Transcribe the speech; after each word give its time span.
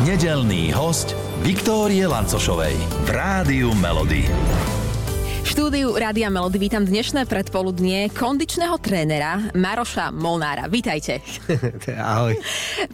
Nedelný 0.00 0.72
host 0.72 1.12
Viktórie 1.44 2.08
Lancošovej 2.08 2.72
v 3.04 3.08
Rádiu 3.12 3.76
Melody. 3.76 4.24
V 5.44 5.46
štúdiu 5.52 5.92
Rádia 5.92 6.32
Melody 6.32 6.56
vítam 6.56 6.80
dnešné 6.80 7.28
predpoludnie 7.28 8.08
kondičného 8.08 8.80
trénera 8.80 9.52
Maroša 9.52 10.08
Molnára. 10.08 10.72
Vítajte. 10.72 11.20
Ahoj. 11.92 12.40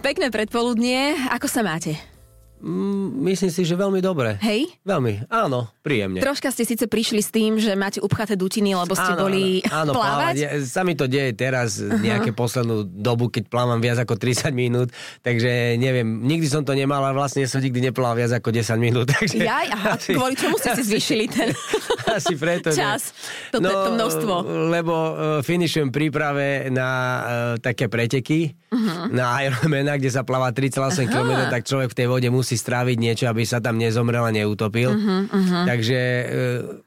Pekné 0.03 0.34
predpoludnie. 0.34 1.14
Ako 1.30 1.46
sa 1.46 1.62
máte? 1.62 2.17
Mm, 2.59 3.22
myslím 3.31 3.51
si, 3.54 3.63
že 3.63 3.75
veľmi 3.79 4.03
dobre. 4.03 4.35
Hej? 4.43 4.67
Veľmi, 4.83 5.31
áno, 5.31 5.71
príjemne. 5.83 6.19
Troška 6.19 6.51
ste 6.51 6.67
síce 6.67 6.90
prišli 6.90 7.22
s 7.22 7.31
tým, 7.31 7.58
že 7.63 7.75
máte 7.79 8.03
upchaté 8.03 8.35
dutiny, 8.35 8.75
lebo 8.75 8.99
ste 8.99 9.15
áno, 9.15 9.22
boli 9.27 9.63
áno, 9.71 9.90
áno, 9.90 9.93
plávať. 9.95 10.35
Ja, 10.38 10.51
sa 10.67 10.83
mi 10.83 10.99
to 10.99 11.07
deje 11.07 11.35
teraz 11.39 11.79
nejaké 11.79 12.35
poslednú 12.35 12.83
dobu, 12.87 13.31
keď 13.31 13.47
plávam 13.47 13.79
viac 13.79 14.03
ako 14.03 14.19
30 14.19 14.51
minút, 14.54 14.89
takže 15.22 15.79
neviem, 15.79 16.07
nikdy 16.27 16.47
som 16.51 16.66
to 16.66 16.75
nemal 16.75 17.02
a 17.02 17.15
vlastne 17.15 17.47
som 17.47 17.62
nikdy 17.62 17.91
neplával 17.91 18.19
viac 18.19 18.39
ako 18.39 18.51
10 18.51 18.79
minút. 18.79 19.07
Takže 19.19 19.38
Jaj, 19.38 19.66
aha, 19.75 19.91
asi, 19.99 20.13
kvôli 20.15 20.35
čomu 20.35 20.57
ste 20.59 20.71
si 20.79 20.83
zvýšili 20.87 21.25
ten 21.30 21.49
asi 22.19 22.35
preto, 22.35 22.71
čas, 22.75 23.13
to, 23.51 23.59
no, 23.63 23.71
to 23.71 23.91
množstvo. 23.95 24.35
Lebo 24.71 24.95
uh, 24.95 25.13
finišujem 25.43 25.91
príprave 25.91 26.69
na 26.71 26.91
uh, 26.91 27.23
také 27.59 27.87
preteky, 27.91 28.55
uh-huh. 28.71 29.13
na 29.13 29.41
Ironmana, 29.45 29.97
kde 29.97 30.11
sa 30.13 30.23
pláva 30.25 30.52
3,8 30.52 31.09
km, 31.09 31.49
tak 31.49 31.65
človek 31.65 31.93
v 31.93 31.97
tej 31.97 32.07
vode 32.09 32.29
musí 32.29 32.48
stráviť 32.57 32.97
niečo, 32.97 33.25
aby 33.29 33.45
sa 33.45 33.59
tam 33.59 33.77
nezomrel 33.77 34.25
a 34.25 34.33
neutopil. 34.33 34.95
Uh-huh, 34.95 35.29
uh-huh. 35.29 35.65
Takže 35.66 36.01
uh, 36.01 36.87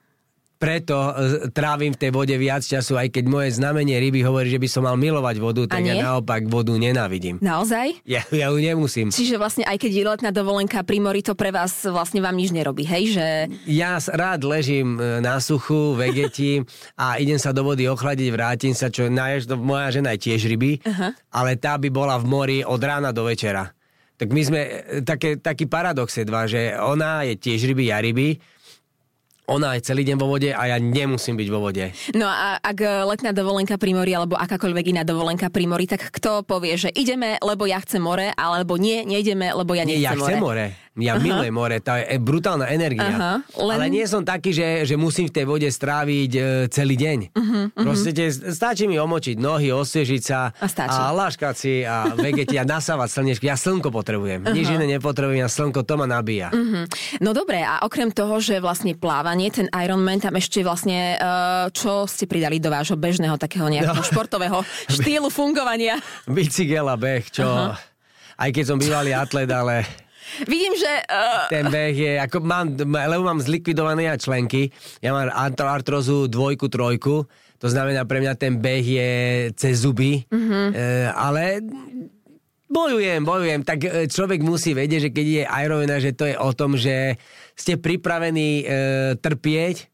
preto 0.62 0.94
uh, 0.94 1.50
trávim 1.50 1.90
v 1.90 1.98
tej 1.98 2.12
vode 2.14 2.36
viac 2.38 2.62
času, 2.62 2.94
aj 2.94 3.10
keď 3.10 3.26
moje 3.26 3.58
znamenie 3.58 3.98
ryby 3.98 4.22
hovorí, 4.22 4.54
že 4.54 4.62
by 4.62 4.70
som 4.70 4.86
mal 4.86 4.94
milovať 4.94 5.36
vodu, 5.42 5.66
tak 5.66 5.82
ja 5.82 5.98
naopak 5.98 6.46
vodu 6.46 6.70
nenávidím. 6.78 7.42
Naozaj? 7.42 8.06
Ja, 8.06 8.22
ja 8.30 8.54
ju 8.54 8.62
nemusím. 8.62 9.10
Čiže 9.10 9.42
vlastne 9.42 9.66
aj 9.66 9.82
keď 9.82 9.92
je 9.92 10.04
letná 10.06 10.30
dovolenka 10.30 10.86
pri 10.86 11.02
mori, 11.02 11.26
to 11.26 11.34
pre 11.34 11.50
vás 11.50 11.82
vlastne 11.90 12.22
vám 12.22 12.38
nič 12.38 12.54
nerobí, 12.54 12.86
hej? 12.86 13.18
Že... 13.18 13.26
Ja 13.66 13.98
rád 13.98 14.46
ležím 14.46 15.02
e, 15.02 15.18
na 15.18 15.42
suchu, 15.42 15.98
vegeti 15.98 16.62
a 16.94 17.18
idem 17.18 17.42
sa 17.42 17.50
do 17.50 17.66
vody 17.66 17.90
ochladiť, 17.90 18.30
vrátim 18.30 18.78
sa, 18.78 18.94
čo 18.94 19.10
naješ, 19.10 19.50
to 19.50 19.58
moja 19.58 19.90
žena 19.90 20.14
je 20.14 20.30
tiež 20.30 20.46
ryby, 20.46 20.78
uh-huh. 20.86 21.10
ale 21.34 21.58
tá 21.58 21.74
by 21.82 21.90
bola 21.90 22.22
v 22.22 22.30
mori 22.30 22.58
od 22.62 22.78
rána 22.78 23.10
do 23.10 23.26
večera. 23.26 23.74
Tak 24.22 24.30
my 24.30 24.42
sme, 24.46 24.62
e, 24.62 25.02
také, 25.02 25.42
taký 25.42 25.66
paradox 25.66 26.14
je 26.14 26.30
dva, 26.30 26.46
že 26.46 26.78
ona 26.78 27.26
je 27.26 27.42
tiež 27.42 27.66
ryby, 27.74 27.90
ja 27.90 27.98
ryby, 27.98 28.38
ona 29.50 29.74
je 29.74 29.82
celý 29.82 30.06
deň 30.06 30.16
vo 30.22 30.30
vode 30.30 30.54
a 30.54 30.62
ja 30.70 30.78
nemusím 30.78 31.34
byť 31.42 31.48
vo 31.50 31.60
vode. 31.66 31.90
No 32.14 32.30
a 32.30 32.62
ak 32.62 32.78
e, 32.86 32.88
letná 33.10 33.34
dovolenka 33.34 33.82
pri 33.82 33.98
mori 33.98 34.14
alebo 34.14 34.38
akákoľvek 34.38 34.94
iná 34.94 35.02
dovolenka 35.02 35.50
pri 35.50 35.66
mori, 35.66 35.90
tak 35.90 36.14
kto 36.14 36.46
povie, 36.46 36.78
že 36.78 36.94
ideme, 36.94 37.42
lebo 37.42 37.66
ja 37.66 37.82
chcem 37.82 37.98
more, 37.98 38.30
alebo 38.38 38.78
nie, 38.78 39.02
nejdeme, 39.10 39.58
lebo 39.58 39.74
ja 39.74 39.90
Nie, 39.90 39.98
nechcem 39.98 40.06
ja 40.06 40.14
chcem 40.22 40.38
more. 40.38 40.66
Ja 41.00 41.16
uh-huh. 41.16 41.24
milujem 41.24 41.56
more, 41.56 41.80
to 41.80 41.96
je 41.96 42.20
brutálna 42.20 42.68
energia. 42.68 43.08
Aha, 43.16 43.34
len- 43.64 43.76
Ale 43.80 43.88
nie 43.88 44.04
som 44.04 44.28
taký, 44.28 44.52
že, 44.52 44.84
že 44.84 45.00
musím 45.00 45.32
v 45.32 45.40
tej 45.40 45.46
vode 45.48 45.70
stráviť 45.72 46.32
e, 46.36 46.42
celý 46.68 47.00
deň. 47.00 47.20
Uh-huh, 47.32 47.64
Proste 47.72 48.12
te, 48.12 48.28
stačí 48.28 48.92
mi 48.92 49.00
omočiť 49.00 49.40
nohy, 49.40 49.72
osviežiť 49.72 50.20
sa 50.20 50.52
A 50.52 50.68
stačí. 50.68 51.00
a 51.00 51.16
láškať 51.16 51.56
si 51.56 51.88
a 51.88 52.12
vegeti 52.12 52.60
a 52.60 52.68
nasávať 52.68 53.08
slnečky. 53.08 53.48
Ja 53.48 53.56
slnko 53.56 53.88
potrebujem. 53.88 54.44
Uh-huh. 54.44 54.52
Nič 54.52 54.68
iné 54.68 54.84
nepotrebujem, 55.00 55.40
ja 55.40 55.48
slnko 55.48 55.88
to 55.88 55.96
ma 55.96 56.12
nabíja. 56.12 56.52
Uh-huh. 56.52 56.84
No 57.24 57.32
dobre, 57.32 57.64
a 57.64 57.88
okrem 57.88 58.12
toho, 58.12 58.44
že 58.44 58.60
vlastne 58.60 58.92
plávanie, 58.92 59.48
ten 59.48 59.72
Ironman, 59.72 60.20
tam 60.20 60.36
ešte 60.36 60.60
vlastne, 60.60 61.16
uh, 61.16 61.72
čo 61.72 62.04
ste 62.04 62.28
pridali 62.28 62.60
do 62.60 62.68
vášho 62.68 63.00
bežného 63.00 63.40
takého 63.40 63.72
nejakého 63.72 63.96
no. 63.96 64.04
športového 64.04 64.60
štýlu 65.00 65.32
fungovania? 65.32 66.04
Bicykel 66.28 66.84
a 66.84 67.00
beh, 67.00 67.32
čo... 67.32 67.48
Uh-huh. 67.48 67.80
Aj 68.42 68.50
keď 68.50 68.74
som 68.74 68.78
bývalý 68.82 69.14
atlet, 69.14 69.46
ale 69.46 69.86
Vidím, 70.48 70.74
že... 70.80 70.92
Uh, 71.08 71.48
ten 71.52 71.68
beh 71.68 71.96
je, 71.96 72.14
ako 72.20 72.38
mám, 72.44 72.76
lebo 72.86 73.24
mám 73.28 73.44
zlikvidované 73.44 74.08
ja 74.08 74.16
členky, 74.16 74.72
ja 75.04 75.12
mám 75.12 75.28
artro- 75.32 75.72
artrozu 75.72 76.32
dvojku, 76.32 76.72
trojku, 76.72 77.28
to 77.62 77.68
znamená 77.70 78.08
pre 78.10 78.26
mňa 78.26 78.34
ten 78.40 78.58
beh 78.58 78.86
je 78.86 79.12
cez 79.54 79.86
zuby, 79.86 80.26
mm-hmm. 80.26 80.68
e, 80.74 81.06
ale 81.14 81.62
bojujem, 82.66 83.22
bojujem, 83.22 83.62
tak 83.62 83.86
e, 83.86 84.10
človek 84.10 84.42
musí 84.42 84.74
vedieť, 84.74 85.00
že 85.06 85.14
keď 85.14 85.26
je 85.28 85.44
Ironman, 85.46 86.02
že 86.02 86.18
to 86.18 86.26
je 86.26 86.36
o 86.42 86.50
tom, 86.58 86.74
že 86.74 87.22
ste 87.54 87.78
pripravení 87.78 88.64
e, 88.64 88.66
trpieť 89.20 89.92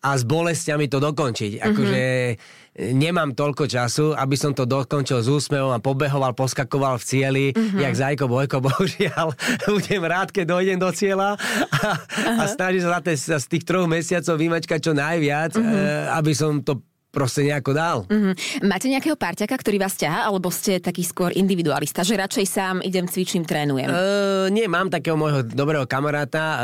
a 0.00 0.16
s 0.16 0.24
bolestiami 0.24 0.88
to 0.88 0.96
dokončiť. 0.96 1.60
Akože 1.60 2.00
e, 2.00 2.32
nemám 2.78 3.34
toľko 3.34 3.66
času, 3.66 4.14
aby 4.14 4.36
som 4.38 4.54
to 4.54 4.62
dokončil 4.62 5.18
s 5.18 5.26
úsmevom 5.26 5.74
a 5.74 5.82
pobehoval, 5.82 6.32
poskakoval 6.38 7.02
v 7.02 7.04
cieli, 7.04 7.46
mm-hmm. 7.50 7.80
jak 7.82 7.94
Zajko 7.98 8.26
Bojko, 8.30 8.62
bohužiaľ. 8.66 9.34
Budem 9.66 10.02
rád, 10.06 10.30
keď 10.30 10.44
dojdem 10.54 10.78
do 10.78 10.90
cieľa 10.94 11.34
a, 11.74 11.98
a 12.38 12.42
snažím 12.46 12.86
sa 12.86 13.02
te, 13.02 13.14
z 13.18 13.46
tých 13.50 13.66
troch 13.66 13.90
mesiacov 13.90 14.38
vymačkať 14.38 14.78
čo 14.78 14.92
najviac, 14.94 15.58
mm-hmm. 15.58 15.74
e, 15.74 16.14
aby 16.14 16.32
som 16.32 16.62
to 16.62 16.78
proste 17.10 17.42
nejako 17.42 17.74
dal. 17.74 17.98
mm, 18.06 18.62
máte 18.62 18.86
nejakého 18.86 19.18
parťaka, 19.18 19.50
ktorý 19.50 19.82
vás 19.82 19.98
ťaha, 19.98 20.30
alebo 20.30 20.46
ste 20.54 20.78
taký 20.78 21.02
skôr 21.02 21.34
individualista, 21.34 22.06
že 22.06 22.14
radšej 22.14 22.46
sám 22.46 22.76
idem, 22.86 23.10
cvičím, 23.10 23.42
trénujem? 23.42 23.90
Uh, 23.90 24.46
nie, 24.54 24.70
mám 24.70 24.86
takého 24.86 25.18
môjho 25.18 25.42
dobrého 25.42 25.90
kamaráta, 25.90 26.38
uh, 26.38 26.58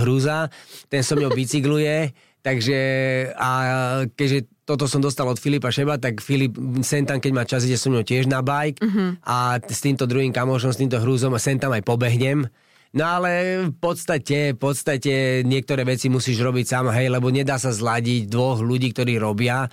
Hruza, 0.00 0.48
ten 0.88 1.04
so 1.04 1.12
mňou 1.12 1.36
bicykluje, 1.44 2.08
takže 2.40 2.80
a 3.36 3.50
keďže 4.16 4.48
toto 4.72 4.88
som 4.88 5.04
dostal 5.04 5.28
od 5.28 5.36
Filipa 5.36 5.68
Šeba, 5.68 6.00
tak 6.00 6.24
Filip 6.24 6.56
sem 6.80 7.04
tam, 7.04 7.20
keď 7.20 7.32
má 7.36 7.44
čas, 7.44 7.68
ide 7.68 7.76
so 7.76 7.92
mnou 7.92 8.00
tiež 8.00 8.24
na 8.24 8.40
bike 8.40 8.80
uh-huh. 8.80 9.20
a 9.20 9.60
s 9.60 9.84
týmto 9.84 10.08
druhým 10.08 10.32
kamošom, 10.32 10.72
s 10.72 10.80
týmto 10.80 10.96
Hruzom 10.96 11.36
sem 11.36 11.60
tam 11.60 11.76
aj 11.76 11.84
pobehnem. 11.84 12.48
No 12.92 13.04
ale 13.08 13.64
v 13.68 13.76
podstate, 13.76 14.52
v 14.52 14.58
podstate 14.60 15.44
niektoré 15.44 15.84
veci 15.84 16.08
musíš 16.08 16.40
robiť 16.40 16.64
sám, 16.64 16.92
hej, 16.92 17.12
lebo 17.12 17.28
nedá 17.28 17.56
sa 17.60 17.72
zladiť 17.72 18.28
dvoch 18.28 18.60
ľudí, 18.64 18.92
ktorí 18.92 19.16
robia, 19.16 19.68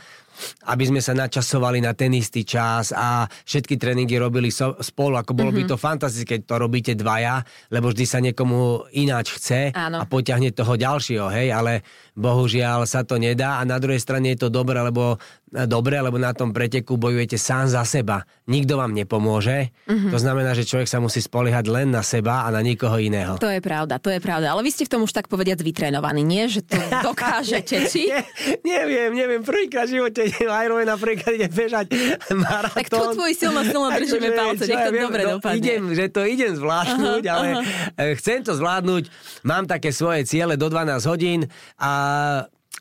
aby 0.69 0.83
sme 0.89 1.01
sa 1.03 1.16
načasovali 1.16 1.83
na 1.83 1.95
ten 1.95 2.13
istý 2.16 2.44
čas 2.44 2.91
a 2.95 3.25
všetky 3.25 3.75
tréningy 3.79 4.16
robili 4.19 4.50
so, 4.50 4.75
spolu, 4.79 5.19
ako 5.19 5.35
bolo 5.35 5.51
mm-hmm. 5.53 5.69
by 5.69 5.72
to 5.72 5.77
fantastické, 5.77 6.29
keď 6.39 6.41
to 6.45 6.55
robíte 6.57 6.94
dvaja, 6.95 7.41
lebo 7.73 7.91
vždy 7.91 8.05
sa 8.05 8.19
niekomu 8.19 8.89
ináč 8.95 9.35
chce 9.39 9.75
Áno. 9.75 10.01
a 10.01 10.05
potiahne 10.05 10.51
toho 10.51 10.75
ďalšieho, 10.75 11.28
hej, 11.31 11.51
ale 11.53 11.85
bohužiaľ 12.16 12.83
sa 12.83 13.07
to 13.07 13.16
nedá 13.16 13.59
a 13.59 13.63
na 13.63 13.79
druhej 13.79 14.01
strane 14.01 14.35
je 14.35 14.47
to 14.47 14.49
dobré, 14.51 14.79
lebo 14.83 15.16
dobre, 15.49 15.97
lebo 15.97 16.22
na 16.22 16.31
tom 16.35 16.53
preteku 16.53 16.95
bojujete 16.95 17.38
sám 17.39 17.66
za 17.72 17.81
seba. 17.81 18.22
Nikto 18.45 18.78
vám 18.78 18.94
nepomôže. 18.94 19.73
Mm-hmm. 19.89 20.11
To 20.13 20.17
znamená, 20.22 20.53
že 20.53 20.66
človek 20.66 20.85
sa 20.85 21.01
musí 21.01 21.22
spoliehať 21.25 21.66
len 21.69 21.89
na 21.89 22.05
seba 22.05 22.45
a 22.45 22.53
na 22.53 22.61
nikoho 22.61 23.01
iného. 23.01 23.41
To 23.41 23.49
je 23.49 23.61
pravda, 23.61 23.97
to 23.97 24.13
je 24.13 24.22
pravda. 24.22 24.53
Ale 24.53 24.61
vy 24.61 24.69
ste 24.69 24.85
v 24.85 24.94
tom 24.94 25.01
už 25.05 25.13
tak 25.13 25.25
povediať 25.25 25.66
vytrénovaní, 25.66 26.22
nie? 26.22 26.45
Že 26.45 26.61
to 26.69 26.78
dokážete, 27.09 27.89
či? 27.89 28.13
Neviem, 28.61 29.17
neviem, 29.17 29.41
prvýkrát 29.41 29.89
v 29.89 30.01
živote 30.01 30.28
idem 30.38 30.50
Ironman 30.53 31.00
prvýkrát 31.01 31.34
idem 31.34 31.51
bežať 31.51 31.85
maratón. 32.34 32.78
Tak 32.78 32.88
to 32.88 32.97
tvoji 33.17 33.34
silno, 33.34 33.62
silno 33.66 33.88
držíme 34.00 34.28
Akože, 34.29 34.38
palce, 34.38 34.63
nech 34.69 34.84
to 34.85 34.91
dobre 34.94 35.22
no, 35.25 35.29
dopadne. 35.38 35.57
Idem, 35.57 35.81
že 35.97 36.06
to 36.13 36.22
idem 36.23 36.51
zvládnuť, 36.53 37.23
Aha, 37.25 37.34
ale 37.34 37.47
aha. 37.57 37.62
eh, 37.97 38.13
chcem 38.16 38.40
to 38.45 38.53
zvládnuť. 38.53 39.03
Mám 39.44 39.66
také 39.66 39.90
svoje 39.90 40.23
ciele 40.29 40.56
do 40.56 40.69
12 40.69 41.09
hodín 41.09 41.50
a 41.81 41.91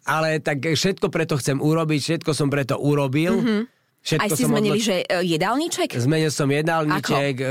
ale 0.09 0.41
tak 0.41 0.65
všetko 0.65 1.13
preto 1.13 1.37
chcem 1.37 1.61
urobiť, 1.61 2.01
všetko 2.01 2.31
som 2.33 2.49
preto 2.49 2.81
urobil. 2.81 3.45
Mm-hmm. 3.45 3.61
Všetko. 4.01 4.25
Aj 4.25 4.29
ste 4.33 4.45
som 4.49 4.51
zmenili, 4.57 4.81
odloč- 4.81 4.89
že 4.89 4.97
e, 5.05 5.17
jedálniček? 5.37 5.89
Zmenil 6.01 6.33
som 6.33 6.49
jedálniček, 6.49 7.35
e, 7.37 7.47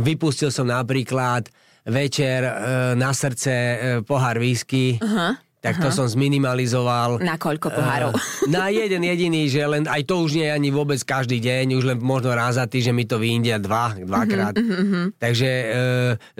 vypustil 0.00 0.48
som 0.48 0.64
napríklad 0.64 1.52
večer 1.84 2.40
e, 2.40 2.52
na 2.96 3.12
srdce 3.12 3.52
e, 3.52 3.76
pohár 4.00 4.40
whisky. 4.40 4.96
Aha. 5.02 5.36
Tak 5.62 5.78
to 5.78 5.94
som 5.94 6.10
zminimalizoval. 6.10 7.22
Na 7.22 7.38
koľko 7.38 7.70
pohárov? 7.70 8.10
Eh, 8.10 8.50
na 8.58 8.66
jeden 8.74 9.06
jediný, 9.06 9.46
že 9.46 9.62
len 9.62 9.86
aj 9.86 10.02
to 10.10 10.18
už 10.18 10.34
nie 10.34 10.50
je 10.50 10.52
ani 10.58 10.74
vôbec 10.74 10.98
každý 11.06 11.38
deň, 11.38 11.78
už 11.78 11.84
len 11.86 11.98
možno 12.02 12.34
raz 12.34 12.58
za 12.58 12.66
týždeň 12.66 12.90
mi 12.90 13.06
to 13.06 13.22
vyjde 13.22 13.62
dva, 13.62 13.94
dvakrát. 13.94 14.58
Mm-hmm. 14.58 15.22
Takže 15.22 15.48
e, 15.48 15.66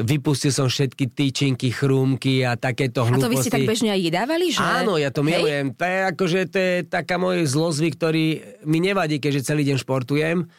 vypustil 0.03 0.51
som 0.51 0.67
všetky 0.67 1.15
tyčinky, 1.15 1.71
chrúmky 1.71 2.43
a 2.43 2.59
takéto 2.59 3.07
A 3.07 3.15
hlúposti. 3.15 3.23
to 3.23 3.31
vy 3.31 3.37
ste 3.47 3.55
tak 3.55 3.63
bežne 3.63 3.95
aj 3.95 4.01
jedávali? 4.03 4.51
Že... 4.51 4.59
Áno, 4.59 4.99
ja 4.99 5.15
to 5.15 5.23
Hej? 5.23 5.29
milujem. 5.31 5.67
To 5.79 5.85
je 5.87 5.99
akože, 6.11 6.41
to 6.51 6.59
je 6.59 6.75
taká 6.91 7.15
môj 7.15 7.47
zlozvyk, 7.47 7.95
ktorý 7.95 8.43
mi 8.67 8.83
nevadí, 8.83 9.23
keďže 9.23 9.55
celý 9.55 9.63
deň 9.71 9.79
športujem. 9.79 10.51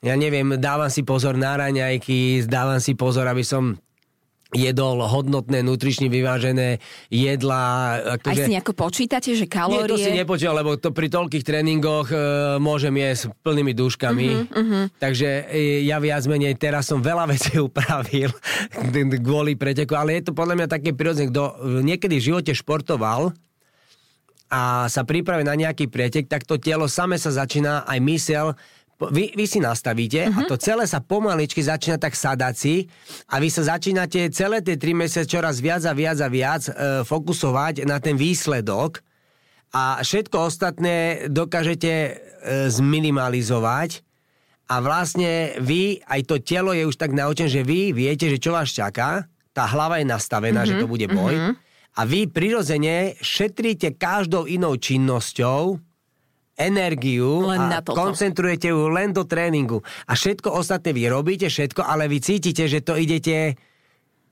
Ja 0.00 0.16
neviem, 0.16 0.56
dávam 0.56 0.88
si 0.88 1.04
pozor 1.04 1.36
na 1.36 1.60
raňajky, 1.60 2.48
dávam 2.48 2.80
si 2.80 2.96
pozor, 2.96 3.28
aby 3.28 3.44
som 3.44 3.76
jedol 4.56 5.04
hodnotné, 5.04 5.60
nutrične 5.60 6.08
vyvážené 6.08 6.80
jedlá. 7.12 8.00
Aj 8.00 8.16
Akože... 8.16 8.48
si 8.48 8.54
nejako 8.56 8.72
počítate, 8.72 9.36
že 9.36 9.44
Nie, 9.44 9.52
kalórie... 9.52 9.92
to 9.92 10.00
si 10.00 10.08
nepočul, 10.08 10.56
lebo 10.56 10.80
to 10.80 10.88
pri 10.88 11.12
toľkých 11.12 11.44
tréningoch 11.44 12.08
e, 12.08 12.16
môžem 12.56 12.96
jesť 12.96 13.28
plnými 13.44 13.72
dúškami. 13.76 14.26
Mhm, 14.28 14.36
Uh-huh, 14.38 14.60
uh-huh. 14.60 14.84
Takže 15.02 15.50
e, 15.50 15.82
ja 15.88 15.98
viac 15.98 16.22
menej 16.28 16.54
teraz 16.56 16.86
som 16.88 17.02
veľa 17.02 17.26
vecí 17.32 17.58
upravil 17.58 18.30
kvôli 19.20 19.58
preteku, 19.58 19.98
ale 19.98 20.20
je 20.20 20.30
to 20.30 20.32
podľa 20.32 20.54
mňa 20.62 20.68
také 20.68 20.94
prirodzené. 20.94 21.28
Kto 21.32 21.42
e, 21.44 21.52
niekedy 21.84 22.16
v 22.16 22.26
živote 22.32 22.52
športoval 22.54 23.34
a 24.48 24.88
sa 24.88 25.02
pripraví 25.04 25.44
na 25.44 25.52
nejaký 25.52 25.92
pretek, 25.92 26.24
tak 26.24 26.48
to 26.48 26.56
telo 26.56 26.88
same 26.88 27.20
sa 27.20 27.28
začína 27.28 27.84
aj 27.84 27.98
mysel 28.00 28.46
Vy, 28.98 29.30
vy 29.38 29.46
si 29.46 29.62
nastavíte 29.62 30.26
uh-huh. 30.26 30.42
a 30.42 30.48
to 30.50 30.58
celé 30.58 30.82
sa 30.82 30.98
pomaličky 30.98 31.62
začína 31.62 32.02
tak 32.02 32.18
sadať 32.18 32.54
si 32.58 32.74
a 33.30 33.38
vy 33.38 33.46
sa 33.46 33.78
začínate 33.78 34.26
celé 34.34 34.58
tie 34.58 34.74
tri 34.74 34.90
mesiace 34.90 35.30
čoraz 35.30 35.62
viac 35.62 35.86
a 35.86 35.94
viac 35.94 36.18
a 36.18 36.26
viac 36.26 36.66
e, 36.66 36.72
fokusovať 37.06 37.86
na 37.86 38.02
ten 38.02 38.18
výsledok 38.18 38.98
a 39.70 40.02
všetko 40.02 40.36
ostatné 40.50 41.30
dokážete 41.30 41.92
e, 41.94 42.10
zminimalizovať 42.74 44.02
a 44.66 44.82
vlastne 44.82 45.54
vy, 45.62 46.02
aj 46.02 46.20
to 46.26 46.42
telo 46.42 46.74
je 46.74 46.82
už 46.82 46.98
tak 46.98 47.14
naučené, 47.14 47.46
že 47.46 47.62
vy 47.62 47.94
viete, 47.94 48.26
že 48.26 48.42
čo 48.42 48.50
vás 48.50 48.66
čaká, 48.74 49.30
tá 49.54 49.64
hlava 49.70 50.02
je 50.02 50.10
nastavená, 50.10 50.66
mm-hmm, 50.66 50.74
že 50.74 50.82
to 50.82 50.90
bude 50.90 51.06
boj 51.06 51.38
mm-hmm. 51.38 51.54
a 51.94 52.00
vy 52.02 52.26
prirodzene 52.26 53.14
šetríte 53.22 53.94
každou 53.94 54.50
inou 54.50 54.74
činnosťou 54.74 55.87
energiu 56.58 57.46
Len 57.46 57.70
a 57.70 57.80
koncentrujete 57.86 58.74
ju 58.74 58.90
len 58.90 59.14
do 59.14 59.22
tréningu. 59.22 59.78
A 60.10 60.18
všetko 60.18 60.50
ostatné 60.50 60.90
vy 60.90 61.06
robíte 61.06 61.46
všetko, 61.46 61.86
ale 61.86 62.10
vy 62.10 62.18
cítite, 62.18 62.66
že 62.66 62.82
to 62.82 62.98
idete, 62.98 63.54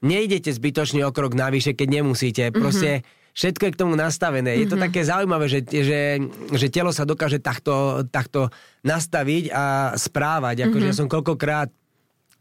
neidete 0.02 0.50
zbytočne 0.50 1.06
o 1.06 1.14
krok 1.14 1.38
navyše, 1.38 1.78
keď 1.78 1.88
nemusíte. 2.02 2.42
Proste 2.50 3.06
všetko 3.38 3.62
je 3.70 3.72
k 3.78 3.80
tomu 3.80 3.94
nastavené. 3.94 4.58
Je 4.58 4.66
to 4.66 4.74
také 4.74 5.06
zaujímavé, 5.06 5.46
že, 5.46 5.62
že, 5.70 6.18
že 6.50 6.66
telo 6.66 6.90
sa 6.90 7.06
dokáže 7.06 7.38
takto, 7.38 8.02
takto 8.10 8.50
nastaviť 8.82 9.44
a 9.54 9.94
správať. 9.94 10.66
Akože 10.66 10.86
ja 10.90 10.96
som 10.98 11.06
koľkokrát 11.06 11.70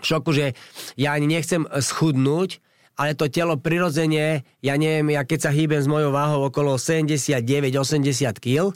v 0.01 0.03
šoku, 0.03 0.33
že 0.33 0.57
ja 0.97 1.13
ani 1.13 1.29
nechcem 1.29 1.61
schudnúť, 1.69 2.59
ale 2.95 3.11
to 3.11 3.27
telo 3.27 3.59
prirodzene, 3.59 4.47
ja 4.63 4.75
neviem, 4.79 5.13
ja 5.13 5.27
keď 5.27 5.39
sa 5.45 5.51
hýbem 5.51 5.83
s 5.83 5.87
mojou 5.87 6.15
váhou 6.15 6.47
okolo 6.47 6.79
79-80 6.79 8.39
kg, 8.39 8.71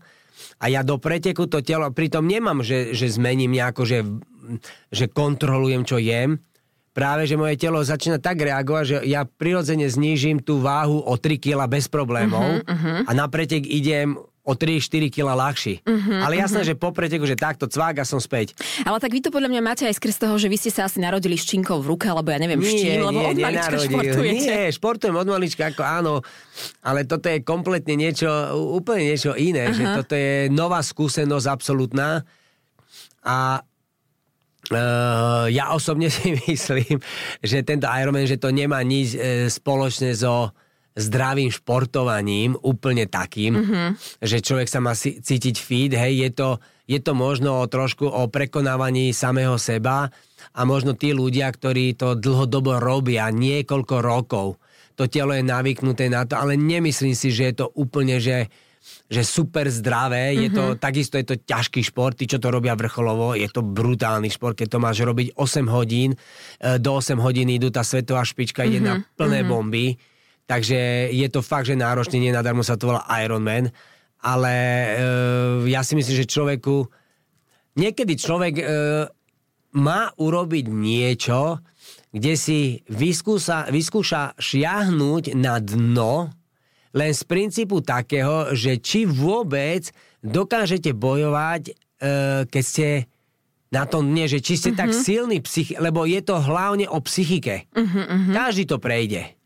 a 0.60 0.66
ja 0.72 0.82
do 0.84 1.00
preteku 1.00 1.48
to 1.48 1.64
telo, 1.64 1.90
pritom 1.92 2.26
nemám, 2.26 2.64
že, 2.64 2.92
že 2.96 3.12
zmením 3.12 3.54
nejako, 3.54 3.84
že, 3.88 4.00
že 4.92 5.06
kontrolujem, 5.10 5.84
čo 5.84 5.98
jem. 5.98 6.42
Práve, 6.90 7.30
že 7.30 7.40
moje 7.40 7.56
telo 7.56 7.80
začína 7.80 8.20
tak 8.20 8.42
reagovať, 8.42 8.84
že 8.84 8.98
ja 9.08 9.24
prirodzene 9.24 9.88
znížim 9.88 10.42
tú 10.42 10.60
váhu 10.60 11.00
o 11.00 11.14
3 11.16 11.38
kg 11.38 11.70
bez 11.70 11.88
problémov 11.88 12.60
uh-huh, 12.60 12.66
uh-huh. 12.66 13.00
a 13.08 13.12
na 13.14 13.30
pretek 13.30 13.64
idem 13.64 14.18
o 14.50 14.58
3-4 14.58 15.14
kg 15.14 15.38
ľahší. 15.38 15.86
Uh-huh, 15.86 16.26
Ale 16.26 16.42
jasné, 16.42 16.66
uh-huh. 16.66 16.74
že 16.74 16.82
po 16.82 16.90
preteku, 16.90 17.30
že 17.30 17.38
takto 17.38 17.70
cvák 17.70 18.02
a 18.02 18.06
som 18.06 18.18
späť. 18.18 18.58
Ale 18.82 18.98
tak 18.98 19.14
vy 19.14 19.22
to 19.22 19.30
podľa 19.30 19.54
mňa 19.54 19.62
máte 19.62 19.86
aj 19.86 20.02
skrz 20.02 20.26
toho, 20.26 20.34
že 20.42 20.50
vy 20.50 20.58
ste 20.58 20.74
sa 20.74 20.90
asi 20.90 20.98
narodili 20.98 21.38
s 21.38 21.46
činkou 21.46 21.78
v 21.78 21.94
ruke, 21.94 22.10
alebo 22.10 22.34
ja 22.34 22.42
neviem, 22.42 22.58
s 22.58 22.74
čím, 22.74 23.06
lebo 23.06 23.30
od 23.30 23.38
malička 23.38 23.78
športujete. 23.78 24.50
Nie, 24.50 24.74
športujem 24.74 25.14
od 25.14 25.28
malička, 25.30 25.70
ako 25.70 25.84
áno, 25.86 26.14
ale 26.82 27.06
toto 27.06 27.30
je 27.30 27.46
kompletne 27.46 27.94
niečo, 27.94 28.26
úplne 28.74 29.14
niečo 29.14 29.38
iné, 29.38 29.70
Aha. 29.70 29.78
že 29.78 29.84
toto 30.02 30.14
je 30.18 30.50
nová 30.50 30.82
skúsenosť 30.82 31.46
absolútna 31.46 32.26
a 33.22 33.62
Uh, 34.70 35.50
ja 35.50 35.74
osobne 35.74 36.12
si 36.14 36.38
myslím, 36.46 37.02
že 37.42 37.66
tento 37.66 37.90
Ironman, 37.90 38.30
že 38.30 38.38
to 38.38 38.54
nemá 38.54 38.78
nič 38.86 39.18
e, 39.18 39.50
spoločné 39.50 40.14
so 40.14 40.54
zdravým 41.00 41.50
športovaním, 41.50 42.60
úplne 42.60 43.08
takým, 43.08 43.54
mm-hmm. 43.56 43.90
že 44.20 44.44
človek 44.44 44.68
sa 44.68 44.84
má 44.84 44.94
cítiť 44.96 45.56
fit, 45.56 45.92
hej, 45.96 46.28
je 46.28 46.30
to, 46.36 46.50
je 46.86 47.00
to 47.00 47.16
možno 47.16 47.64
trošku 47.72 48.06
o 48.06 48.28
prekonávaní 48.28 49.16
samého 49.16 49.56
seba 49.56 50.12
a 50.54 50.62
možno 50.68 50.94
tí 50.94 51.16
ľudia, 51.16 51.48
ktorí 51.50 51.96
to 51.96 52.20
dlhodobo 52.20 52.78
robia 52.78 53.32
niekoľko 53.32 53.96
rokov, 54.04 54.48
to 55.00 55.08
telo 55.08 55.32
je 55.32 55.44
navyknuté 55.46 56.12
na 56.12 56.28
to, 56.28 56.36
ale 56.36 56.60
nemyslím 56.60 57.16
si, 57.16 57.32
že 57.32 57.50
je 57.50 57.56
to 57.64 57.68
úplne, 57.74 58.20
že 58.20 58.52
že 59.10 59.22
super 59.26 59.68
zdravé, 59.68 60.34
mm-hmm. 60.34 60.44
je 60.46 60.50
to, 60.56 60.64
takisto 60.80 61.16
je 61.20 61.26
to 61.28 61.36
ťažký 61.36 61.82
šport, 61.84 62.16
tí, 62.16 62.26
čo 62.30 62.40
to 62.40 62.48
robia 62.48 62.78
vrcholovo, 62.80 63.36
je 63.36 63.50
to 63.52 63.60
brutálny 63.60 64.32
šport, 64.32 64.56
keď 64.56 64.68
to 64.72 64.80
máš 64.80 65.04
robiť 65.04 65.36
8 65.36 65.68
hodín, 65.68 66.16
e, 66.16 66.80
do 66.80 66.96
8 66.96 67.20
hodín 67.20 67.52
idú 67.52 67.70
tá 67.74 67.84
svetová 67.84 68.24
špička, 68.24 68.64
mm-hmm. 68.64 68.72
ide 68.72 68.80
na 68.80 68.96
plné 69.20 69.44
mm-hmm. 69.44 69.52
bomby, 69.52 69.88
takže 70.50 71.14
je 71.14 71.28
to 71.30 71.46
fakt, 71.46 71.70
že 71.70 71.78
náročný, 71.78 72.18
nenadarmo 72.18 72.66
sa 72.66 72.74
to 72.74 72.90
volá 72.90 73.06
Ironman, 73.22 73.70
ale 74.26 74.54
e, 74.58 74.90
ja 75.70 75.86
si 75.86 75.94
myslím, 75.94 76.16
že 76.18 76.26
človeku, 76.26 76.90
niekedy 77.78 78.18
človek 78.18 78.54
e, 78.58 78.66
má 79.78 80.10
urobiť 80.18 80.66
niečo, 80.74 81.62
kde 82.10 82.34
si 82.34 82.82
vyskúša, 82.90 83.70
vyskúša 83.70 84.42
šiahnuť 84.42 85.38
na 85.38 85.62
dno, 85.62 86.34
len 86.98 87.12
z 87.14 87.22
princípu 87.30 87.86
takého, 87.86 88.58
že 88.58 88.82
či 88.82 89.06
vôbec 89.06 89.94
dokážete 90.26 90.98
bojovať, 90.98 91.62
e, 91.70 91.74
keď 92.50 92.64
ste 92.66 92.88
na 93.70 93.86
tom 93.86 94.10
nie, 94.10 94.26
že 94.26 94.42
či 94.42 94.58
ste 94.58 94.74
uh-huh. 94.74 94.82
tak 94.82 94.98
silný 94.98 95.46
psych, 95.46 95.78
lebo 95.78 96.02
je 96.10 96.26
to 96.26 96.42
hlavne 96.42 96.90
o 96.90 96.98
psychike. 97.06 97.70
Uh-huh, 97.78 97.86
uh-huh. 97.86 98.34
Každý 98.34 98.66
to 98.66 98.82
prejde. 98.82 99.39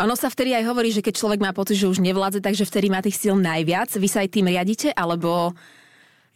Ono 0.00 0.14
sa 0.16 0.32
vtedy 0.32 0.56
aj 0.56 0.64
hovorí, 0.66 0.88
že 0.88 1.04
keď 1.04 1.14
človek 1.20 1.40
má 1.40 1.52
pocit, 1.52 1.76
že 1.76 1.90
už 1.90 2.00
nevládze, 2.00 2.40
takže 2.40 2.64
vtedy 2.64 2.88
má 2.88 3.04
tých 3.04 3.20
síl 3.20 3.36
najviac. 3.36 3.92
Vy 3.92 4.08
sa 4.08 4.24
aj 4.24 4.30
tým 4.32 4.48
riadite, 4.48 4.88
alebo... 4.96 5.52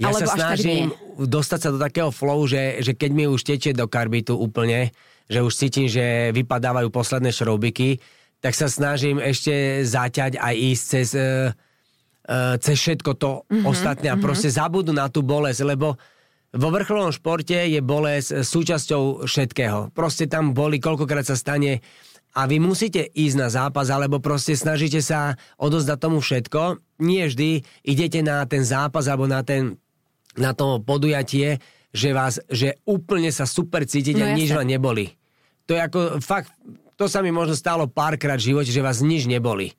Ja 0.01 0.09
alebo 0.13 0.25
sa 0.25 0.33
snažím 0.33 0.97
dostať 1.21 1.61
sa 1.61 1.69
do 1.69 1.77
takého 1.77 2.09
flow, 2.09 2.49
že, 2.49 2.81
že 2.81 2.97
keď 2.97 3.11
mi 3.13 3.25
už 3.29 3.45
tečie 3.45 3.77
do 3.77 3.85
karbitu 3.85 4.33
úplne, 4.33 4.97
že 5.29 5.45
už 5.45 5.53
cítim, 5.53 5.93
že 5.93 6.33
vypadávajú 6.33 6.89
posledné 6.89 7.29
šroubiky, 7.29 8.01
tak 8.41 8.57
sa 8.57 8.73
snažím 8.73 9.21
ešte 9.21 9.85
zaťať 9.85 10.41
aj 10.41 10.55
ísť 10.57 10.83
cez, 10.89 11.09
uh, 11.13 11.53
uh, 12.33 12.57
cez 12.57 12.77
všetko 12.81 13.11
to 13.21 13.45
mm-hmm, 13.45 13.69
ostatné 13.69 14.09
a 14.09 14.17
mm-hmm. 14.17 14.25
proste 14.25 14.49
zabudnú 14.49 14.97
na 14.97 15.13
tú 15.13 15.21
bolesť, 15.21 15.69
lebo 15.69 16.01
vo 16.51 16.69
vrcholovom 16.73 17.13
športe 17.13 17.55
je 17.55 17.79
bolesť 17.85 18.43
súčasťou 18.43 19.29
všetkého. 19.29 19.93
Proste 19.93 20.27
tam 20.27 20.57
boli, 20.57 20.81
koľkokrát 20.81 21.23
sa 21.23 21.37
stane 21.37 21.85
a 22.31 22.47
vy 22.47 22.63
musíte 22.63 23.03
ísť 23.03 23.37
na 23.37 23.49
zápas, 23.51 23.91
alebo 23.91 24.23
proste 24.23 24.55
snažíte 24.55 25.03
sa 25.03 25.35
odozdať 25.59 25.99
tomu 25.99 26.23
všetko. 26.23 26.79
Nie 27.03 27.27
vždy 27.27 27.67
idete 27.83 28.23
na 28.23 28.47
ten 28.47 28.63
zápas 28.63 29.11
alebo 29.11 29.27
na, 29.27 29.43
ten, 29.43 29.83
na 30.39 30.55
to 30.55 30.79
podujatie, 30.79 31.59
že 31.91 32.15
vás, 32.15 32.39
že 32.47 32.79
úplne 32.87 33.35
sa 33.35 33.51
super 33.51 33.83
cítite 33.83 34.23
No 34.23 34.31
a 34.31 34.39
nič 34.39 34.55
vám 34.55 34.71
neboli. 34.71 35.11
To 35.67 35.75
je 35.75 35.81
ako 35.83 35.99
fakt, 36.23 36.55
to 36.95 37.11
sa 37.11 37.19
mi 37.19 37.35
možno 37.35 37.59
stalo 37.59 37.91
párkrát 37.91 38.39
v 38.39 38.55
živote, 38.55 38.71
že 38.71 38.83
vás 38.83 39.03
nič 39.03 39.27
neboli. 39.27 39.75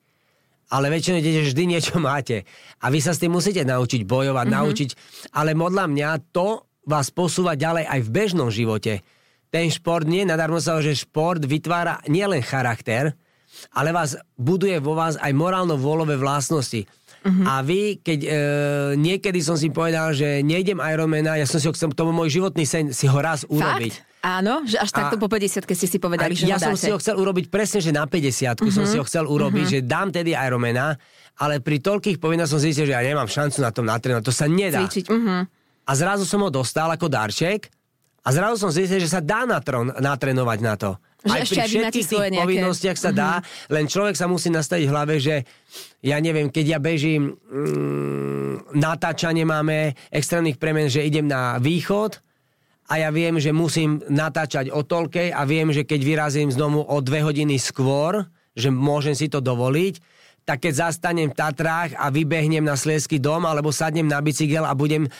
Ale 0.72 0.88
väčšinou 0.88 1.20
idete, 1.20 1.44
že 1.44 1.52
vždy 1.52 1.64
niečo 1.68 1.96
máte. 2.00 2.48
A 2.80 2.88
vy 2.88 3.00
sa 3.00 3.12
s 3.12 3.20
tým 3.20 3.32
musíte 3.32 3.64
naučiť 3.64 4.08
bojovať, 4.08 4.46
mm-hmm. 4.48 4.60
naučiť. 4.60 4.90
Ale 5.36 5.52
modľa 5.52 5.84
mňa 5.88 6.08
to 6.32 6.64
vás 6.88 7.12
posúva 7.12 7.56
ďalej 7.56 7.84
aj 7.88 8.00
v 8.00 8.12
bežnom 8.12 8.48
živote. 8.48 9.04
Ten 9.52 9.68
šport 9.68 10.08
nie, 10.08 10.24
nadarmo 10.24 10.56
sa, 10.56 10.80
že 10.80 10.96
šport 10.96 11.44
vytvára 11.44 12.00
nielen 12.08 12.40
charakter, 12.40 13.12
ale 13.76 13.92
vás 13.92 14.16
buduje 14.40 14.80
vo 14.80 14.96
vás 14.96 15.20
aj 15.20 15.28
morálno-vôľové 15.36 16.16
vlastnosti. 16.16 16.88
Uh-huh. 17.22 17.44
A 17.44 17.60
vy, 17.60 18.00
keď 18.00 18.20
e, 18.24 18.28
niekedy 18.96 19.44
som 19.44 19.54
si 19.54 19.68
povedal, 19.68 20.10
že 20.16 20.40
nejdem 20.42 20.80
Ironmana, 20.80 21.36
ja 21.36 21.44
som 21.44 21.60
si 21.60 21.68
ho 21.68 21.76
chcel, 21.76 21.92
to 21.92 22.08
bol 22.08 22.16
môj 22.16 22.40
životný 22.40 22.64
sen, 22.64 22.90
si 22.96 23.04
ho 23.06 23.14
raz 23.20 23.44
urobiť. 23.46 23.92
Fakt? 23.92 24.10
Áno, 24.24 24.64
že 24.64 24.80
až 24.80 24.90
takto 24.90 25.18
A- 25.18 25.22
po 25.22 25.28
50 25.28 25.68
keď 25.68 25.76
ste 25.76 25.88
si 25.90 25.98
povedali, 26.00 26.32
že 26.32 26.48
ja 26.48 26.56
ho 26.58 26.62
som 26.62 26.74
dáte. 26.74 26.82
si 26.82 26.90
ho 26.90 26.98
chcel 26.98 27.20
urobiť 27.20 27.46
presne, 27.52 27.78
že 27.84 27.92
na 27.92 28.08
50 28.08 28.56
uh-huh. 28.56 28.72
som 28.72 28.84
si 28.88 28.96
ho 28.98 29.04
chcel 29.04 29.28
urobiť, 29.28 29.66
uh-huh. 29.68 29.82
že 29.84 29.86
dám 29.86 30.08
tedy 30.10 30.32
Ironmana, 30.34 30.96
ale 31.38 31.60
pri 31.60 31.78
toľkých 31.78 32.18
povinnostiach 32.18 32.56
som 32.56 32.64
zistil, 32.64 32.88
že 32.88 32.96
ja 32.96 33.04
nemám 33.04 33.28
šancu 33.28 33.60
na 33.62 33.70
tom 33.70 33.84
natrénovať. 33.86 34.24
To 34.26 34.34
sa 34.34 34.48
nedá. 34.48 34.82
Cvičiť. 34.82 35.06
Uh-huh. 35.12 35.44
A 35.82 35.92
zrazu 35.92 36.24
som 36.24 36.40
ho 36.40 36.50
dostal 36.50 36.88
ako 36.88 37.06
darček 37.06 37.68
a 38.22 38.28
zrazu 38.30 38.54
som 38.54 38.70
zistil, 38.70 39.02
že 39.02 39.10
sa 39.10 39.18
dá 39.18 39.42
natron, 39.42 39.90
natrénovať 39.98 40.58
na 40.62 40.74
to. 40.78 40.94
Že 41.22 41.34
aj 41.34 41.42
pri 41.42 41.58
všetkých 41.66 42.06
tých 42.06 42.22
nejaké- 42.30 42.42
povinnostiach 42.42 42.98
sa 42.98 43.10
dá, 43.10 43.42
len 43.70 43.86
človek 43.86 44.14
sa 44.14 44.26
musí 44.30 44.50
nastaviť 44.50 44.86
v 44.86 44.94
hlave, 44.94 45.14
že 45.18 45.42
ja 46.02 46.18
neviem, 46.18 46.50
keď 46.50 46.64
ja 46.66 46.78
bežím, 46.82 47.34
mm, 47.34 48.74
natáčanie 48.74 49.46
máme 49.46 49.94
extrémnych 50.10 50.58
premen, 50.58 50.90
že 50.90 51.06
idem 51.06 51.26
na 51.26 51.58
východ 51.58 52.18
a 52.90 52.98
ja 52.98 53.10
viem, 53.14 53.38
že 53.38 53.54
musím 53.54 54.02
natáčať 54.10 54.70
o 54.74 54.82
toľkej 54.82 55.30
a 55.30 55.42
viem, 55.46 55.70
že 55.70 55.86
keď 55.86 56.00
vyrazím 56.02 56.50
z 56.50 56.58
domu 56.58 56.82
o 56.82 56.96
dve 56.98 57.22
hodiny 57.22 57.58
skôr, 57.58 58.26
že 58.54 58.70
môžem 58.70 59.14
si 59.14 59.30
to 59.30 59.38
dovoliť, 59.38 59.98
tak 60.42 60.66
keď 60.66 60.90
zastanem 60.90 61.30
v 61.30 61.38
Tatrách 61.38 61.94
a 61.94 62.10
vybehnem 62.10 62.66
na 62.66 62.74
Sliesky 62.74 63.22
dom 63.22 63.46
alebo 63.46 63.70
sadnem 63.70 64.06
na 64.06 64.18
bicykel 64.18 64.66
a 64.66 64.74
budem 64.74 65.06
e, 65.06 65.10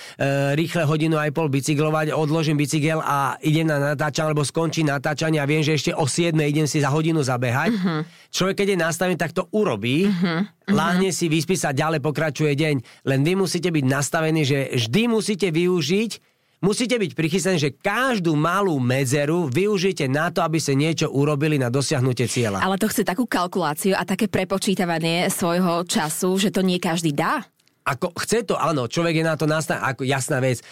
rýchle 0.59 0.83
hodinu 0.83 1.19
aj 1.19 1.31
pol 1.31 1.47
bicyklovať, 1.47 2.11
odložím 2.11 2.59
bicykel 2.59 2.99
a 2.99 3.39
idem 3.43 3.71
na 3.71 3.95
natáčanie 3.95 4.35
alebo 4.35 4.43
skončí 4.43 4.83
natáčanie 4.83 5.39
a 5.39 5.47
viem, 5.47 5.63
že 5.63 5.79
ešte 5.79 5.93
o 5.95 6.07
7 6.11 6.35
idem 6.35 6.67
si 6.67 6.83
za 6.83 6.91
hodinu 6.91 7.23
zabehať. 7.23 7.71
Uh-huh. 7.71 8.03
Človek, 8.35 8.65
keď 8.65 8.69
je 8.75 8.79
nastavený, 8.83 9.17
tak 9.21 9.31
to 9.31 9.47
urobí, 9.55 10.11
uh-huh. 10.11 10.43
láhne 10.73 11.15
si, 11.15 11.31
vyspí 11.31 11.55
sa, 11.55 11.71
ďalej 11.71 12.03
pokračuje 12.03 12.53
deň. 12.59 12.75
Len 13.07 13.21
vy 13.23 13.39
musíte 13.39 13.71
byť 13.71 13.85
nastavení, 13.87 14.43
že 14.43 14.75
vždy 14.75 15.03
musíte 15.07 15.49
využiť 15.55 16.32
Musíte 16.63 16.95
byť 16.95 17.13
prichystaní, 17.13 17.59
že 17.59 17.75
každú 17.75 18.39
malú 18.39 18.79
medzeru 18.79 19.51
využite 19.51 20.07
na 20.07 20.31
to, 20.31 20.47
aby 20.47 20.63
ste 20.63 20.79
niečo 20.79 21.11
urobili 21.11 21.59
na 21.59 21.67
dosiahnutie 21.69 22.31
cieľa. 22.31 22.63
Ale 22.63 22.79
to 22.79 22.87
chce 22.87 23.03
takú 23.03 23.27
kalkuláciu 23.27 23.99
a 23.99 24.07
také 24.07 24.31
prepočítavanie 24.31 25.27
svojho 25.27 25.83
času, 25.83 26.39
že 26.39 26.55
to 26.55 26.63
nie 26.63 26.79
každý 26.79 27.11
dá. 27.11 27.43
ako 27.83 28.15
chce 28.15 28.47
to, 28.47 28.55
áno, 28.55 28.87
človek 28.87 29.19
je 29.19 29.25
na 29.27 29.35
to 29.35 29.51
nastavený, 29.51 29.83
ako 29.83 30.03
jasná 30.07 30.39
vec, 30.39 30.63
e, 30.63 30.65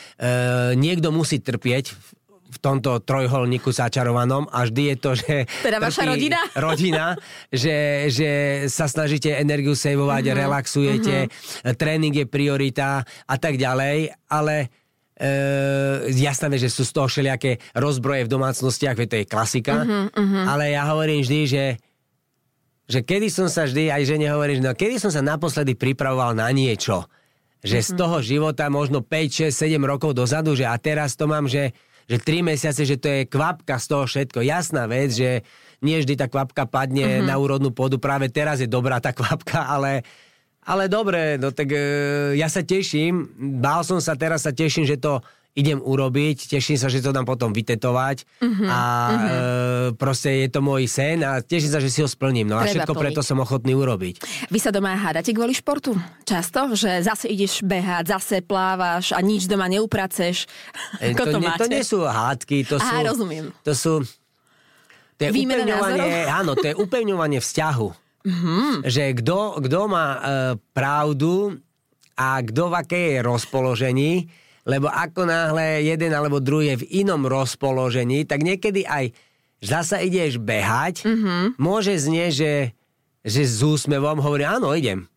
niekto 0.79 1.11
musí 1.11 1.43
trpieť 1.43 1.91
v, 2.51 2.59
tomto 2.59 2.99
trojholníku 3.03 3.71
začarovanom 3.71 4.47
a 4.51 4.67
vždy 4.67 4.83
je 4.91 4.97
to, 4.99 5.11
že... 5.15 5.35
Teda 5.63 5.79
vaša 5.79 6.03
rodina? 6.03 6.39
Rodina, 6.67 7.15
že, 7.47 8.07
že 8.11 8.31
sa 8.67 8.87
snažíte 8.87 9.31
energiu 9.31 9.75
sejvovať, 9.75 10.23
Mhm. 10.23 10.31
uh-huh, 10.31 10.43
relaxujete, 10.47 11.17
uh-huh. 11.27 11.75
tréning 11.75 12.15
je 12.15 12.27
priorita 12.27 13.03
a 13.07 13.35
tak 13.39 13.55
ďalej, 13.55 14.15
ale 14.27 14.71
e, 15.21 16.11
jasné, 16.17 16.57
že 16.57 16.73
sú 16.73 16.89
z 16.89 16.93
toho 16.97 17.07
všelijaké 17.07 17.61
rozbroje 17.77 18.25
v 18.25 18.33
domácnostiach, 18.33 18.97
veď 18.97 19.09
to 19.09 19.17
je 19.21 19.27
klasika, 19.29 19.85
uh-huh, 19.85 20.09
uh-huh. 20.17 20.45
ale 20.49 20.73
ja 20.73 20.89
hovorím 20.89 21.21
vždy, 21.21 21.41
že 21.45 21.65
že 22.91 23.07
kedy 23.07 23.31
som 23.31 23.47
sa 23.47 23.71
vždy, 23.71 23.87
aj 23.87 24.03
žene 24.03 24.27
hovorím, 24.35 24.59
že 24.59 24.67
no 24.67 24.75
kedy 24.75 24.99
som 24.99 25.15
sa 25.15 25.23
naposledy 25.23 25.79
pripravoval 25.79 26.35
na 26.35 26.51
niečo. 26.51 27.07
Že 27.63 27.79
z 27.87 27.91
toho 27.95 28.19
života 28.19 28.67
možno 28.67 28.99
5, 28.99 29.55
6, 29.55 29.55
7 29.55 29.79
rokov 29.87 30.11
dozadu, 30.17 30.59
že 30.59 30.67
a 30.67 30.75
teraz 30.75 31.15
to 31.15 31.31
mám, 31.31 31.47
že, 31.47 31.71
že 32.11 32.19
3 32.19 32.51
mesiace, 32.51 32.83
že 32.83 32.99
to 32.99 33.07
je 33.07 33.31
kvapka 33.31 33.79
z 33.79 33.87
toho 33.87 34.05
všetko. 34.11 34.43
Jasná 34.43 34.91
vec, 34.91 35.15
že 35.15 35.47
nie 35.85 36.03
vždy 36.03 36.19
tá 36.19 36.27
kvapka 36.27 36.67
padne 36.67 37.23
na 37.23 37.39
úrodnú 37.39 37.71
pôdu, 37.71 38.03
práve 38.03 38.27
teraz 38.27 38.59
je 38.59 38.67
dobrá 38.67 38.99
tá 38.99 39.15
kvapka, 39.15 39.71
ale, 39.71 40.03
ale 40.67 40.93
dobre, 40.93 41.41
no 41.41 41.51
tak 41.51 41.73
e, 41.73 41.81
ja 42.37 42.49
sa 42.53 42.61
teším, 42.61 43.33
bál 43.61 43.81
som 43.81 43.97
sa, 43.99 44.13
teraz 44.15 44.45
sa 44.45 44.53
teším, 44.53 44.85
že 44.85 45.01
to 45.01 45.25
idem 45.51 45.83
urobiť, 45.83 46.47
teším 46.47 46.79
sa, 46.79 46.87
že 46.87 47.03
to 47.03 47.11
dám 47.11 47.27
potom 47.27 47.51
vytetovať 47.51 48.23
a 48.71 48.81
e, 49.11 49.19
proste 49.99 50.47
je 50.47 50.49
to 50.49 50.63
môj 50.63 50.87
sen 50.87 51.27
a 51.27 51.43
teším 51.43 51.71
sa, 51.75 51.83
že 51.83 51.91
si 51.91 51.99
ho 52.01 52.09
splním. 52.09 52.47
No 52.47 52.55
a 52.55 52.63
Treba 52.65 52.87
všetko 52.87 52.93
plniť. 52.95 53.03
preto 53.03 53.21
som 53.27 53.43
ochotný 53.43 53.75
urobiť. 53.75 54.23
Vy 54.47 54.59
sa 54.63 54.71
doma 54.71 54.95
hádate 54.95 55.35
kvôli 55.35 55.51
športu? 55.51 55.99
Často? 56.23 56.71
Že 56.71 57.03
zase 57.03 57.27
ideš 57.27 57.67
behať, 57.67 58.15
zase 58.15 58.47
plávaš 58.47 59.11
a 59.11 59.19
nič 59.19 59.51
doma 59.51 59.67
neupraceš? 59.67 60.47
E, 61.03 61.19
to, 61.19 61.27
to, 61.27 61.43
nie, 61.43 61.51
máte? 61.51 61.67
to 61.67 61.67
nie 61.67 61.83
sú 61.83 62.07
hádky, 62.07 62.63
to 62.71 62.79
Aha, 62.79 63.03
sú... 63.03 63.11
rozumiem. 63.11 63.51
To 63.67 63.73
sú... 63.75 63.93
To 65.19 65.29
je 65.29 65.35
Výmena 65.35 65.67
upevňovanie, 65.67 66.11
názorov? 66.25 66.39
áno, 66.41 66.53
to 66.57 66.67
je 66.71 66.75
upevňovanie 66.79 67.41
vzťahu. 67.43 67.89
Mhm. 68.21 68.31
Mm-hmm. 68.31 68.73
Že 68.85 69.05
kto, 69.25 69.39
má 69.89 70.07
e, 70.13 70.21
pravdu 70.77 71.57
a 72.17 72.37
kto 72.45 72.69
v 72.69 72.75
aké 72.77 73.01
je 73.17 73.19
rozpoložení, 73.25 74.13
lebo 74.69 74.93
ako 74.93 75.25
náhle 75.25 75.81
jeden 75.89 76.13
alebo 76.13 76.37
druhý 76.37 76.77
je 76.77 76.85
v 76.85 76.89
inom 77.01 77.25
rozpoložení, 77.25 78.29
tak 78.29 78.45
niekedy 78.45 78.85
aj 78.85 79.17
zasa 79.61 80.05
ideš 80.05 80.37
behať, 80.37 81.05
Mhm. 81.05 81.11
mm-hmm. 81.11 81.45
môže 81.57 81.97
znieť, 81.97 82.33
že, 82.33 82.53
že 83.25 83.43
s 83.45 83.61
úsmevom 83.65 84.21
hovorí, 84.21 84.45
áno, 84.45 84.77
idem. 84.77 85.09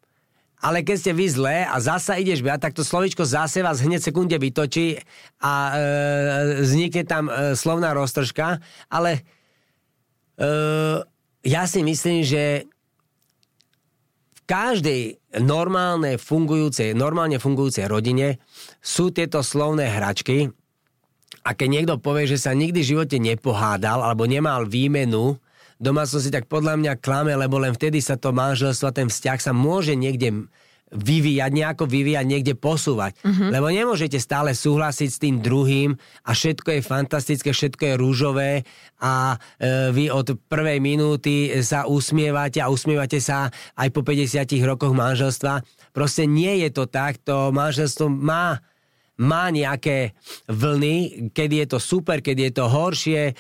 Ale 0.64 0.80
keď 0.80 0.96
ste 0.96 1.12
vy 1.12 1.28
zlé 1.28 1.58
a 1.68 1.76
zasa 1.84 2.16
ideš 2.16 2.40
behať, 2.40 2.72
tak 2.72 2.76
to 2.80 2.88
slovičko 2.88 3.28
zase 3.28 3.60
vás 3.60 3.84
hneď 3.84 4.00
sekunde 4.00 4.40
vytočí 4.40 4.96
a 5.44 5.52
e, 5.52 5.74
vznikne 6.64 7.04
tam 7.04 7.28
e, 7.28 7.52
slovná 7.52 7.92
roztržka, 7.92 8.64
ale 8.88 9.28
e, 10.40 10.52
ja 11.44 11.68
si 11.68 11.84
myslím, 11.84 12.24
že 12.24 12.64
každej 14.44 15.20
normálne 15.42 16.20
fungujúcej, 16.20 16.94
normálne 16.94 17.40
fungujúcej 17.40 17.88
rodine 17.88 18.44
sú 18.84 19.10
tieto 19.10 19.42
slovné 19.42 19.90
hračky. 19.90 20.52
A 21.44 21.52
keď 21.52 21.68
niekto 21.68 21.94
povie, 22.00 22.30
že 22.30 22.40
sa 22.40 22.56
nikdy 22.56 22.80
v 22.80 22.90
živote 22.96 23.18
nepohádal 23.20 24.00
alebo 24.00 24.24
nemal 24.24 24.64
výmenu 24.64 25.36
domácnosti, 25.76 26.32
tak 26.32 26.48
podľa 26.48 26.80
mňa 26.80 26.94
klame, 27.04 27.36
lebo 27.36 27.60
len 27.60 27.76
vtedy 27.76 28.00
sa 28.00 28.16
to 28.16 28.32
manželstvo, 28.32 28.96
ten 28.96 29.12
vzťah 29.12 29.40
sa 29.44 29.52
môže 29.52 29.92
niekde 30.00 30.48
vyvíjať, 30.94 31.52
nejako 31.52 31.90
vyvíjať, 31.90 32.26
niekde 32.26 32.54
posúvať. 32.54 33.18
Uh-huh. 33.26 33.50
Lebo 33.50 33.68
nemôžete 33.74 34.22
stále 34.22 34.54
súhlasiť 34.54 35.10
s 35.10 35.22
tým 35.22 35.42
druhým 35.42 35.98
a 36.24 36.32
všetko 36.32 36.80
je 36.80 36.82
fantastické, 36.86 37.50
všetko 37.50 37.84
je 37.84 37.94
rúžové 37.98 38.52
a 39.02 39.36
e, 39.58 39.90
vy 39.90 40.14
od 40.14 40.38
prvej 40.48 40.78
minúty 40.78 41.50
sa 41.66 41.90
usmievate 41.90 42.62
a 42.62 42.70
usmievate 42.70 43.18
sa 43.18 43.50
aj 43.76 43.90
po 43.90 44.06
50 44.06 44.46
rokoch 44.64 44.94
manželstva. 44.94 45.66
Proste 45.92 46.30
nie 46.30 46.62
je 46.64 46.70
to 46.70 46.86
tak, 46.86 47.18
to 47.26 47.50
manželstvo 47.50 48.08
má 48.08 48.62
má 49.14 49.54
nejaké 49.54 50.18
vlny, 50.50 51.30
kedy 51.38 51.64
je 51.64 51.68
to 51.70 51.80
super, 51.80 52.18
kedy 52.18 52.50
je 52.50 52.54
to 52.58 52.66
horšie. 52.66 53.38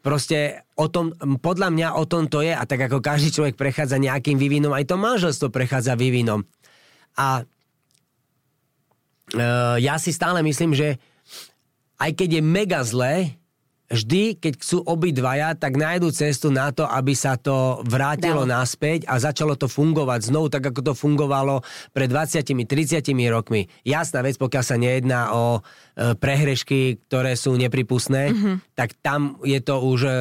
Proste 0.00 0.64
o 0.74 0.88
tom, 0.88 1.12
podľa 1.38 1.68
mňa 1.68 1.88
o 2.00 2.08
tom 2.08 2.26
to 2.32 2.40
je 2.40 2.50
a 2.50 2.64
tak 2.64 2.88
ako 2.88 3.04
každý 3.04 3.28
človek 3.30 3.54
prechádza 3.60 4.00
nejakým 4.00 4.40
vývinom, 4.40 4.72
aj 4.72 4.88
to 4.88 4.96
manželstvo 4.96 5.52
prechádza 5.52 5.94
vývinom. 6.00 6.42
A 7.16 7.42
e, 7.42 7.44
ja 9.82 9.96
si 10.00 10.10
stále 10.12 10.40
myslím, 10.44 10.72
že 10.72 10.96
aj 12.02 12.10
keď 12.18 12.28
je 12.38 12.42
mega 12.42 12.80
zlé, 12.82 13.38
vždy, 13.92 14.40
keď 14.40 14.52
chcú 14.56 14.78
obidvaja, 14.88 15.52
tak 15.52 15.76
nájdu 15.76 16.08
cestu 16.10 16.48
na 16.48 16.72
to, 16.72 16.88
aby 16.88 17.12
sa 17.12 17.36
to 17.36 17.84
vrátilo 17.84 18.48
Dalo. 18.48 18.52
naspäť 18.64 19.04
a 19.04 19.20
začalo 19.20 19.54
to 19.54 19.68
fungovať 19.68 20.32
znovu, 20.32 20.48
tak 20.48 20.72
ako 20.72 20.80
to 20.80 20.92
fungovalo 20.96 21.60
pred 21.92 22.08
20-30 22.08 22.64
rokmi. 23.28 23.68
Jasná 23.84 24.24
vec, 24.24 24.40
pokiaľ 24.40 24.64
sa 24.64 24.80
nejedná 24.80 25.36
o 25.36 25.60
e, 25.60 26.16
prehrešky, 26.16 27.04
ktoré 27.06 27.36
sú 27.36 27.54
nepripustné, 27.60 28.32
mm-hmm. 28.32 28.54
tak 28.72 28.96
tam 29.04 29.36
je 29.44 29.60
to 29.60 29.76
už... 29.84 30.00
E, 30.08 30.14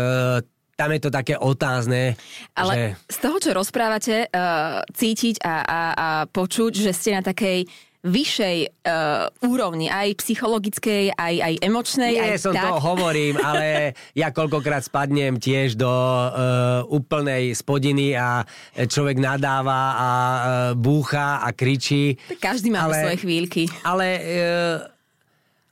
tam 0.81 0.89
je 0.97 1.01
to 1.05 1.11
také 1.13 1.37
otázne, 1.37 2.17
Ale 2.57 2.73
že... 2.73 3.13
z 3.13 3.17
toho, 3.21 3.37
čo 3.37 3.51
rozprávate, 3.53 4.25
uh, 4.33 4.81
cítiť 4.89 5.45
a, 5.45 5.55
a, 5.61 5.81
a 5.93 6.07
počuť, 6.25 6.73
že 6.73 6.89
ste 6.89 7.13
na 7.13 7.21
takej 7.21 7.69
vyššej 8.01 8.81
uh, 8.81 9.29
úrovni, 9.45 9.85
aj 9.85 10.17
psychologickej, 10.17 11.13
aj, 11.13 11.35
aj 11.37 11.53
emočnej. 11.61 12.17
Nie 12.17 12.33
aj 12.33 12.41
som 12.41 12.53
tak. 12.57 12.65
to 12.65 12.81
hovorím, 12.81 13.37
ale 13.45 13.93
ja 14.17 14.33
koľkokrát 14.33 14.81
spadnem 14.81 15.37
tiež 15.37 15.77
do 15.77 15.85
uh, 15.85 16.81
úplnej 16.89 17.53
spodiny 17.53 18.17
a 18.17 18.41
človek 18.73 19.21
nadáva 19.21 19.81
a 19.93 20.09
uh, 20.09 20.41
búcha 20.73 21.45
a 21.45 21.53
kričí. 21.53 22.17
Každý 22.41 22.73
má 22.73 22.89
Ale- 22.89 23.05
svoje 23.05 23.17
chvíľky. 23.21 23.69
Ale 23.85 24.07
uh, 24.17 24.77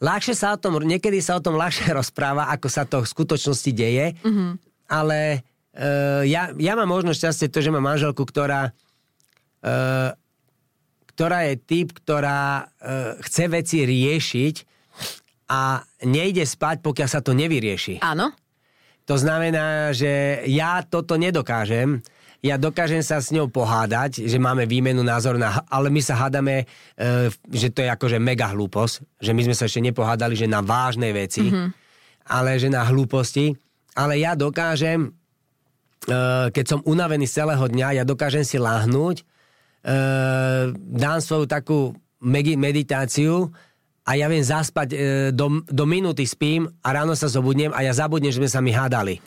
ľahšie 0.05 0.37
sa 0.37 0.53
o 0.53 0.57
tom, 0.61 0.79
niekedy 0.85 1.19
sa 1.19 1.37
o 1.37 1.43
tom 1.43 1.57
ľahšie 1.57 1.89
rozpráva, 1.99 2.53
ako 2.53 2.67
sa 2.69 2.85
to 2.85 3.01
v 3.01 3.07
skutočnosti 3.09 3.71
deje, 3.73 4.13
mm-hmm. 4.21 4.68
Ale 4.89 5.45
uh, 5.77 6.25
ja, 6.25 6.51
ja 6.57 6.73
mám 6.73 6.89
možno 6.89 7.13
šťastie 7.13 7.47
to, 7.47 7.61
že 7.61 7.69
mám 7.69 7.85
manželku, 7.85 8.25
ktorá 8.25 8.73
uh, 9.63 10.11
ktorá 11.13 11.51
je 11.51 11.55
typ, 11.59 11.91
ktorá 11.99 12.63
uh, 12.63 13.19
chce 13.19 13.51
veci 13.51 13.83
riešiť 13.83 14.55
a 15.49 15.83
nejde 16.05 16.45
spať, 16.45 16.79
pokiaľ 16.79 17.09
sa 17.09 17.19
to 17.19 17.35
nevyrieši. 17.35 17.99
Áno? 17.99 18.31
To 19.09 19.17
znamená, 19.17 19.89
že 19.91 20.45
ja 20.45 20.85
toto 20.85 21.17
nedokážem. 21.17 22.05
Ja 22.39 22.55
dokážem 22.55 23.03
sa 23.03 23.19
s 23.19 23.33
ňou 23.35 23.51
pohádať, 23.51 24.23
že 24.23 24.37
máme 24.39 24.63
výmenu 24.63 25.03
názor, 25.03 25.35
na, 25.35 25.65
ale 25.67 25.91
my 25.91 25.99
sa 25.99 26.15
hádame, 26.15 26.63
e, 26.95 27.27
že 27.51 27.67
to 27.73 27.83
je 27.83 27.89
akože 27.91 28.15
mega 28.21 28.47
hlúposť, 28.53 29.19
že 29.19 29.35
my 29.35 29.41
sme 29.49 29.55
sa 29.57 29.67
ešte 29.67 29.83
nepohádali, 29.83 30.39
že 30.39 30.47
na 30.47 30.63
vážne 30.63 31.11
veci, 31.11 31.51
mm-hmm. 31.51 31.67
ale 32.31 32.55
že 32.61 32.71
na 32.71 32.85
hlúposti. 32.87 33.59
Ale 33.97 34.21
ja 34.21 34.37
dokážem, 34.37 35.09
e, 35.09 35.09
keď 36.53 36.65
som 36.65 36.79
unavený 36.85 37.25
z 37.25 37.43
celého 37.43 37.65
dňa, 37.65 38.01
ja 38.01 38.03
dokážem 38.05 38.45
si 38.45 38.61
láhnuť, 38.61 39.21
e, 39.21 39.23
dám 40.73 41.19
svoju 41.21 41.45
takú 41.49 41.93
meditáciu 42.57 43.49
a 44.03 44.17
ja 44.17 44.25
viem 44.25 44.43
zaspať, 44.43 44.87
e, 44.91 44.97
do, 45.31 45.61
do 45.65 45.85
minúty 45.85 46.25
spím 46.25 46.65
a 46.81 46.89
ráno 46.93 47.13
sa 47.13 47.29
zobudnem 47.29 47.71
a 47.71 47.85
ja 47.85 47.93
zabudnem, 47.93 48.33
že 48.33 48.41
sme 48.41 48.49
sa 48.49 48.59
mi 48.59 48.73
hádali. 48.73 49.21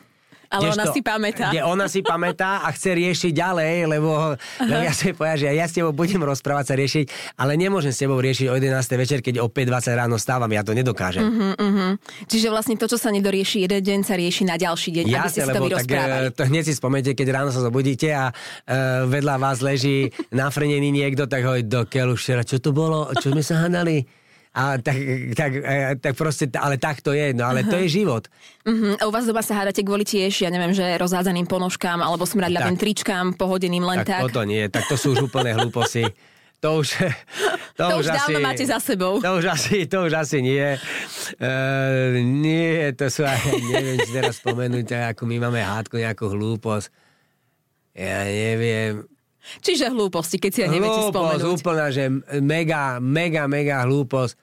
Ale 0.53 0.69
ona 0.69 0.85
Kdežto- 0.85 0.95
si 0.95 1.01
pamätá. 1.01 1.47
Kde 1.49 1.63
ona 1.65 1.87
si 1.89 2.01
pamätá 2.05 2.51
a 2.61 2.69
chce 2.77 2.93
riešiť 2.93 3.33
ďalej, 3.33 3.75
lebo, 3.89 4.37
lebo 4.61 4.83
ja 4.85 4.93
si 4.93 5.17
povedal, 5.17 5.39
že 5.41 5.47
ja 5.49 5.65
s 5.65 5.73
tebou 5.73 5.97
budem 5.97 6.21
rozprávať 6.21 6.65
sa 6.69 6.75
riešiť, 6.77 7.05
ale 7.41 7.57
nemôžem 7.57 7.89
s 7.89 7.99
tebou 8.05 8.21
riešiť 8.21 8.53
o 8.53 8.55
11. 8.61 9.01
večer, 9.01 9.19
keď 9.25 9.41
o 9.41 9.49
5.20 9.49 9.97
ráno 9.97 10.21
stávam, 10.21 10.53
ja 10.53 10.61
to 10.61 10.77
nedokážem. 10.77 11.25
Uh-huh, 11.25 11.57
uh-huh. 11.57 11.93
Čiže 12.29 12.53
vlastne 12.53 12.77
to, 12.77 12.85
čo 12.85 13.01
sa 13.01 13.09
nedorieši 13.09 13.65
jeden 13.65 13.81
deň, 13.81 13.99
sa 14.05 14.15
rieši 14.15 14.45
na 14.45 14.61
ďalší 14.61 14.91
deň, 14.93 15.05
aby 15.09 15.29
ste 15.33 15.41
si 15.41 15.49
to 15.49 15.57
lebo 15.57 15.73
tak 15.73 15.89
e, 15.89 16.29
to 16.37 16.43
hneď 16.45 16.65
si 16.69 16.75
spomente, 16.77 17.11
keď 17.17 17.27
ráno 17.33 17.51
sa 17.55 17.65
zobudíte 17.65 18.13
a 18.13 18.29
e, 18.29 18.33
vedľa 19.09 19.35
vás 19.41 19.65
leží 19.65 20.13
nafrnený 20.35 20.93
niekto, 20.93 21.25
tak 21.25 21.49
hoď 21.49 21.65
do 21.65 21.81
keľu 21.89 22.15
čo 22.23 22.59
to 22.61 22.71
bolo, 22.71 23.09
čo 23.19 23.33
sme 23.33 23.43
sa 23.45 23.65
hádali? 23.67 24.22
A 24.53 24.77
tak, 24.77 24.97
tak, 25.33 25.51
e, 25.57 25.97
tak 25.97 26.13
proste, 26.13 26.45
ale 26.61 26.77
tak 26.77 27.01
to 27.01 27.17
je, 27.17 27.33
no 27.33 27.49
ale 27.49 27.65
to 27.65 27.81
je 27.81 27.89
život. 27.89 28.29
Uh-huh. 28.69 29.01
A 29.01 29.09
u 29.09 29.13
vás 29.13 29.25
doma 29.25 29.41
sa 29.41 29.57
hádate 29.57 29.81
kvôli 29.81 30.05
tiež, 30.05 30.45
ja 30.45 30.53
neviem, 30.53 30.77
že 30.77 30.85
rozhádzeným 31.01 31.49
ponožkám 31.49 32.05
alebo 32.05 32.29
smradľavým 32.29 32.77
tričkám, 32.77 33.41
pohodeným 33.41 33.81
len 33.81 34.05
Tak, 34.05 34.09
tak. 34.13 34.21
toto 34.29 34.45
nie, 34.45 34.69
tak 34.69 34.85
to 34.93 35.01
sú 35.01 35.17
už 35.17 35.33
úplné 35.33 35.55
hlúposy. 35.57 36.05
To 36.63 36.79
už, 36.79 36.89
to, 37.81 37.85
To 37.91 37.95
už 37.99 38.07
dávno 38.07 38.39
máte 38.39 38.63
za 38.63 38.79
sebou. 38.79 39.19
To 39.19 39.41
už 39.41 39.51
asi, 39.51 39.89
to 39.91 40.07
už 40.07 40.15
asi 40.15 40.39
nie. 40.45 40.79
Uh, 41.41 42.23
nie, 42.23 42.93
to 42.95 43.11
sú 43.11 43.27
aj, 43.27 43.41
neviem, 43.73 43.99
si 44.05 44.13
teraz 44.15 44.39
spomenúť, 44.39 45.17
ako 45.17 45.27
my 45.27 45.49
máme 45.49 45.59
hádku, 45.59 45.99
nejakú 45.99 46.31
hlúposť. 46.31 46.93
Ja 47.99 48.25
neviem. 48.25 49.05
Čiže 49.61 49.91
hlúposti, 49.91 50.39
keď 50.39 50.51
si 50.51 50.61
ja 50.63 50.69
neviete 50.71 51.11
spomenúť. 51.11 51.43
úplná, 51.51 51.91
že 51.91 52.09
mega, 52.39 53.03
mega, 53.03 53.51
mega 53.51 53.83
hlúposť. 53.83 54.35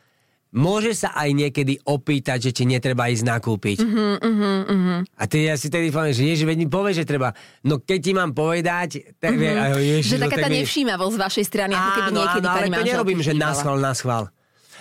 Môže 0.49 0.97
sa 0.97 1.13
aj 1.13 1.29
niekedy 1.29 1.77
opýtať, 1.85 2.49
že 2.49 2.51
ti 2.51 2.63
netreba 2.65 3.05
ísť 3.05 3.21
nakúpiť. 3.21 3.85
Uh-huh, 3.85 4.17
uh-huh, 4.17 4.57
uh-huh. 4.65 4.99
A 5.13 5.23
ty 5.29 5.45
ja 5.45 5.53
si 5.53 5.69
tedy 5.69 5.93
že 5.93 6.25
ježi, 6.25 6.41
veď 6.41 6.57
mi 6.65 6.65
povie, 6.65 6.97
že 6.97 7.05
treba. 7.05 7.37
No 7.61 7.77
keď 7.77 7.99
ti 8.01 8.11
mám 8.17 8.33
povedať, 8.33 9.13
tak 9.21 9.37
uh-huh. 9.37 9.77
uh 9.77 9.77
ježi, 9.77 10.17
Že 10.17 10.17
no, 10.17 10.23
taká 10.25 10.35
tak 10.41 10.41
tá 10.41 10.49
mi- 10.49 10.57
nevšímavosť 10.65 11.13
z 11.13 11.19
vašej 11.21 11.45
strany, 11.45 11.73
ako 11.77 11.89
keby 11.93 12.09
Áno, 12.09 12.19
niekedy 12.25 12.47
áno, 12.49 12.57
ale 12.57 12.65
to 12.65 12.81
nerobím, 12.81 13.21
že 13.21 13.33
chýbala. 13.37 13.45
na 13.45 13.51
schvál, 13.53 13.77
na 13.77 13.93
schvál. 13.93 14.23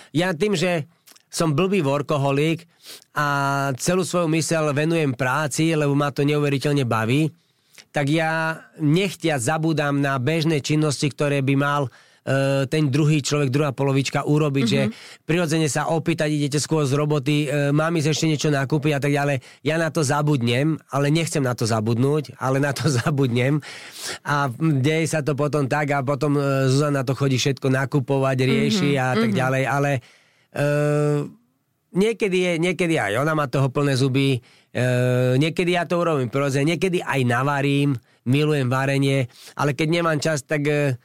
Ja 0.09 0.33
tým, 0.33 0.57
že 0.57 0.89
som 1.29 1.53
blbý 1.53 1.85
workoholik 1.85 2.65
a 3.13 3.25
celú 3.77 4.01
svoju 4.01 4.25
mysel 4.33 4.73
venujem 4.73 5.13
práci, 5.13 5.77
lebo 5.77 5.93
ma 5.93 6.09
to 6.09 6.25
neuveriteľne 6.25 6.81
baví, 6.89 7.29
tak 7.89 8.05
ja 8.09 8.63
nechtia 8.77 9.41
zabúdam 9.41 9.97
na 9.97 10.21
bežné 10.21 10.61
činnosti, 10.61 11.09
ktoré 11.09 11.41
by 11.41 11.55
mal 11.57 11.81
e, 11.89 12.69
ten 12.69 12.93
druhý 12.93 13.25
človek, 13.25 13.49
druhá 13.49 13.73
polovička 13.73 14.29
urobiť, 14.29 14.65
mm-hmm. 14.65 14.89
že 14.93 15.25
prirodzene 15.25 15.65
sa 15.65 15.89
opýtať, 15.89 16.29
idete 16.29 16.61
skôr 16.61 16.85
z 16.85 16.93
roboty, 16.93 17.49
e, 17.49 17.73
mám 17.73 17.89
ísť 17.97 18.09
ešte 18.13 18.29
niečo 18.29 18.49
nakúpiť 18.53 18.91
a 18.93 19.01
tak 19.01 19.11
ďalej. 19.13 19.37
Ja 19.65 19.81
na 19.81 19.89
to 19.89 20.05
zabudnem, 20.05 20.77
ale 20.93 21.09
nechcem 21.09 21.41
na 21.41 21.57
to 21.57 21.65
zabudnúť, 21.65 22.37
ale 22.37 22.61
na 22.61 22.77
to 22.77 22.85
zabudnem. 23.01 23.57
A 24.21 24.53
deje 24.59 25.09
sa 25.09 25.25
to 25.25 25.33
potom 25.33 25.65
tak 25.65 25.89
a 25.89 26.05
potom 26.05 26.37
e, 26.37 26.69
Zuzana 26.69 27.01
to 27.01 27.17
chodí 27.17 27.41
všetko 27.41 27.73
nakupovať, 27.73 28.37
rieši 28.45 28.93
mm-hmm. 28.93 29.09
a 29.09 29.09
tak 29.17 29.31
ďalej, 29.33 29.63
ale 29.65 29.91
e, 29.97 30.01
niekedy, 31.93 32.37
je, 32.37 32.53
niekedy 32.61 32.95
aj 33.01 33.17
ona 33.17 33.33
má 33.33 33.49
toho 33.49 33.73
plné 33.73 33.97
zuby, 33.97 34.41
e, 34.71 34.83
niekedy 35.35 35.73
ja 35.73 35.83
to 35.83 35.97
urobím 35.97 36.27
prirodzene, 36.27 36.75
niekedy 36.75 37.01
aj 37.01 37.21
navarím, 37.23 37.97
milujem 38.23 38.67
varenie, 38.67 39.25
ale 39.55 39.73
keď 39.73 39.87
nemám 39.89 40.19
čas, 40.19 40.41
tak 40.41 40.61
e, 40.65 40.97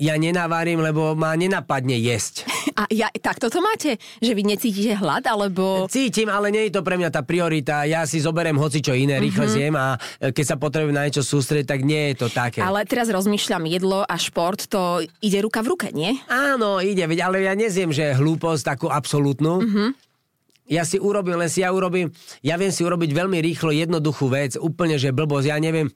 ja 0.00 0.16
nenavarím, 0.16 0.80
lebo 0.80 1.12
ma 1.12 1.36
nenapadne 1.36 1.92
jesť. 1.92 2.48
A 2.80 2.88
ja, 2.88 3.12
takto 3.12 3.52
to 3.52 3.60
máte? 3.60 4.00
Že 4.24 4.32
vy 4.32 4.42
necítite 4.46 4.96
hlad, 4.96 5.28
alebo... 5.28 5.84
Cítim, 5.92 6.32
ale 6.32 6.48
nie 6.48 6.70
je 6.70 6.72
to 6.72 6.80
pre 6.80 6.96
mňa 6.96 7.12
tá 7.12 7.20
priorita. 7.20 7.84
Ja 7.84 8.08
si 8.08 8.16
zoberiem 8.16 8.56
hoci 8.56 8.80
čo 8.80 8.96
iné, 8.96 9.20
rýchle 9.20 9.44
Mhm. 9.44 9.52
zjem 9.52 9.74
a 9.76 9.86
e, 10.16 10.32
keď 10.32 10.44
sa 10.44 10.56
potrebujem 10.56 10.96
na 10.96 11.04
niečo 11.04 11.20
sústrediť, 11.20 11.68
tak 11.68 11.80
nie 11.84 12.14
je 12.14 12.24
to 12.24 12.32
také. 12.32 12.64
Ale 12.64 12.88
teraz 12.88 13.12
rozmýšľam, 13.12 13.68
jedlo 13.68 14.00
a 14.00 14.16
šport, 14.16 14.64
to 14.64 15.04
ide 15.20 15.44
ruka 15.44 15.60
v 15.60 15.68
ruke, 15.68 15.86
nie? 15.92 16.16
Áno, 16.32 16.80
ide, 16.80 17.04
veď, 17.04 17.20
ale 17.20 17.44
ja 17.44 17.52
nezjem, 17.52 17.92
že 17.92 18.16
hlúposť 18.16 18.62
takú 18.64 18.88
absolútnu. 18.88 19.60
Mm-hmm. 19.60 19.88
Ja 20.70 20.86
si 20.86 21.02
urobím, 21.02 21.34
len 21.34 21.50
si 21.50 21.66
ja 21.66 21.74
urobím, 21.74 22.14
ja 22.46 22.54
viem 22.54 22.70
si 22.70 22.86
urobiť 22.86 23.10
veľmi 23.10 23.42
rýchlo 23.42 23.74
jednoduchú 23.74 24.30
vec, 24.30 24.54
úplne, 24.54 25.02
že 25.02 25.10
blbosť, 25.10 25.50
ja 25.50 25.58
neviem, 25.58 25.90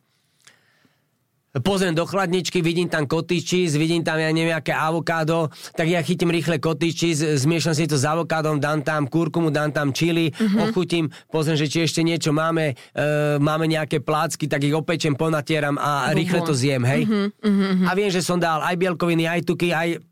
pozriem 1.62 1.94
do 1.94 2.02
chladničky, 2.02 2.58
vidím 2.58 2.90
tam 2.90 3.06
cottage 3.06 3.46
cheese, 3.46 3.78
vidím 3.78 4.02
tam, 4.02 4.18
ja 4.18 4.34
neviem, 4.34 4.56
aké 4.56 4.74
avokádo, 4.74 5.46
tak 5.78 5.86
ja 5.86 6.02
chytím 6.02 6.34
rýchle 6.34 6.58
cottage 6.58 6.98
cheese, 6.98 7.22
zmiešam 7.38 7.78
si 7.78 7.86
to 7.86 7.94
s 7.94 8.02
avokádom, 8.02 8.58
dám 8.58 8.82
tam 8.82 9.06
kurkumu, 9.06 9.54
dám 9.54 9.70
tam 9.70 9.94
čili, 9.94 10.34
mm-hmm. 10.34 10.62
ochutím, 10.66 11.06
pozriem, 11.30 11.54
že 11.54 11.70
či 11.70 11.86
ešte 11.86 12.02
niečo 12.02 12.34
máme, 12.34 12.74
e, 12.74 13.38
máme 13.38 13.70
nejaké 13.70 14.02
plácky, 14.02 14.50
tak 14.50 14.66
ich 14.66 14.74
opečem, 14.74 15.14
ponatieram 15.14 15.78
a 15.78 16.10
rýchle 16.10 16.42
to 16.42 16.50
zjem, 16.50 16.82
hej. 16.82 17.06
Mm-hmm. 17.06 17.86
A 17.86 17.90
viem, 17.94 18.10
že 18.10 18.18
som 18.18 18.42
dal 18.42 18.58
aj 18.58 18.74
bielkoviny, 18.74 19.30
aj 19.30 19.46
tuky, 19.46 19.70
aj 19.70 20.02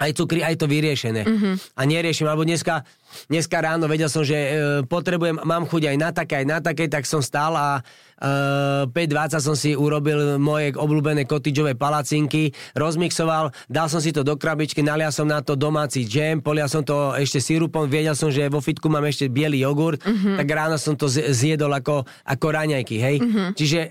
aj 0.00 0.10
cukry, 0.16 0.40
aj 0.40 0.56
to 0.56 0.64
vyriešené. 0.64 1.22
Mm-hmm. 1.28 1.54
A 1.76 1.82
neriešim, 1.84 2.24
alebo 2.24 2.48
dneska, 2.48 2.88
dneska 3.28 3.60
ráno 3.60 3.84
vedel 3.84 4.08
som, 4.08 4.24
že 4.24 4.34
e, 4.34 4.50
potrebujem, 4.88 5.44
mám 5.44 5.68
chuť 5.68 5.92
aj 5.92 5.96
na 6.00 6.10
také, 6.10 6.34
aj 6.40 6.46
na 6.48 6.58
také, 6.64 6.88
tak 6.88 7.04
som 7.04 7.20
stál 7.20 7.52
a 7.52 7.84
e, 8.16 8.88
5.20 8.88 9.44
som 9.44 9.52
si 9.52 9.76
urobil 9.76 10.40
moje 10.40 10.72
obľúbené 10.72 11.28
kotičové 11.28 11.76
palacinky, 11.76 12.56
rozmixoval, 12.72 13.52
dal 13.68 13.92
som 13.92 14.00
si 14.00 14.08
to 14.08 14.24
do 14.24 14.40
krabičky, 14.40 14.80
nalial 14.80 15.12
som 15.12 15.28
na 15.28 15.44
to 15.44 15.52
domáci 15.52 16.08
džem, 16.08 16.40
polial 16.40 16.72
som 16.72 16.80
to 16.80 17.12
ešte 17.20 17.44
sirupom, 17.44 17.84
vedel 17.84 18.16
som, 18.16 18.32
že 18.32 18.48
vo 18.48 18.64
fitku 18.64 18.88
mám 18.88 19.04
ešte 19.04 19.28
biely 19.28 19.60
jogurt, 19.60 20.00
mm-hmm. 20.00 20.40
tak 20.40 20.48
ráno 20.48 20.80
som 20.80 20.96
to 20.96 21.12
zjedol 21.12 21.76
ako, 21.76 22.08
ako 22.24 22.46
raňajky, 22.48 22.96
hej. 22.96 23.16
Mm-hmm. 23.20 23.48
Čiže 23.52 23.80
e, 23.84 23.88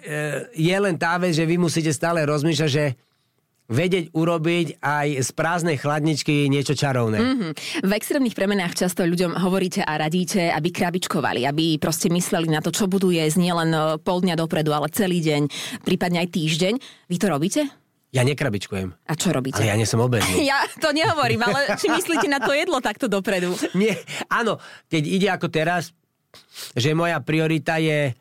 je 0.57 0.73
len 0.73 0.97
tá 0.97 1.21
vec, 1.21 1.37
že 1.37 1.45
vy 1.45 1.61
musíte 1.61 1.93
stále 1.93 2.25
rozmýšľať, 2.25 2.71
že 2.73 2.97
vedieť 3.69 4.11
urobiť 4.11 4.81
aj 4.81 5.07
z 5.21 5.29
prázdnej 5.37 5.77
chladničky 5.77 6.49
niečo 6.49 6.73
čarovné. 6.73 7.17
Mhm. 7.21 7.47
V 7.85 7.91
extrémnych 7.93 8.33
premenách 8.33 8.73
často 8.75 9.05
ľuďom 9.05 9.37
hovoríte 9.37 9.85
a 9.85 9.93
radíte, 9.95 10.49
aby 10.49 10.73
krabičkovali, 10.73 11.45
aby 11.45 11.77
proste 11.77 12.09
mysleli 12.09 12.49
na 12.49 12.59
to, 12.59 12.73
čo 12.73 12.89
budú 12.89 13.13
jesť 13.13 13.37
nielen 13.37 13.69
e, 13.69 13.79
pol 14.01 14.25
dňa 14.25 14.35
dopredu, 14.35 14.73
ale 14.73 14.89
celý 14.89 15.21
deň, 15.21 15.41
prípadne 15.85 16.25
aj 16.25 16.33
týždeň. 16.33 16.73
Vy 17.07 17.17
to 17.21 17.27
robíte? 17.29 17.61
Ja 18.09 18.25
nekrabičkujem, 18.25 18.89
A 19.05 19.13
čo 19.13 19.29
robíte? 19.29 19.61
ale 19.61 19.69
ja 19.69 19.77
nie 19.77 19.85
som 19.85 20.01
obezný. 20.01 20.41
Ja 20.49 20.65
to 20.81 20.89
nehovorím, 20.89 21.45
ale 21.45 21.77
či 21.77 21.93
myslíte 21.93 22.25
na 22.25 22.41
to 22.41 22.57
jedlo 22.57 22.81
takto 22.81 23.05
dopredu? 23.05 23.53
Nie, 23.77 24.01
áno, 24.33 24.57
keď 24.89 25.03
ide 25.05 25.27
ako 25.29 25.45
teraz, 25.53 25.93
že 26.73 26.97
moja 26.97 27.21
priorita 27.21 27.77
je 27.77 28.17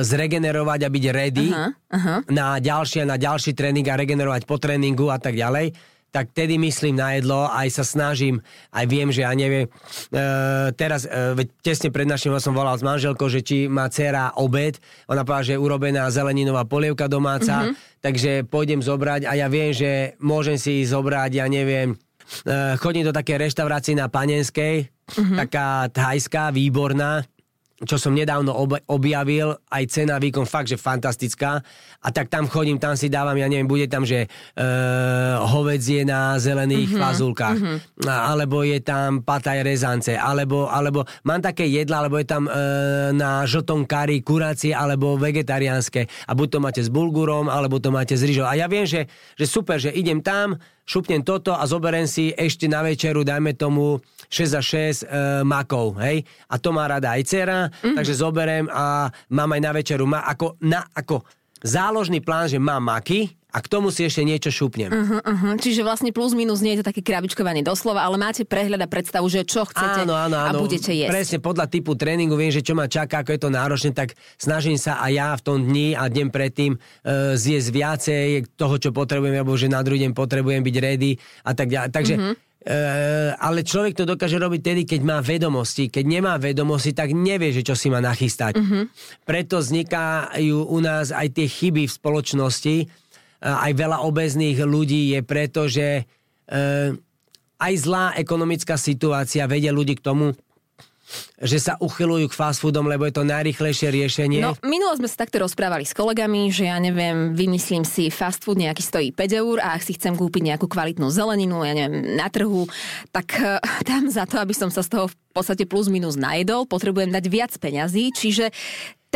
zregenerovať 0.00 0.80
a 0.84 0.88
byť 0.88 1.04
ready 1.12 1.48
Aha, 1.52 1.68
aha. 1.92 2.16
na 2.32 2.56
ďalšie, 2.56 3.04
na 3.04 3.20
ďalší 3.20 3.52
tréning 3.52 3.84
a 3.88 4.00
regenerovať 4.00 4.48
po 4.48 4.56
tréningu 4.56 5.12
a 5.12 5.20
tak 5.20 5.36
ďalej, 5.36 5.76
tak 6.16 6.32
tedy 6.32 6.56
myslím 6.56 6.96
na 6.96 7.12
jedlo, 7.12 7.44
aj 7.52 7.68
sa 7.76 7.84
snažím, 7.84 8.40
aj 8.72 8.84
viem, 8.88 9.12
že 9.12 9.20
ja 9.20 9.36
neviem, 9.36 9.68
e, 9.68 10.22
teraz, 10.72 11.04
e, 11.04 11.36
veď 11.36 11.46
tesne 11.60 11.92
pred 11.92 12.08
našim 12.08 12.32
som 12.40 12.56
volal 12.56 12.72
s 12.80 12.80
manželkou, 12.80 13.28
že 13.28 13.44
či 13.44 13.68
má 13.68 13.92
dcera 13.92 14.32
obed, 14.40 14.80
ona 15.12 15.28
povedala, 15.28 15.44
že 15.44 15.52
je 15.52 15.60
urobená 15.60 16.08
zeleninová 16.08 16.64
polievka 16.64 17.04
domáca, 17.04 17.68
mm-hmm. 17.68 18.00
takže 18.00 18.48
pôjdem 18.48 18.80
zobrať 18.80 19.28
a 19.28 19.36
ja 19.36 19.52
viem, 19.52 19.76
že 19.76 20.16
môžem 20.16 20.56
si 20.56 20.88
zobrať, 20.88 21.36
ja 21.36 21.44
neviem, 21.52 21.92
e, 21.92 22.80
chodím 22.80 23.04
do 23.04 23.12
také 23.12 23.36
reštaurácie 23.36 23.92
na 23.92 24.08
Panenskej, 24.08 24.88
mm-hmm. 24.88 25.36
taká 25.44 25.92
thajská, 25.92 26.48
výborná, 26.48 27.28
čo 27.84 28.00
som 28.00 28.16
nedávno 28.16 28.56
ob- 28.56 28.80
objavil, 28.88 29.52
aj 29.68 29.84
cena, 29.92 30.16
výkon, 30.16 30.48
fakt, 30.48 30.72
že 30.72 30.80
fantastická. 30.80 31.60
A 32.00 32.08
tak 32.08 32.32
tam 32.32 32.48
chodím, 32.48 32.80
tam 32.80 32.96
si 32.96 33.12
dávam, 33.12 33.36
ja 33.36 33.44
neviem, 33.44 33.68
bude 33.68 33.84
tam, 33.84 34.08
že 34.08 34.24
e, 34.24 34.28
hovedzie 35.44 36.08
na 36.08 36.40
zelených 36.40 36.96
mm-hmm, 36.96 37.02
fazulkách, 37.04 37.58
mm-hmm. 37.60 38.08
alebo 38.08 38.64
je 38.64 38.80
tam 38.80 39.20
pataj 39.20 39.60
rezance, 39.60 40.16
alebo, 40.16 40.72
alebo 40.72 41.04
mám 41.28 41.44
také 41.44 41.68
jedla, 41.68 42.00
alebo 42.00 42.16
je 42.16 42.24
tam 42.24 42.48
e, 42.48 42.52
na 43.12 43.44
žltom 43.44 43.84
kari 43.84 44.24
kurácie, 44.24 44.72
alebo 44.72 45.20
vegetariánske. 45.20 46.08
A 46.24 46.32
buď 46.32 46.48
to 46.56 46.58
máte 46.64 46.80
s 46.80 46.88
bulgurom, 46.88 47.52
alebo 47.52 47.76
to 47.76 47.92
máte 47.92 48.16
s 48.16 48.24
rýžou. 48.24 48.48
A 48.48 48.56
ja 48.56 48.72
viem, 48.72 48.88
že, 48.88 49.04
že 49.36 49.44
super, 49.44 49.76
že 49.76 49.92
idem 49.92 50.24
tam, 50.24 50.56
šupnem 50.86 51.26
toto 51.26 51.52
a 51.52 51.66
zoberiem 51.66 52.06
si 52.06 52.30
ešte 52.32 52.70
na 52.70 52.80
večeru, 52.86 53.26
dajme 53.26 53.58
tomu 53.58 53.98
6 54.30 54.54
za 54.54 54.62
6 54.62 54.70
e, 54.70 54.84
makov, 55.42 55.98
hej? 55.98 56.22
A 56.46 56.56
to 56.62 56.70
má 56.70 56.86
rada 56.86 57.12
aj 57.18 57.22
dcera, 57.26 57.66
mm-hmm. 57.66 57.96
takže 57.98 58.14
zoberiem 58.14 58.66
a 58.70 59.10
mám 59.34 59.50
aj 59.50 59.60
na 59.60 59.72
večeru, 59.74 60.06
má 60.06 60.22
ako, 60.24 60.56
na, 60.62 60.86
ako 60.94 61.26
záložný 61.60 62.20
plán, 62.20 62.48
že 62.48 62.56
mám 62.56 62.82
maky 62.82 63.32
a 63.48 63.64
k 63.64 63.72
tomu 63.72 63.88
si 63.88 64.04
ešte 64.04 64.20
niečo 64.20 64.52
šupnem. 64.52 64.92
Uh-huh, 64.92 65.20
uh-huh. 65.24 65.54
Čiže 65.56 65.80
vlastne 65.80 66.12
plus 66.12 66.36
minus 66.36 66.60
nie 66.60 66.76
je 66.76 66.84
to 66.84 66.92
také 66.92 67.00
krabičkovanie 67.00 67.64
doslova, 67.64 68.04
ale 68.04 68.20
máte 68.20 68.44
prehľad 68.44 68.84
a 68.84 68.88
predstavu, 68.90 69.24
že 69.32 69.48
čo 69.48 69.64
chcete 69.64 70.04
Áno, 70.04 70.12
áno, 70.12 70.36
a 70.36 70.52
áno. 70.52 70.60
budete 70.60 70.92
jesť. 70.92 71.08
Presne 71.08 71.38
podľa 71.40 71.64
typu 71.64 71.96
tréningu 71.96 72.36
viem, 72.36 72.52
že 72.52 72.60
čo 72.60 72.76
ma 72.76 72.84
čaká, 72.84 73.24
ako 73.24 73.32
je 73.32 73.40
to 73.40 73.48
náročné, 73.48 73.90
tak 73.96 74.12
snažím 74.36 74.76
sa 74.76 75.00
aj 75.00 75.12
ja 75.16 75.28
v 75.32 75.40
tom 75.40 75.58
dni 75.64 75.96
a 75.96 76.04
deň 76.04 76.28
predtým 76.28 76.76
e, 76.76 76.78
zjesť 77.32 77.68
viacej 77.72 78.26
toho, 78.60 78.76
čo 78.76 78.92
potrebujem, 78.92 79.40
alebo 79.40 79.56
že 79.56 79.72
na 79.72 79.80
druhý 79.80 80.04
deň 80.04 80.12
potrebujem 80.12 80.60
byť 80.60 80.76
ready 80.76 81.16
a 81.40 81.56
tak 81.56 81.72
ďalej. 81.72 81.88
Takže 81.96 82.14
Mhm. 82.20 82.34
Uh, 82.66 83.30
ale 83.38 83.62
človek 83.62 83.94
to 83.94 84.02
dokáže 84.02 84.42
robiť 84.42 84.58
tedy, 84.58 84.82
keď 84.82 85.00
má 85.06 85.22
vedomosti. 85.22 85.86
Keď 85.86 86.02
nemá 86.02 86.34
vedomosti, 86.34 86.90
tak 86.90 87.14
nevie, 87.14 87.54
že 87.54 87.62
čo 87.62 87.78
si 87.78 87.86
má 87.86 88.02
nachystať. 88.02 88.58
Mhm. 88.58 88.90
Preto 89.22 89.62
vznikajú 89.62 90.66
u 90.66 90.78
nás 90.82 91.14
aj 91.14 91.30
tie 91.30 91.46
chyby 91.46 91.86
v 91.86 91.94
spoločnosti. 91.94 92.76
Uh, 93.38 93.70
aj 93.70 93.72
veľa 93.78 94.02
obezných 94.02 94.58
ľudí 94.66 95.14
je 95.14 95.20
preto, 95.22 95.70
že 95.70 96.02
uh, 96.50 96.90
aj 97.62 97.72
zlá 97.78 98.18
ekonomická 98.18 98.74
situácia 98.74 99.46
vedie 99.46 99.70
ľudí 99.70 99.96
k 99.96 100.04
tomu, 100.04 100.34
že 101.38 101.58
sa 101.62 101.78
uchylujú 101.78 102.30
k 102.30 102.34
fast 102.34 102.58
foodom, 102.60 102.90
lebo 102.90 103.06
je 103.06 103.14
to 103.14 103.24
najrychlejšie 103.24 103.88
riešenie. 103.92 104.42
No, 104.42 104.58
minulo 104.66 104.92
sme 104.98 105.06
sa 105.06 105.22
takto 105.24 105.38
rozprávali 105.42 105.86
s 105.86 105.94
kolegami, 105.94 106.50
že 106.50 106.66
ja 106.68 106.76
neviem, 106.82 107.32
vymyslím 107.32 107.86
si 107.86 108.10
fast 108.10 108.42
food 108.42 108.58
nejaký 108.58 108.82
stojí 108.82 109.08
5 109.14 109.40
eur 109.42 109.56
a 109.62 109.78
ak 109.78 109.82
si 109.86 109.94
chcem 109.94 110.18
kúpiť 110.18 110.42
nejakú 110.54 110.66
kvalitnú 110.66 111.08
zeleninu, 111.12 111.62
ja 111.62 111.74
neviem, 111.76 112.18
na 112.18 112.26
trhu, 112.26 112.66
tak 113.14 113.38
eh, 113.38 113.62
tam 113.88 114.10
za 114.10 114.26
to, 114.26 114.42
aby 114.42 114.52
som 114.52 114.68
sa 114.68 114.82
z 114.82 114.96
toho 114.96 115.06
v 115.06 115.16
podstate 115.36 115.68
plus 115.68 115.92
minus 115.92 116.16
najedol, 116.16 116.64
potrebujem 116.64 117.12
dať 117.12 117.24
viac 117.28 117.52
peňazí, 117.60 118.08
čiže 118.16 118.48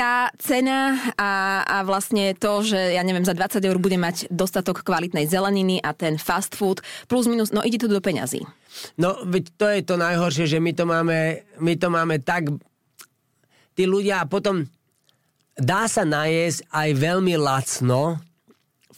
tá 0.01 0.33
cena 0.41 0.97
a, 1.21 1.61
a 1.69 1.77
vlastne 1.85 2.33
to, 2.33 2.65
že 2.65 2.97
ja 2.97 3.05
neviem, 3.05 3.21
za 3.21 3.37
20 3.37 3.61
eur 3.61 3.77
budem 3.77 4.01
mať 4.01 4.33
dostatok 4.33 4.81
kvalitnej 4.81 5.29
zeleniny 5.29 5.77
a 5.85 5.93
ten 5.93 6.17
fast 6.17 6.57
food 6.57 6.81
plus 7.05 7.29
minus, 7.29 7.53
no 7.53 7.61
ide 7.61 7.77
to 7.77 7.85
do 7.85 8.01
peňazí. 8.01 8.41
No, 8.97 9.21
veď 9.29 9.45
to 9.61 9.67
je 9.69 9.81
to 9.85 10.01
najhoršie, 10.01 10.49
že 10.49 10.57
my 10.57 10.73
to 10.73 10.89
máme, 10.89 11.45
my 11.61 11.75
to 11.77 11.89
máme 11.93 12.17
tak... 12.25 12.49
Tí 13.77 13.85
ľudia 13.87 14.25
a 14.25 14.29
potom 14.29 14.65
dá 15.55 15.85
sa 15.85 16.09
najesť 16.09 16.65
aj 16.73 16.89
veľmi 16.97 17.37
lacno 17.37 18.19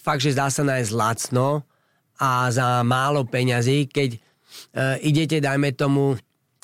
fakt, 0.02 0.22
že 0.22 0.38
dá 0.38 0.50
sa 0.50 0.62
nájsť 0.66 0.90
lacno 0.94 1.62
a 2.18 2.50
za 2.50 2.82
málo 2.82 3.26
peňazí, 3.26 3.86
keď 3.90 4.18
uh, 4.18 4.96
idete, 5.02 5.38
dajme 5.38 5.74
tomu, 5.74 6.18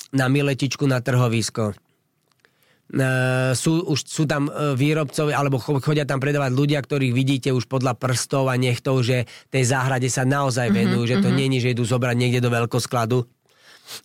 na 0.09 0.25
miletičku 0.25 0.89
na 0.89 0.99
trhovisko. 0.99 1.77
Uh, 2.89 3.53
sú, 3.53 3.85
už, 3.85 4.01
sú 4.01 4.25
tam 4.25 4.49
uh, 4.49 4.73
výrobcovia, 4.73 5.37
alebo 5.37 5.61
chodia 5.61 6.09
tam 6.09 6.17
predávať 6.17 6.57
ľudia, 6.57 6.81
ktorých 6.81 7.13
vidíte 7.13 7.49
už 7.53 7.69
podľa 7.69 7.93
prstov 7.93 8.49
a 8.49 8.57
nechtov, 8.57 9.05
že 9.05 9.29
tej 9.53 9.69
záhrade 9.69 10.09
sa 10.09 10.25
naozaj 10.25 10.73
venujú, 10.73 11.05
mm-hmm, 11.05 11.11
že 11.13 11.21
to 11.21 11.29
mm-hmm. 11.29 11.37
není, 11.37 11.57
že 11.61 11.77
idú 11.77 11.85
zobrať 11.85 12.17
niekde 12.17 12.41
do 12.41 12.49
veľkoskladu. 12.49 13.29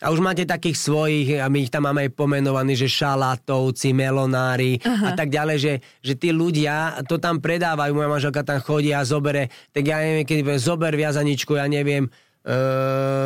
A 0.01 0.09
už 0.09 0.19
máte 0.21 0.49
takých 0.49 0.77
svojich, 0.81 1.37
a 1.37 1.45
my 1.45 1.69
ich 1.69 1.71
tam 1.73 1.85
máme 1.85 2.09
aj 2.09 2.17
pomenovaní, 2.17 2.73
že 2.73 2.89
šalatovci, 2.89 3.93
melonári 3.93 4.81
Aha. 4.81 5.13
a 5.13 5.17
tak 5.17 5.29
ďalej, 5.29 5.57
že, 5.61 5.73
že 6.01 6.13
tí 6.17 6.33
ľudia 6.33 7.05
to 7.05 7.21
tam 7.21 7.37
predávajú, 7.37 7.93
moja 7.93 8.09
manželka 8.09 8.41
tam 8.41 8.59
chodí 8.65 8.89
a 8.91 9.05
zobere, 9.05 9.53
tak 9.69 9.85
ja 9.85 10.01
neviem, 10.01 10.25
keď 10.25 10.57
zober 10.57 10.97
viazaničku, 10.97 11.53
ja 11.53 11.69
neviem, 11.69 12.09
e, 12.09 12.11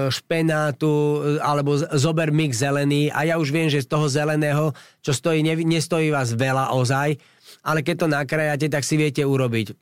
špenátu 0.08 1.20
alebo 1.44 1.76
zober 1.76 2.32
mix 2.32 2.64
zelený 2.64 3.12
a 3.12 3.28
ja 3.28 3.36
už 3.36 3.52
viem, 3.52 3.68
že 3.68 3.84
z 3.84 3.92
toho 3.92 4.08
zeleného, 4.08 4.72
čo 5.04 5.12
stojí, 5.12 5.44
ne, 5.44 5.60
nestojí 5.60 6.08
vás 6.08 6.32
veľa 6.32 6.72
ozaj, 6.72 7.20
ale 7.68 7.84
keď 7.84 7.96
to 8.00 8.08
nakrájate, 8.08 8.72
tak 8.72 8.88
si 8.88 8.96
viete 8.96 9.20
urobiť 9.20 9.76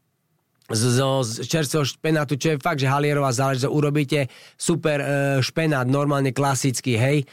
zo 0.74 1.24
čerstvého 1.24 1.86
špenátu, 1.86 2.36
čo 2.36 2.58
je 2.58 2.58
fakt, 2.60 2.82
že 2.82 2.92
halierová 2.92 3.32
záležitosť, 3.32 3.72
urobíte 3.72 4.28
super 4.60 5.00
e, 5.00 5.08
špenát, 5.40 5.88
normálne 5.88 6.36
klasický, 6.36 6.98
hej. 7.00 7.24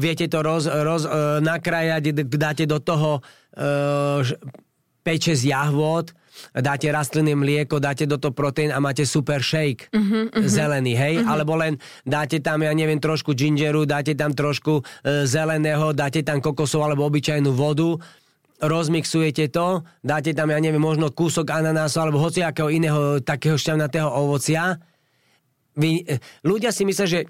Viete 0.00 0.32
to 0.32 0.40
roz, 0.40 0.64
roz, 0.64 1.04
nakrájať, 1.44 2.24
dáte 2.24 2.64
do 2.64 2.80
toho 2.80 3.20
peče 5.04 5.36
z 5.36 5.52
jahvod, 5.52 6.16
dáte 6.54 6.88
rastlinné 6.92 7.34
mlieko, 7.34 7.78
dáte 7.78 8.06
do 8.06 8.18
toho 8.18 8.32
proteín 8.34 8.72
a 8.72 8.78
máte 8.80 9.06
super 9.06 9.42
shake. 9.42 9.88
Uh-huh, 9.90 10.28
uh-huh. 10.28 10.48
Zelený, 10.48 10.94
hej? 10.94 11.14
Uh-huh. 11.20 11.32
Alebo 11.32 11.56
len 11.56 11.78
dáte 12.06 12.38
tam, 12.42 12.62
ja 12.62 12.72
neviem, 12.74 13.00
trošku 13.00 13.34
gingeru, 13.34 13.84
dáte 13.84 14.14
tam 14.14 14.34
trošku 14.34 14.80
e, 14.80 15.26
zeleného, 15.26 15.92
dáte 15.92 16.22
tam 16.22 16.42
kokosov 16.42 16.84
alebo 16.84 17.06
obyčajnú 17.06 17.50
vodu 17.54 17.98
rozmixujete 18.58 19.54
to, 19.54 19.86
dáte 20.02 20.34
tam, 20.34 20.50
ja 20.50 20.58
neviem, 20.58 20.82
možno 20.82 21.14
kúsok 21.14 21.54
ananásu 21.54 22.02
alebo 22.02 22.18
hociakého 22.18 22.66
iného 22.66 23.22
takého 23.22 23.54
šťavnatého 23.54 24.10
ovocia. 24.10 24.82
Vy, 25.78 26.02
e, 26.02 26.18
ľudia 26.42 26.74
si 26.74 26.82
myslia, 26.82 27.06
že 27.06 27.20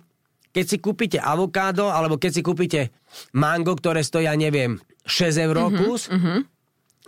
keď 0.56 0.64
si 0.64 0.76
kúpite 0.80 1.18
avokádo 1.20 1.92
alebo 1.92 2.16
keď 2.16 2.30
si 2.32 2.40
kúpite 2.40 2.80
mango, 3.36 3.76
ktoré 3.76 4.00
stojí, 4.00 4.24
ja 4.24 4.34
neviem, 4.34 4.80
6 5.04 5.44
eur 5.44 5.56
mm-hmm, 5.56 5.78
kus, 5.84 6.08
mm-hmm. 6.08 6.38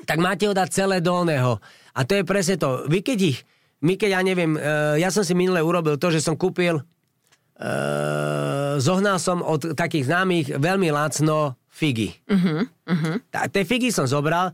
tak 0.05 0.19
máte 0.21 0.45
ho 0.45 0.53
dať 0.53 0.69
celé 0.69 1.01
do 1.01 1.17
oného. 1.17 1.57
A 1.97 2.07
to 2.07 2.19
je 2.19 2.25
presne 2.25 2.57
to. 2.61 2.87
Vy 2.87 3.03
keď 3.03 3.19
ich, 3.35 3.39
my 3.83 3.97
keď 3.97 4.11
ja 4.17 4.23
neviem, 4.23 4.55
uh, 4.55 4.95
ja 5.01 5.09
som 5.09 5.25
si 5.25 5.35
minule 5.35 5.63
urobil 5.65 5.97
to, 5.97 6.13
že 6.13 6.23
som 6.23 6.37
kúpil, 6.37 6.81
uh, 6.81 8.77
zohnal 8.81 9.21
som 9.21 9.45
od 9.45 9.77
takých 9.77 10.09
známych 10.09 10.47
veľmi 10.57 10.89
lacno 10.91 11.61
figy. 11.81 12.13
Uh-huh, 12.29 12.67
uh-huh. 12.67 13.17
Tie 13.49 13.65
figy 13.65 13.89
som 13.89 14.05
zobral, 14.05 14.53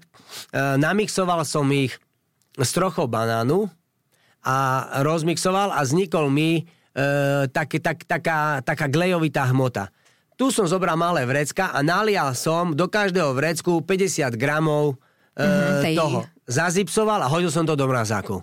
e, 0.53 0.79
namixoval 0.79 1.43
som 1.43 1.67
ich 1.75 1.97
s 2.55 2.71
trochou 2.71 3.11
banánu 3.11 3.67
a 4.47 4.57
rozmixoval 5.03 5.75
a 5.75 5.83
vznikol 5.83 6.31
mi 6.31 6.63
e, 6.63 6.65
tak, 7.51 7.83
tak, 7.83 8.07
taká, 8.07 8.63
taká 8.63 8.87
glejovitá 8.87 9.49
hmota. 9.51 9.91
Tu 10.37 10.53
som 10.53 10.69
zobral 10.69 11.01
malé 11.01 11.25
vrecka 11.25 11.73
a 11.73 11.81
nalial 11.81 12.37
som 12.37 12.77
do 12.77 12.87
každého 12.87 13.33
vrecku 13.33 13.81
50 13.81 14.37
gramov 14.37 15.01
e, 15.37 15.45
uh-huh, 15.45 15.95
toho. 15.95 16.19
Zazipsoval 16.49 17.21
a 17.23 17.31
hodil 17.31 17.53
som 17.53 17.69
to 17.69 17.77
do 17.77 17.85
mrazáku. 17.85 18.41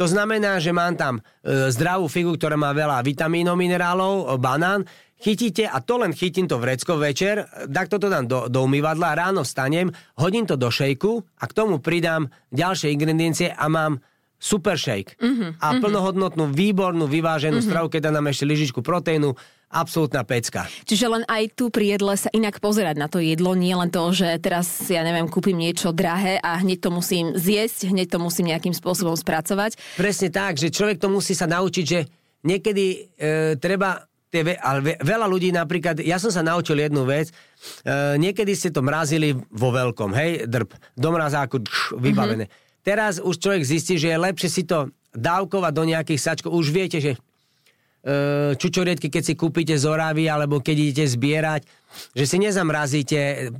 To 0.00 0.06
znamená, 0.08 0.56
že 0.56 0.72
mám 0.72 0.96
tam 0.96 1.20
e, 1.20 1.68
zdravú 1.68 2.08
figu, 2.08 2.32
ktorá 2.38 2.56
má 2.56 2.72
veľa 2.72 3.04
vitamínov, 3.04 3.60
minerálov, 3.60 4.40
banán, 4.40 4.88
chytíte 5.20 5.68
a 5.68 5.78
to 5.84 6.02
len 6.02 6.16
chytím 6.16 6.48
to 6.48 6.58
vrecko 6.58 6.98
večer, 6.98 7.46
tak 7.70 7.92
toto 7.92 8.08
dám 8.08 8.26
do, 8.26 8.38
do 8.48 8.64
umývadla, 8.64 9.14
ráno 9.14 9.44
vstanem, 9.46 9.92
hodím 10.18 10.48
to 10.48 10.58
do 10.58 10.72
šejku 10.72 11.22
a 11.38 11.44
k 11.46 11.52
tomu 11.52 11.78
pridám 11.78 12.32
ďalšie 12.50 12.90
ingrediencie 12.90 13.48
a 13.52 13.66
mám 13.70 14.02
super 14.42 14.74
shake. 14.74 15.14
Mm-hmm, 15.22 15.62
a 15.62 15.66
mm-hmm. 15.70 15.82
plnohodnotnú, 15.86 16.44
výbornú, 16.50 17.06
vyváženú 17.06 17.62
mm-hmm. 17.62 17.70
stravu, 17.70 17.86
keď 17.86 18.10
dám 18.10 18.26
ešte 18.26 18.42
lyžičku 18.42 18.82
proteínu, 18.82 19.38
absolútna 19.72 20.22
pecka. 20.22 20.68
Čiže 20.84 21.08
len 21.08 21.22
aj 21.24 21.56
tu 21.56 21.72
pri 21.72 21.96
jedle 21.96 22.14
sa 22.20 22.28
inak 22.30 22.60
pozerať 22.60 23.00
na 23.00 23.08
to 23.08 23.18
jedlo, 23.18 23.56
nie 23.56 23.72
len 23.72 23.88
to, 23.88 24.12
že 24.12 24.36
teraz, 24.38 24.68
ja 24.92 25.00
neviem, 25.00 25.26
kúpim 25.26 25.56
niečo 25.56 25.96
drahé 25.96 26.36
a 26.44 26.60
hneď 26.60 26.84
to 26.84 26.90
musím 26.92 27.32
zjesť, 27.32 27.88
hneď 27.90 28.12
to 28.12 28.18
musím 28.20 28.52
nejakým 28.52 28.76
spôsobom 28.76 29.16
spracovať. 29.16 29.80
Presne 29.96 30.28
tak, 30.28 30.60
že 30.60 30.68
človek 30.68 31.00
to 31.00 31.08
musí 31.08 31.32
sa 31.32 31.48
naučiť, 31.48 31.84
že 31.88 32.04
niekedy 32.44 32.84
e, 33.16 33.56
treba 33.56 34.04
tie, 34.32 34.56
ale 34.60 34.96
veľa 35.00 35.26
ľudí 35.28 35.52
napríklad, 35.52 36.00
ja 36.00 36.16
som 36.16 36.32
sa 36.32 36.40
naučil 36.40 36.80
jednu 36.80 37.04
vec, 37.04 37.28
e, 37.28 37.34
niekedy 38.16 38.52
ste 38.56 38.72
to 38.72 38.80
mrazili 38.80 39.36
vo 39.52 39.68
veľkom, 39.72 40.12
hej, 40.16 40.48
drb, 40.48 40.72
do 40.96 41.08
mrazáku, 41.12 41.60
dš, 41.64 41.96
vybavené. 42.00 42.48
Mm-hmm. 42.48 42.80
Teraz 42.82 43.22
už 43.22 43.38
človek 43.38 43.62
zistí, 43.62 43.94
že 43.94 44.10
je 44.10 44.18
lepšie 44.18 44.50
si 44.50 44.62
to 44.66 44.90
dávkovať 45.14 45.72
do 45.76 45.84
nejakých 45.86 46.18
sačkov. 46.18 46.50
Už 46.50 46.74
viete, 46.74 46.98
že 46.98 47.14
čučoriedky, 48.58 49.06
keď 49.06 49.22
si 49.22 49.34
kúpite 49.38 49.78
z 49.78 49.86
Oravy, 49.86 50.26
alebo 50.26 50.58
keď 50.58 50.76
idete 50.78 51.06
zbierať, 51.06 51.62
že 52.18 52.24
si 52.26 52.36
nezamrazíte 52.42 53.52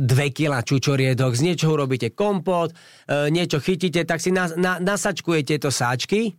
2 0.00 0.08
kg 0.32 0.64
čučoriedok, 0.64 1.36
z 1.36 1.42
niečoho 1.52 1.76
robíte 1.76 2.10
kompot, 2.16 2.72
e, 2.72 3.28
niečo 3.28 3.60
chytíte, 3.60 4.02
tak 4.08 4.24
si 4.24 4.32
na, 4.32 4.48
na, 4.56 4.80
nasačkujete 4.80 5.60
to 5.60 5.68
sáčky, 5.68 6.32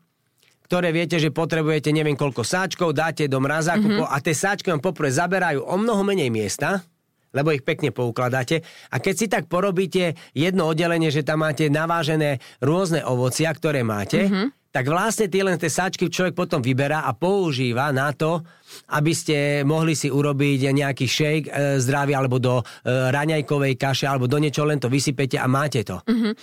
ktoré 0.65 0.89
viete, 0.89 1.21
že 1.21 1.29
potrebujete 1.29 1.93
neviem 1.93 2.17
koľko 2.17 2.41
sáčkov, 2.41 2.97
dáte 2.97 3.29
do 3.29 3.37
mrazáku 3.37 3.85
mm-hmm. 3.85 4.09
a 4.09 4.17
tie 4.17 4.33
sáčky 4.33 4.73
vám 4.73 4.81
poprvé 4.81 5.13
zaberajú 5.13 5.61
o 5.61 5.75
mnoho 5.77 6.01
menej 6.01 6.33
miesta, 6.33 6.81
lebo 7.29 7.53
ich 7.53 7.61
pekne 7.61 7.93
poukladáte. 7.93 8.65
A 8.89 8.97
keď 8.97 9.13
si 9.13 9.27
tak 9.29 9.45
porobíte 9.45 10.17
jedno 10.33 10.65
oddelenie, 10.65 11.13
že 11.13 11.21
tam 11.21 11.45
máte 11.45 11.69
navážené 11.69 12.41
rôzne 12.63 13.05
ovocia, 13.05 13.53
ktoré 13.53 13.85
máte, 13.85 14.25
mm-hmm 14.25 14.64
tak 14.75 14.91
vlastne 14.91 15.31
tie 15.31 15.39
len 15.39 15.55
tie 15.55 15.71
sačky 15.71 16.11
človek 16.11 16.35
potom 16.35 16.59
vyberá 16.59 17.07
a 17.07 17.15
používa 17.15 17.95
na 17.95 18.11
to, 18.11 18.43
aby 18.91 19.11
ste 19.15 19.37
mohli 19.67 19.97
si 19.97 20.07
urobiť 20.07 20.71
nejaký 20.71 21.05
shake 21.05 21.47
e, 21.47 21.79
zdravý 21.81 22.13
alebo 22.15 22.37
do 22.37 22.59
e, 22.59 22.63
raňajkovej 22.89 23.73
kaše 23.79 24.05
alebo 24.05 24.29
do 24.29 24.37
niečo, 24.37 24.67
len 24.67 24.79
to 24.79 24.91
vysypete 24.91 25.39
a 25.39 25.47
máte 25.47 25.81
to. 25.83 25.99
Uh-huh. 26.05 26.33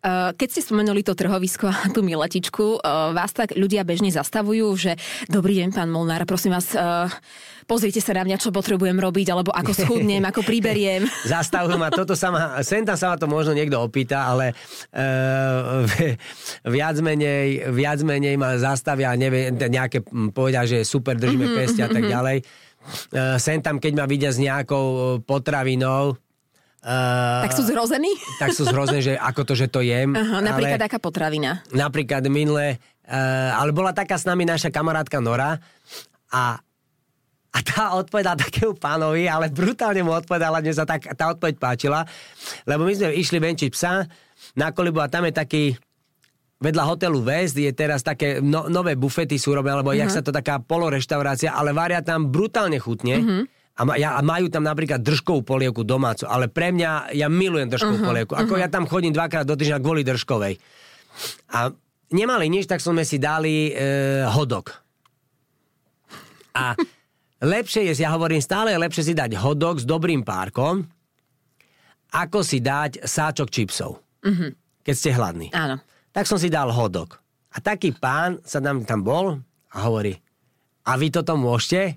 Uh, 0.00 0.32
keď 0.32 0.48
ste 0.48 0.64
spomenuli 0.64 1.04
to 1.04 1.12
trhovisko 1.12 1.68
a 1.68 1.92
tú 1.92 2.00
miletičku, 2.00 2.80
uh, 2.80 3.12
vás 3.12 3.36
tak 3.36 3.52
ľudia 3.52 3.84
bežne 3.84 4.08
zastavujú, 4.08 4.72
že 4.72 4.96
dobrý 5.28 5.60
deň, 5.60 5.76
pán 5.76 5.92
Molnár, 5.92 6.24
prosím 6.24 6.56
vás, 6.56 6.72
uh, 6.72 7.04
pozrite 7.68 8.00
sa 8.00 8.16
na 8.16 8.24
mňa, 8.24 8.40
čo 8.40 8.48
potrebujem 8.48 8.96
robiť, 8.96 9.28
alebo 9.28 9.52
ako 9.52 9.76
schudnem, 9.76 10.24
ako 10.24 10.40
priberiem. 10.40 11.04
Zastavujú 11.28 11.76
ma, 11.76 11.92
toto 11.92 12.16
sa 12.16 12.32
ma, 12.32 12.64
sem 12.64 12.80
tam 12.80 12.96
sa 12.96 13.12
ma 13.12 13.20
to 13.20 13.28
možno 13.28 13.52
niekto 13.52 13.76
opýta, 13.76 14.24
ale 14.24 14.56
uh, 14.96 15.84
viac, 16.64 16.96
menej, 17.04 17.68
viac 17.68 18.00
menej 18.00 18.40
ma 18.40 18.56
zastavia, 18.56 19.12
neviem, 19.20 19.52
nejaké 19.52 20.00
povedia, 20.32 20.64
že 20.64 20.80
super, 20.80 21.12
držíme 21.20 21.44
mm-hmm, 21.44 21.60
pesti 21.60 21.79
a 21.84 21.88
tak 21.88 22.04
mhm. 22.04 22.12
ďalej. 22.12 22.38
Uh, 23.12 23.36
sem 23.36 23.60
tam, 23.60 23.76
keď 23.76 23.92
ma 23.92 24.04
vidia 24.08 24.32
s 24.32 24.40
nejakou 24.40 24.84
e, 24.86 25.00
potravinou, 25.22 26.16
Uh, 26.80 27.44
tak 27.44 27.52
sú 27.52 27.68
zrození? 27.68 28.08
Tak 28.40 28.56
sú 28.56 28.64
zrození, 28.64 29.04
že 29.04 29.12
ako 29.12 29.44
to, 29.44 29.52
že 29.52 29.68
to 29.68 29.84
jem. 29.84 30.16
Uh-huh, 30.16 30.40
napríklad 30.40 30.80
ale, 30.80 30.88
aká 30.88 30.96
potravina? 30.96 31.60
Napríklad 31.76 32.24
minule, 32.32 32.80
uh, 33.04 33.52
ale 33.52 33.76
bola 33.76 33.92
taká 33.92 34.16
s 34.16 34.24
nami 34.24 34.48
naša 34.48 34.72
kamarátka 34.72 35.20
Nora 35.20 35.60
a 36.32 36.56
a 37.50 37.58
tá 37.66 37.98
odpovedala 37.98 38.38
takému 38.38 38.78
pánovi, 38.78 39.26
ale 39.26 39.50
brutálne 39.50 40.06
mu 40.06 40.14
odpovedala, 40.14 40.62
mne 40.62 40.70
sa 40.70 40.86
tak, 40.86 41.02
tá 41.18 41.34
odpoveď 41.34 41.58
páčila, 41.58 42.06
lebo 42.62 42.86
my 42.86 42.94
sme 42.94 43.10
išli 43.18 43.42
venčiť 43.42 43.70
psa 43.74 44.06
na 44.54 44.70
kolibu 44.70 45.02
a 45.02 45.10
tam 45.10 45.26
je 45.26 45.34
taký, 45.34 45.64
vedľa 46.60 46.84
hotelu 46.84 47.18
West 47.24 47.56
je 47.56 47.72
teraz 47.72 48.04
také 48.04 48.38
no, 48.44 48.68
nové 48.68 48.94
bufety 48.94 49.40
sú 49.40 49.56
robené, 49.56 49.80
alebo 49.80 49.90
uh-huh. 49.96 50.04
jak 50.04 50.12
mhm. 50.12 50.16
sa 50.20 50.22
to 50.22 50.30
taká 50.30 50.60
poloreštaurácia, 50.60 51.56
ale 51.56 51.72
varia 51.72 52.04
tam 52.04 52.28
brutálne 52.28 52.76
chutne. 52.76 53.16
Uh-huh. 53.18 53.42
A, 53.80 53.88
ma, 53.88 53.96
ja, 53.96 54.12
a 54.12 54.20
majú 54.20 54.52
tam 54.52 54.68
napríklad 54.68 55.00
držkovú 55.00 55.40
polievku 55.40 55.88
domácu, 55.88 56.28
ale 56.28 56.52
pre 56.52 56.68
mňa, 56.68 57.16
ja 57.16 57.32
milujem 57.32 57.72
držkovú 57.72 57.96
uh-huh. 57.96 58.10
polievku. 58.12 58.32
Ako 58.36 58.52
uh-huh. 58.54 58.64
ja 58.64 58.68
tam 58.68 58.84
chodím 58.84 59.16
dvakrát 59.16 59.48
do 59.48 59.56
týždňa 59.56 59.80
kvôli 59.80 60.04
držkovej. 60.04 60.60
A 61.56 61.72
nemali 62.12 62.52
nič, 62.52 62.68
tak 62.68 62.84
sme 62.84 63.08
si 63.08 63.16
dali 63.16 63.72
e, 63.72 64.26
hodok. 64.28 64.76
A 66.52 66.76
lepšie 67.40 67.88
je, 67.88 68.04
ja 68.04 68.12
hovorím, 68.12 68.44
stále 68.44 68.76
lepšie 68.76 69.10
si 69.10 69.14
dať 69.16 69.32
hodok 69.40 69.80
s 69.80 69.88
dobrým 69.88 70.20
párkom, 70.28 70.84
ako 72.10 72.44
si 72.44 72.60
dať 72.60 73.06
sáčok 73.06 73.48
čipsov, 73.48 74.02
mm-hmm. 74.26 74.50
keď 74.84 74.94
ste 74.94 75.10
hladní. 75.14 75.48
Áno. 75.56 75.80
Tak 76.20 76.28
som 76.28 76.36
si 76.36 76.52
dal 76.52 76.68
hodok. 76.68 77.16
A 77.48 77.64
taký 77.64 77.96
pán 77.96 78.44
sa 78.44 78.60
tam, 78.60 78.84
tam 78.84 79.00
bol 79.00 79.40
a 79.72 79.76
hovorí, 79.88 80.20
a 80.84 81.00
vy 81.00 81.08
toto 81.08 81.32
môžete? 81.40 81.96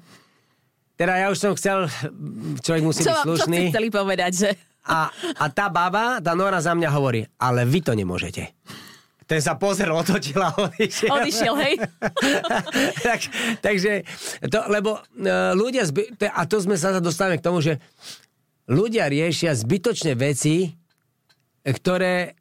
Teda 0.95 1.19
ja 1.19 1.27
už 1.27 1.43
som 1.43 1.51
chcel, 1.59 1.91
človek 2.63 2.83
musí 2.87 3.03
čo, 3.03 3.11
byť 3.11 3.19
slušný. 3.19 3.59
Čo 3.67 3.71
chceli 3.75 3.89
povedať, 3.91 4.31
že... 4.31 4.49
A, 4.87 5.11
a 5.11 5.45
tá 5.51 5.67
baba, 5.67 6.23
tá 6.23 6.31
Nora 6.39 6.63
za 6.63 6.71
mňa 6.71 6.87
hovorí, 6.95 7.27
ale 7.35 7.67
vy 7.67 7.83
to 7.83 7.91
nemôžete. 7.91 8.47
ten 9.27 9.43
sa 9.43 9.59
pozrel, 9.59 9.91
otočil 9.91 10.39
a 10.39 10.55
odišiel. 10.55 11.11
Odišiel, 11.11 11.55
hej? 11.59 11.73
tak, 13.11 13.19
takže, 13.59 14.07
to, 14.47 14.59
lebo 14.71 15.03
uh, 15.03 15.51
ľudia, 15.51 15.83
zby, 15.83 16.15
to, 16.15 16.31
a 16.31 16.47
to 16.47 16.63
sme 16.63 16.79
sa 16.79 16.95
dostávame 17.03 17.43
k 17.43 17.47
tomu, 17.51 17.59
že 17.59 17.75
ľudia 18.71 19.11
riešia 19.11 19.51
zbytočné 19.51 20.15
veci, 20.15 20.71
ktoré 21.67 22.39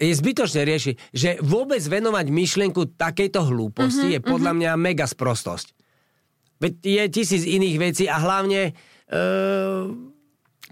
je 0.00 0.14
zbytočné 0.16 0.64
riešiť, 0.64 0.94
že 1.12 1.30
vôbec 1.44 1.84
venovať 1.84 2.26
myšlienku 2.32 2.96
takejto 2.96 3.44
hlúposti 3.44 4.16
mm-hmm, 4.16 4.24
je 4.24 4.28
podľa 4.32 4.52
mňa 4.56 4.70
mega 4.80 5.04
sprostosť. 5.04 5.76
Veď 6.60 6.72
je 6.80 7.02
tisíc 7.12 7.42
iných 7.44 7.76
vecí 7.76 8.04
a 8.08 8.16
hlavne 8.20 8.72
uh, 9.12 9.88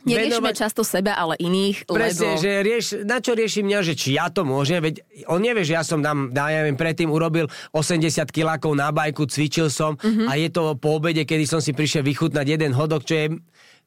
Neriešime 0.09 0.49
venovať... 0.49 0.55
často 0.57 0.83
seba, 0.87 1.13
ale 1.19 1.35
iných, 1.37 1.85
Presne, 1.85 2.39
lebo... 2.39 2.41
že 2.41 2.51
rieš, 2.65 2.85
na 3.05 3.19
čo 3.19 3.37
rieši 3.37 3.61
mňa, 3.67 3.79
že 3.83 3.95
či 3.99 4.15
ja 4.17 4.31
to 4.33 4.47
môžem, 4.47 4.81
veď 4.81 5.05
on 5.29 5.43
nevie, 5.43 5.67
že 5.67 5.77
ja 5.77 5.83
som 5.83 6.01
tam, 6.01 6.31
ja 6.33 6.49
neviem, 6.49 6.79
predtým 6.79 7.11
urobil 7.11 7.51
80 7.75 8.31
kilákov 8.31 8.73
na 8.79 8.95
bajku, 8.95 9.27
cvičil 9.29 9.69
som 9.69 9.99
mm-hmm. 9.99 10.29
a 10.31 10.33
je 10.39 10.49
to 10.49 10.63
po 10.79 11.03
obede, 11.03 11.27
kedy 11.27 11.45
som 11.45 11.61
si 11.61 11.75
prišiel 11.75 12.07
vychutnať 12.07 12.47
jeden 12.47 12.73
hodok, 12.73 13.03
čo 13.05 13.15
je, 13.17 13.27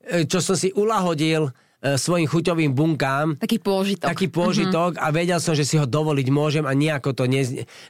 e, 0.06 0.28
čo 0.28 0.44
som 0.44 0.54
si 0.54 0.70
ulahodil 0.76 1.50
svojim 1.82 2.30
chuťovým 2.30 2.78
bunkám. 2.78 3.42
Taký 3.42 3.58
pôžitok. 3.58 4.06
Taký 4.06 4.30
pôžitok 4.30 4.92
mm-hmm. 4.96 5.06
a 5.06 5.08
vedel 5.10 5.40
som, 5.42 5.58
že 5.58 5.66
si 5.66 5.82
ho 5.82 5.90
dovoliť 5.90 6.28
môžem 6.30 6.64
a 6.70 6.78
nejako 6.78 7.18
to 7.18 7.26
ne, 7.26 7.42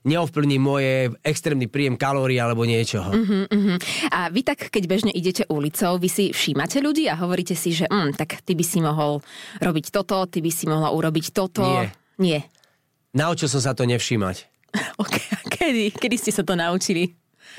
neovplní 0.08 0.58
moje 0.64 1.12
extrémny 1.28 1.68
príjem 1.68 2.00
kalórií 2.00 2.40
alebo 2.40 2.64
niečoho. 2.64 3.12
Mm-hmm. 3.12 3.78
A 4.16 4.32
vy 4.32 4.42
tak, 4.48 4.72
keď 4.72 4.84
bežne 4.88 5.12
idete 5.12 5.44
ulicou, 5.52 6.00
vy 6.00 6.08
si 6.08 6.32
všímate 6.32 6.80
ľudí 6.80 7.12
a 7.12 7.20
hovoríte 7.20 7.52
si, 7.52 7.76
že 7.76 7.92
mm, 7.92 8.16
tak 8.16 8.40
ty 8.48 8.56
by 8.56 8.64
si 8.64 8.80
mohol 8.80 9.20
robiť 9.60 9.92
toto, 9.92 10.24
ty 10.32 10.40
by 10.40 10.52
si 10.52 10.72
mohla 10.72 10.96
urobiť 10.96 11.36
toto. 11.36 11.68
Nie. 11.68 11.92
Nie. 12.16 12.40
Naučil 13.12 13.52
som 13.52 13.60
sa 13.60 13.76
to 13.76 13.84
nevšímať. 13.84 14.48
okay. 15.04 15.24
Kedy? 15.52 16.00
Kedy 16.00 16.16
ste 16.16 16.32
sa 16.32 16.48
to 16.48 16.56
naučili? 16.56 17.12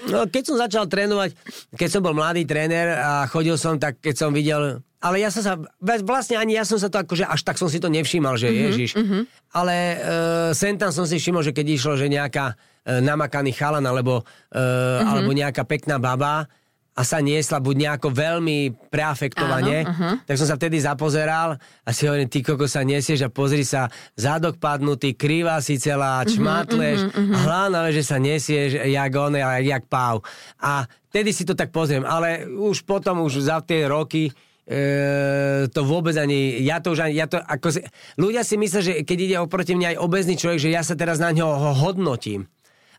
No, 0.09 0.25
keď 0.25 0.42
som 0.49 0.57
začal 0.57 0.88
trénovať, 0.88 1.37
keď 1.77 1.88
som 1.92 2.01
bol 2.01 2.16
mladý 2.16 2.49
tréner 2.49 2.97
a 2.97 3.29
chodil 3.29 3.55
som, 3.61 3.77
tak 3.77 4.01
keď 4.01 4.14
som 4.16 4.33
videl 4.33 4.81
ale 5.03 5.19
ja 5.19 5.35
som 5.35 5.43
sa, 5.43 5.59
vlastne 5.83 6.38
ani 6.38 6.55
ja 6.55 6.62
som 6.62 6.79
sa 6.79 6.87
to 6.87 7.03
akože 7.03 7.27
až 7.27 7.43
tak 7.43 7.59
som 7.59 7.67
si 7.67 7.83
to 7.83 7.91
nevšímal, 7.91 8.38
že 8.38 8.49
mm-hmm, 8.49 8.65
ježiš. 8.71 8.91
Mm-hmm. 8.95 9.23
Ale 9.51 9.75
uh, 9.75 10.51
sem 10.55 10.79
tam 10.79 10.95
som 10.95 11.03
si 11.03 11.19
všimol, 11.19 11.43
že 11.43 11.51
keď 11.51 11.67
išlo, 11.75 11.99
že 11.99 12.07
nejaká 12.07 12.55
uh, 12.55 13.03
namakaný 13.03 13.51
chalan 13.51 13.83
alebo, 13.83 14.23
uh, 14.23 14.55
mm-hmm. 14.55 15.11
alebo 15.11 15.31
nejaká 15.35 15.67
pekná 15.67 15.99
baba 15.99 16.47
a 16.93 17.03
sa 17.09 17.25
niesla 17.25 17.57
buď 17.57 17.77
nejako 17.88 18.12
veľmi 18.12 18.77
preafektovane, 18.93 19.88
Áno, 19.88 19.93
uh-huh. 19.97 20.15
tak 20.29 20.37
som 20.37 20.45
sa 20.45 20.61
vtedy 20.61 20.77
zapozeral 20.77 21.57
a 21.57 21.88
si 21.88 22.05
hovorím, 22.05 22.29
ty 22.29 22.45
koko 22.45 22.69
sa 22.69 22.85
nesieš 22.85 23.25
a 23.25 23.33
pozri 23.33 23.65
sa, 23.65 23.88
zádok 24.12 24.61
padnutý, 24.61 25.17
krýva 25.17 25.57
si 25.65 25.81
celá, 25.81 26.21
mhm, 26.21 26.29
čmatleš 26.37 26.99
uh-huh, 27.01 27.17
uh-huh, 27.17 27.29
uh-huh. 27.33 27.43
hlavne, 27.49 27.91
že 27.97 28.05
sa 28.05 28.21
nesieš 28.21 28.77
jak 28.77 29.12
on, 29.17 29.41
jak 29.41 29.85
páv. 29.88 30.21
A 30.61 30.85
vtedy 31.09 31.33
si 31.33 31.49
to 31.49 31.57
tak 31.57 31.73
pozriem, 31.73 32.05
ale 32.05 32.45
už 32.45 32.85
potom, 32.85 33.25
už 33.25 33.41
za 33.41 33.65
tie 33.65 33.88
roky, 33.88 34.29
E, 34.62 35.66
to 35.75 35.83
vôbec 35.83 36.14
ani, 36.14 36.62
ja 36.62 36.79
to 36.79 36.94
už 36.94 37.11
ani, 37.11 37.18
ja 37.18 37.27
to 37.27 37.35
ako 37.42 37.75
si, 37.75 37.81
ľudia 38.14 38.46
si 38.46 38.55
myslia, 38.55 38.83
že 38.83 38.94
keď 39.03 39.18
ide 39.18 39.37
oproti 39.42 39.75
mňa 39.75 39.98
aj 39.98 39.98
obezný 39.98 40.38
človek, 40.38 40.62
že 40.62 40.70
ja 40.70 40.87
sa 40.87 40.94
teraz 40.94 41.18
na 41.18 41.35
ňo 41.35 41.75
hodnotím. 41.83 42.46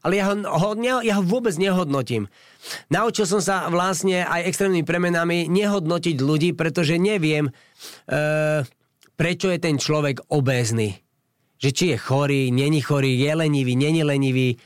Ale 0.04 0.20
ja 0.20 0.28
ho, 0.28 0.36
ho, 0.36 0.70
ne, 0.76 1.00
ja 1.08 1.16
ho 1.16 1.24
vôbec 1.24 1.56
nehodnotím. 1.56 2.28
Naučil 2.92 3.24
som 3.24 3.40
sa 3.40 3.72
vlastne 3.72 4.28
aj 4.28 4.52
extrémnymi 4.52 4.84
premenami 4.84 5.48
nehodnotiť 5.48 6.20
ľudí, 6.20 6.52
pretože 6.52 7.00
neviem, 7.00 7.48
e, 7.48 7.52
prečo 9.16 9.48
je 9.48 9.60
ten 9.64 9.80
človek 9.80 10.28
obézny. 10.28 11.00
Že 11.64 11.70
či 11.72 11.86
je 11.96 11.98
chorý, 11.98 12.52
není 12.52 12.84
chorý, 12.84 13.16
je 13.16 13.32
lenivý, 13.32 13.80
není 13.80 14.04
lenivý. 14.04 14.60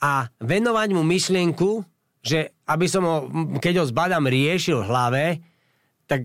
A 0.00 0.32
venovať 0.40 0.88
mu 0.96 1.04
myšlienku, 1.04 1.84
že 2.24 2.56
aby 2.64 2.86
som 2.88 3.04
ho, 3.04 3.16
keď 3.60 3.84
ho 3.84 3.84
zbadám, 3.84 4.24
riešil 4.24 4.80
v 4.80 4.88
hlave, 4.88 5.24
tak 6.08 6.24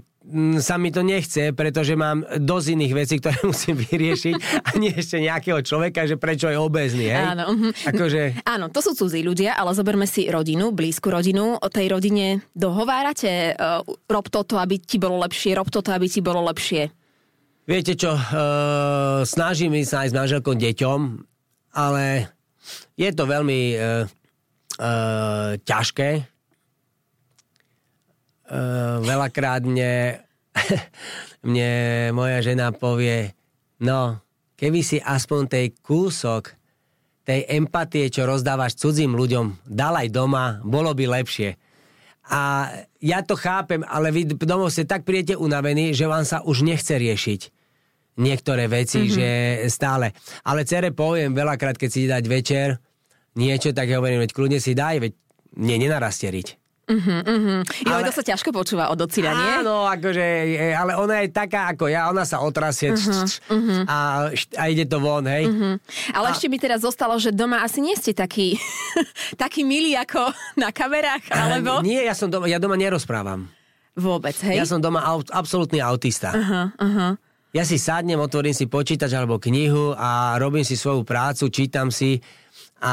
sa 0.64 0.80
mi 0.80 0.88
to 0.88 1.04
nechce, 1.04 1.52
pretože 1.52 2.00
mám 2.00 2.24
dosť 2.24 2.68
iných 2.80 2.94
vecí, 2.96 3.16
ktoré 3.20 3.44
musím 3.52 3.76
vyriešiť 3.76 4.34
a 4.64 4.70
nie 4.80 4.96
ešte 4.96 5.20
nejakého 5.20 5.60
človeka, 5.60 6.08
že 6.08 6.16
prečo 6.16 6.48
je 6.48 6.56
obezný, 6.56 7.12
hej? 7.12 7.26
Áno. 7.36 7.46
Mhm. 7.52 7.70
Akože... 7.92 8.22
Áno, 8.48 8.72
to 8.72 8.80
sú 8.80 8.96
cudzí 8.96 9.20
ľudia, 9.20 9.60
ale 9.60 9.76
zoberme 9.76 10.08
si 10.08 10.32
rodinu, 10.32 10.72
blízku 10.72 11.12
rodinu. 11.12 11.60
O 11.60 11.68
tej 11.68 11.92
rodine 11.92 12.40
dohovárate, 12.56 13.52
uh, 13.54 13.84
rob 14.08 14.26
toto, 14.32 14.56
aby 14.56 14.80
ti 14.80 14.96
bolo 14.96 15.20
lepšie, 15.28 15.60
rob 15.60 15.68
toto, 15.68 15.92
aby 15.92 16.08
ti 16.08 16.24
bolo 16.24 16.40
lepšie. 16.48 16.88
Viete 17.64 17.96
čo, 17.96 18.16
uh, 18.16 19.24
snažím 19.28 19.76
sa 19.84 20.04
aj 20.04 20.12
s 20.12 20.18
manželkou 20.18 20.56
deťom, 20.56 21.00
ale 21.80 22.32
je 22.96 23.10
to 23.12 23.24
veľmi 23.24 23.62
uh, 23.76 24.04
uh, 24.80 25.56
ťažké, 25.64 26.33
veľakrát 29.02 29.66
mne, 29.66 30.22
mne 31.48 31.72
moja 32.14 32.40
žena 32.46 32.70
povie, 32.70 33.34
no, 33.82 34.22
keby 34.56 34.80
si 34.86 34.98
aspoň 35.02 35.42
tej 35.50 35.66
kúsok 35.82 36.54
tej 37.24 37.48
empatie, 37.56 38.12
čo 38.12 38.28
rozdávaš 38.28 38.76
cudzím 38.76 39.16
ľuďom, 39.16 39.64
dal 39.64 39.96
aj 39.96 40.12
doma, 40.12 40.60
bolo 40.64 40.92
by 40.92 41.08
lepšie. 41.08 41.56
A 42.32 42.72
ja 43.04 43.20
to 43.24 43.36
chápem, 43.36 43.84
ale 43.84 44.12
vy 44.12 44.28
domov 44.36 44.72
ste 44.72 44.88
tak 44.88 45.04
prijete 45.08 45.36
unavení, 45.36 45.92
že 45.92 46.08
vám 46.08 46.24
sa 46.24 46.44
už 46.44 46.64
nechce 46.64 46.96
riešiť 46.96 47.42
niektoré 48.20 48.70
veci, 48.70 49.04
mm-hmm. 49.04 49.16
že 49.16 49.28
stále. 49.72 50.14
Ale 50.46 50.68
cere 50.68 50.94
poviem 50.94 51.34
veľakrát, 51.34 51.76
keď 51.76 51.90
si 51.90 52.08
dať 52.08 52.24
večer 52.30 52.68
niečo, 53.36 53.74
tak 53.74 53.90
ja 53.90 53.98
hovorím, 53.98 54.24
veď 54.24 54.32
kľudne 54.32 54.60
si 54.62 54.78
daj, 54.78 55.02
veď 55.02 55.14
mne 55.58 55.76
nenarastieriť. 55.90 56.63
Uh-huh, 56.84 57.24
uh-huh. 57.24 57.60
Jo, 57.88 57.96
ale... 57.96 58.12
to 58.12 58.20
sa 58.20 58.24
ťažko 58.28 58.52
počúva 58.52 58.92
od 58.92 59.00
ocina, 59.00 59.32
nie? 59.32 59.52
Áno, 59.64 59.88
akože, 59.88 60.26
ale 60.76 61.00
ona 61.00 61.24
je 61.24 61.32
taká 61.32 61.72
ako 61.72 61.88
ja, 61.88 62.12
ona 62.12 62.28
sa 62.28 62.44
otrasie 62.44 62.92
uh-huh, 62.92 63.24
uh-huh. 63.24 63.82
A, 63.88 63.98
a 64.36 64.64
ide 64.68 64.84
to 64.84 65.00
von, 65.00 65.24
hej. 65.24 65.48
Uh-huh. 65.48 65.80
Ale 66.12 66.28
a... 66.28 66.32
ešte 66.36 66.52
mi 66.52 66.60
teraz 66.60 66.84
zostalo, 66.84 67.16
že 67.16 67.32
doma 67.32 67.64
asi 67.64 67.80
nie 67.80 67.96
ste 67.96 68.12
taký, 68.12 68.60
taký 69.44 69.64
milý 69.64 69.96
ako 69.96 70.28
na 70.62 70.76
kamerách, 70.76 71.24
alebo? 71.32 71.80
Nie, 71.80 72.04
ja 72.04 72.12
som 72.12 72.28
doma, 72.28 72.52
ja 72.52 72.60
doma 72.60 72.76
nerozprávam. 72.76 73.48
Vôbec, 73.96 74.36
hej? 74.44 74.60
Ja 74.60 74.68
som 74.68 74.84
doma 74.84 75.08
aut, 75.08 75.32
absolútny 75.32 75.80
autista. 75.80 76.36
Uh-huh, 76.36 76.68
uh-huh. 76.84 77.16
Ja 77.54 77.64
si 77.64 77.78
sadnem, 77.78 78.18
otvorím 78.18 78.52
si 78.52 78.66
počítač 78.66 79.14
alebo 79.14 79.38
knihu 79.38 79.94
a 79.96 80.36
robím 80.42 80.66
si 80.66 80.74
svoju 80.74 81.06
prácu, 81.06 81.48
čítam 81.54 81.94
si 81.94 82.18
a, 82.84 82.92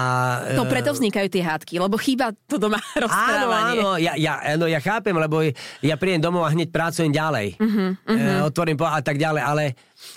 no 0.55 0.71
preto 0.71 0.95
vznikajú 0.95 1.27
tie 1.27 1.43
hádky, 1.43 1.83
lebo 1.83 1.99
chýba 1.99 2.31
to 2.47 2.63
doma 2.63 2.79
rozprávanie. 3.05 3.83
Áno, 3.83 3.99
áno, 3.99 3.99
ja, 3.99 4.15
ja, 4.15 4.39
no, 4.55 4.71
ja 4.71 4.79
chápem, 4.79 5.19
lebo 5.19 5.43
ja 5.83 5.99
prídem 5.99 6.23
domov 6.23 6.47
a 6.47 6.55
hneď 6.55 6.71
pracujem 6.71 7.11
ďalej. 7.11 7.59
Uh-huh, 7.59 7.99
uh-huh. 7.99 8.39
E, 8.39 8.47
otvorím 8.47 8.79
po 8.79 8.87
a 8.87 9.03
tak 9.03 9.19
ďalej, 9.19 9.43
ale 9.43 9.65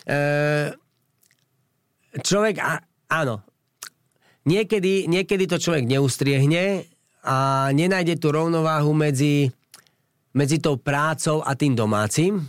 e, 0.05 0.17
človek, 2.21 2.55
a, 2.62 2.77
áno, 3.17 3.41
niekedy, 4.45 5.09
niekedy 5.09 5.49
to 5.49 5.57
človek 5.57 5.89
neustriehne 5.89 6.86
a 7.25 7.73
nenájde 7.73 8.21
tú 8.21 8.29
rovnováhu 8.29 8.93
medzi, 8.93 9.49
medzi 10.38 10.62
tou 10.62 10.77
prácou 10.77 11.41
a 11.41 11.57
tým 11.57 11.73
domácim, 11.73 12.45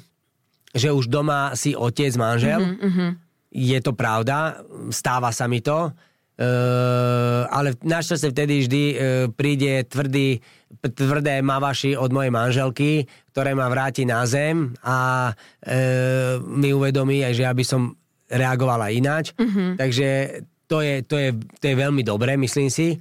že 0.77 0.93
už 0.93 1.09
doma 1.09 1.57
si 1.57 1.73
otec, 1.73 2.13
manžel. 2.21 2.61
Uh-huh, 2.61 2.85
uh-huh. 2.85 3.11
Je 3.49 3.79
to 3.81 3.97
pravda, 3.97 4.61
stáva 4.93 5.33
sa 5.33 5.49
mi 5.49 5.65
to 5.65 5.89
Uh, 6.35 7.47
ale 7.47 7.79
našťastie 7.79 8.35
vtedy 8.35 8.67
vždy 8.67 8.83
uh, 8.91 8.97
príde 9.31 9.87
tvrdý, 9.87 10.43
tvrdé 10.83 11.39
mavaši 11.47 11.95
od 11.95 12.11
mojej 12.11 12.35
manželky, 12.35 13.07
ktoré 13.31 13.55
ma 13.55 13.71
vráti 13.71 14.03
na 14.03 14.27
zem 14.27 14.75
a 14.83 15.31
uh, 15.31 16.43
mi 16.43 16.75
uvedomí 16.75 17.23
aj, 17.23 17.39
že 17.39 17.45
aby 17.47 17.63
som 17.63 17.95
reagovala 18.27 18.91
ináč. 18.91 19.31
Uh-huh. 19.39 19.79
Takže 19.79 20.43
to 20.67 20.83
je, 20.83 21.07
to, 21.07 21.23
je, 21.23 21.31
to 21.39 21.65
je 21.71 21.75
veľmi 21.79 22.03
dobré, 22.03 22.35
myslím 22.35 22.67
si. 22.67 22.99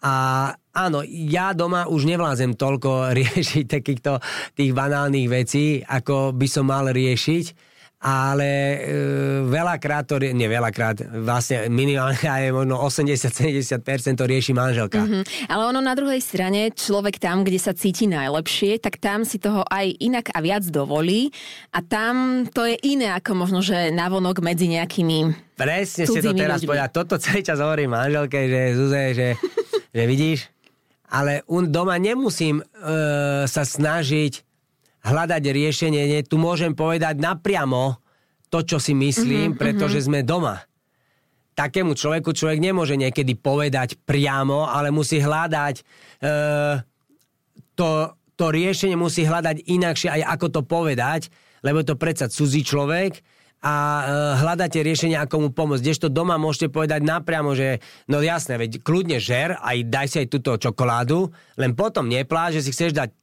A 0.00 0.48
áno, 0.72 1.04
ja 1.04 1.52
doma 1.52 1.84
už 1.92 2.08
nevlázem 2.08 2.56
toľko 2.56 2.90
riešiť 3.20 3.64
takýchto 3.68 4.16
tých 4.56 4.72
banálnych 4.72 5.28
vecí, 5.28 5.84
ako 5.84 6.32
by 6.32 6.46
som 6.48 6.72
mal 6.72 6.88
riešiť 6.88 7.65
ale 8.06 8.46
e, 8.46 8.78
veľakrát 9.50 10.06
to, 10.06 10.22
nie 10.22 10.46
veľakrát, 10.46 11.02
vlastne 11.26 11.66
minimálne 11.66 12.22
aj 12.38 12.54
možno 12.54 12.78
80-70% 12.78 14.14
to 14.14 14.24
rieši 14.30 14.54
manželka. 14.54 15.02
Mm-hmm. 15.02 15.50
Ale 15.50 15.62
ono 15.74 15.82
na 15.82 15.98
druhej 15.98 16.22
strane, 16.22 16.70
človek 16.70 17.18
tam, 17.18 17.42
kde 17.42 17.58
sa 17.58 17.74
cíti 17.74 18.06
najlepšie, 18.06 18.78
tak 18.78 19.02
tam 19.02 19.26
si 19.26 19.42
toho 19.42 19.66
aj 19.66 19.90
inak 19.98 20.30
a 20.30 20.38
viac 20.38 20.62
dovolí 20.70 21.34
a 21.74 21.82
tam 21.82 22.46
to 22.46 22.62
je 22.62 22.78
iné 22.86 23.10
ako 23.10 23.34
možno, 23.34 23.58
že 23.58 23.90
navonok 23.90 24.38
medzi 24.38 24.70
nejakými 24.70 25.50
Presne 25.56 26.04
ste 26.04 26.20
to 26.20 26.36
teraz 26.36 26.62
povedať. 26.62 26.92
Toto 26.92 27.16
celý 27.16 27.40
čas 27.42 27.58
hovorím 27.58 27.96
manželke, 27.96 28.38
že 28.46 28.60
Zuze, 28.76 29.02
že, 29.16 29.28
že 29.96 30.02
vidíš, 30.06 30.46
ale 31.10 31.42
un, 31.50 31.66
doma 31.66 31.98
nemusím 31.98 32.62
e, 32.62 32.64
sa 33.50 33.66
snažiť 33.66 34.45
hľadať 35.06 35.42
riešenie. 35.46 36.02
Nie, 36.10 36.20
tu 36.26 36.36
môžem 36.36 36.74
povedať 36.74 37.22
napriamo 37.22 38.02
to, 38.50 38.62
čo 38.66 38.78
si 38.82 38.92
myslím, 38.94 39.54
mm-hmm, 39.54 39.60
pretože 39.60 40.02
mm-hmm. 40.02 40.22
sme 40.22 40.26
doma. 40.26 40.56
takému 41.56 41.96
človeku 41.96 42.36
človek 42.36 42.60
nemôže 42.60 43.00
niekedy 43.00 43.32
povedať 43.38 43.96
priamo, 44.04 44.68
ale 44.68 44.92
musí 44.92 45.22
hľadať 45.24 45.74
e, 45.80 45.82
to, 47.72 47.90
to 48.36 48.44
riešenie 48.52 48.92
musí 48.92 49.24
hľadať 49.24 49.64
inakšie 49.64 50.08
aj 50.20 50.22
ako 50.36 50.46
to 50.52 50.60
povedať, 50.68 51.32
lebo 51.64 51.80
je 51.80 51.88
to 51.88 51.96
predsa 51.96 52.28
cudzí 52.28 52.60
človek 52.60 53.24
a 53.66 53.72
e, 53.74 54.02
hľadáte 54.46 54.78
riešenie, 54.78 55.18
ako 55.18 55.34
mu 55.42 55.48
pomôcť. 55.50 55.82
Kdežto 55.82 56.06
doma 56.06 56.38
môžete 56.38 56.70
povedať 56.70 57.02
napriamo, 57.02 57.50
že 57.58 57.82
no 58.06 58.22
jasné, 58.22 58.62
veď 58.62 58.78
kľudne 58.78 59.18
žer, 59.18 59.58
aj 59.58 59.76
daj 59.90 60.06
si 60.06 60.16
aj 60.22 60.28
túto 60.30 60.54
čokoládu, 60.54 61.34
len 61.58 61.74
potom 61.74 62.06
neplá, 62.06 62.54
že 62.54 62.62
si 62.62 62.70
chceš 62.70 62.94
dať 62.94 63.10
e, 63.10 63.16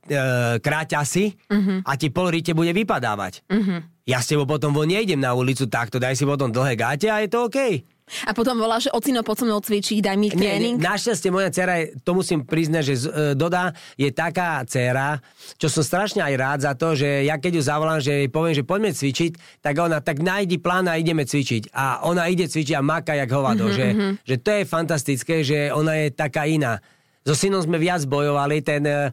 kráťasy 0.59 1.25
uh-huh. 1.47 1.87
a 1.87 1.91
ti 1.95 2.11
pol 2.11 2.27
ríte 2.27 2.51
bude 2.51 2.75
vypadávať. 2.75 3.47
Uh-huh. 3.47 3.79
Ja 4.03 4.19
s 4.19 4.27
tebou 4.27 4.43
potom 4.43 4.75
von 4.75 4.91
nejdem 4.91 5.23
na 5.23 5.31
ulicu 5.31 5.71
takto, 5.71 5.95
daj 5.95 6.19
si 6.19 6.27
potom 6.27 6.51
dlhé 6.51 6.75
gáte 6.75 7.07
a 7.07 7.23
je 7.23 7.31
to 7.31 7.47
OK. 7.47 7.87
A 8.27 8.31
potom 8.31 8.55
volá, 8.57 8.77
že 8.77 8.93
ocino, 8.93 9.25
poď 9.25 9.35
so 9.41 9.45
mnou 9.49 9.59
cvičiť, 9.59 9.99
daj 10.03 10.17
mi 10.17 10.29
tréning. 10.29 10.77
Nie, 10.77 10.85
našťastie 10.85 11.29
moja 11.33 11.49
dcera, 11.49 11.73
je, 11.81 11.85
to 12.01 12.11
musím 12.13 12.45
priznať, 12.45 12.83
že 12.83 12.95
e, 12.95 13.09
Doda 13.33 13.73
je 13.97 14.09
taká 14.13 14.61
dcera, 14.65 15.17
čo 15.57 15.67
som 15.67 15.83
strašne 15.83 16.21
aj 16.21 16.33
rád 16.37 16.59
za 16.63 16.73
to, 16.77 16.93
že 16.93 17.25
ja 17.27 17.41
keď 17.41 17.59
ju 17.59 17.63
zavolám, 17.63 17.99
že 17.99 18.25
jej 18.25 18.29
poviem, 18.29 18.53
že 18.55 18.63
poďme 18.63 18.91
cvičiť, 18.93 19.61
tak 19.61 19.73
ona 19.77 19.99
tak 19.99 20.21
nájdi 20.21 20.57
plán 20.61 20.87
a 20.87 20.97
ideme 20.99 21.25
cvičiť. 21.25 21.73
A 21.73 22.05
ona 22.05 22.29
ide 22.29 22.45
cvičiť 22.45 22.77
a 22.77 22.81
maka 22.85 23.17
jak 23.17 23.29
hovado. 23.31 23.67
Mm-hmm. 23.67 23.77
Že, 23.77 23.87
mhm. 23.93 24.11
že 24.23 24.35
to 24.39 24.49
je 24.53 24.63
fantastické, 24.63 25.35
že 25.41 25.57
ona 25.73 25.97
je 26.05 26.07
taká 26.13 26.45
iná. 26.45 26.77
So 27.23 27.39
synom 27.39 27.63
sme 27.63 27.79
viac 27.79 28.03
bojovali, 28.03 28.59
ten, 28.59 28.83
uh, 28.83 29.07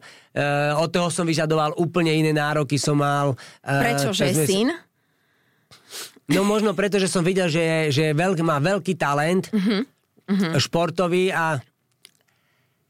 od 0.75 0.91
toho 0.91 1.07
som 1.07 1.23
vyžadoval 1.23 1.79
úplne 1.79 2.11
iné 2.11 2.35
nároky, 2.35 2.75
som 2.75 2.99
mal... 2.99 3.39
Uh, 3.63 3.79
Prečo, 3.79 4.11
že 4.11 4.35
syn? 4.35 4.75
No 6.29 6.45
možno 6.45 6.77
preto, 6.77 7.01
že 7.01 7.09
som 7.09 7.25
videl, 7.25 7.49
že, 7.49 7.89
že 7.89 8.13
veľk, 8.13 8.45
má 8.45 8.61
veľký 8.61 8.93
talent 8.95 9.49
uh-huh. 9.49 9.83
športový 10.61 11.33
a 11.33 11.57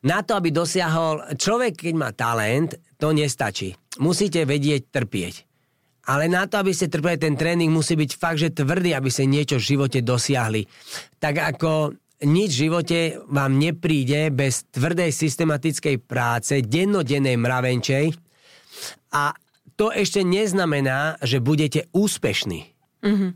na 0.02 0.20
to, 0.26 0.34
aby 0.34 0.50
dosiahol... 0.50 1.38
Človek, 1.38 1.86
keď 1.88 1.94
má 1.94 2.10
talent, 2.12 2.74
to 2.98 3.14
nestačí. 3.14 3.78
Musíte 4.02 4.44
vedieť 4.44 4.90
trpieť. 4.90 5.46
Ale 6.10 6.26
na 6.26 6.50
to, 6.50 6.58
aby 6.58 6.74
ste 6.74 6.90
trpeli 6.90 7.22
ten 7.22 7.38
tréning, 7.38 7.70
musí 7.70 7.94
byť 7.94 8.12
fakt, 8.18 8.42
že 8.42 8.50
tvrdý, 8.50 8.98
aby 8.98 9.14
ste 9.14 9.30
niečo 9.30 9.62
v 9.62 9.68
živote 9.78 10.02
dosiahli. 10.02 10.66
Tak 11.22 11.38
ako 11.38 11.94
nič 12.26 12.50
v 12.58 12.62
živote 12.70 13.00
vám 13.30 13.58
nepríde 13.58 14.34
bez 14.34 14.66
tvrdej 14.74 15.14
systematickej 15.14 16.02
práce, 16.02 16.62
dennodennej 16.66 17.38
mravenčej 17.38 18.14
a 19.14 19.34
to 19.78 19.90
ešte 19.90 20.22
neznamená, 20.22 21.18
že 21.26 21.42
budete 21.42 21.90
úspešní. 21.94 22.70
Mm-hmm. 23.02 23.32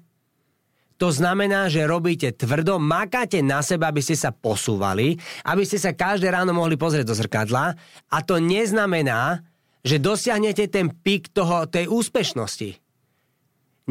To 0.95 1.12
znamená, 1.12 1.67
že 1.67 1.84
robíte 1.84 2.32
tvrdo, 2.32 2.80
makáte 2.80 3.43
na 3.43 3.60
seba, 3.60 3.91
aby 3.91 3.99
ste 3.99 4.15
sa 4.15 4.32
posúvali, 4.32 5.19
aby 5.43 5.67
ste 5.67 5.75
sa 5.75 5.91
každé 5.91 6.32
ráno 6.32 6.56
mohli 6.56 6.80
pozrieť 6.80 7.12
do 7.12 7.15
zrkadla 7.15 7.75
a 8.08 8.17
to 8.23 8.39
neznamená, 8.39 9.43
že 9.84 9.99
dosiahnete 9.99 10.71
ten 10.71 10.88
pik 10.88 11.36
toho, 11.36 11.67
tej 11.67 11.91
úspešnosti. 11.91 12.80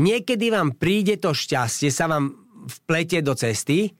Niekedy 0.01 0.47
vám 0.49 0.81
príde 0.81 1.21
to 1.21 1.37
šťastie, 1.37 1.93
sa 1.93 2.09
vám 2.09 2.35
vplete 2.67 3.21
do 3.21 3.37
cesty 3.37 3.93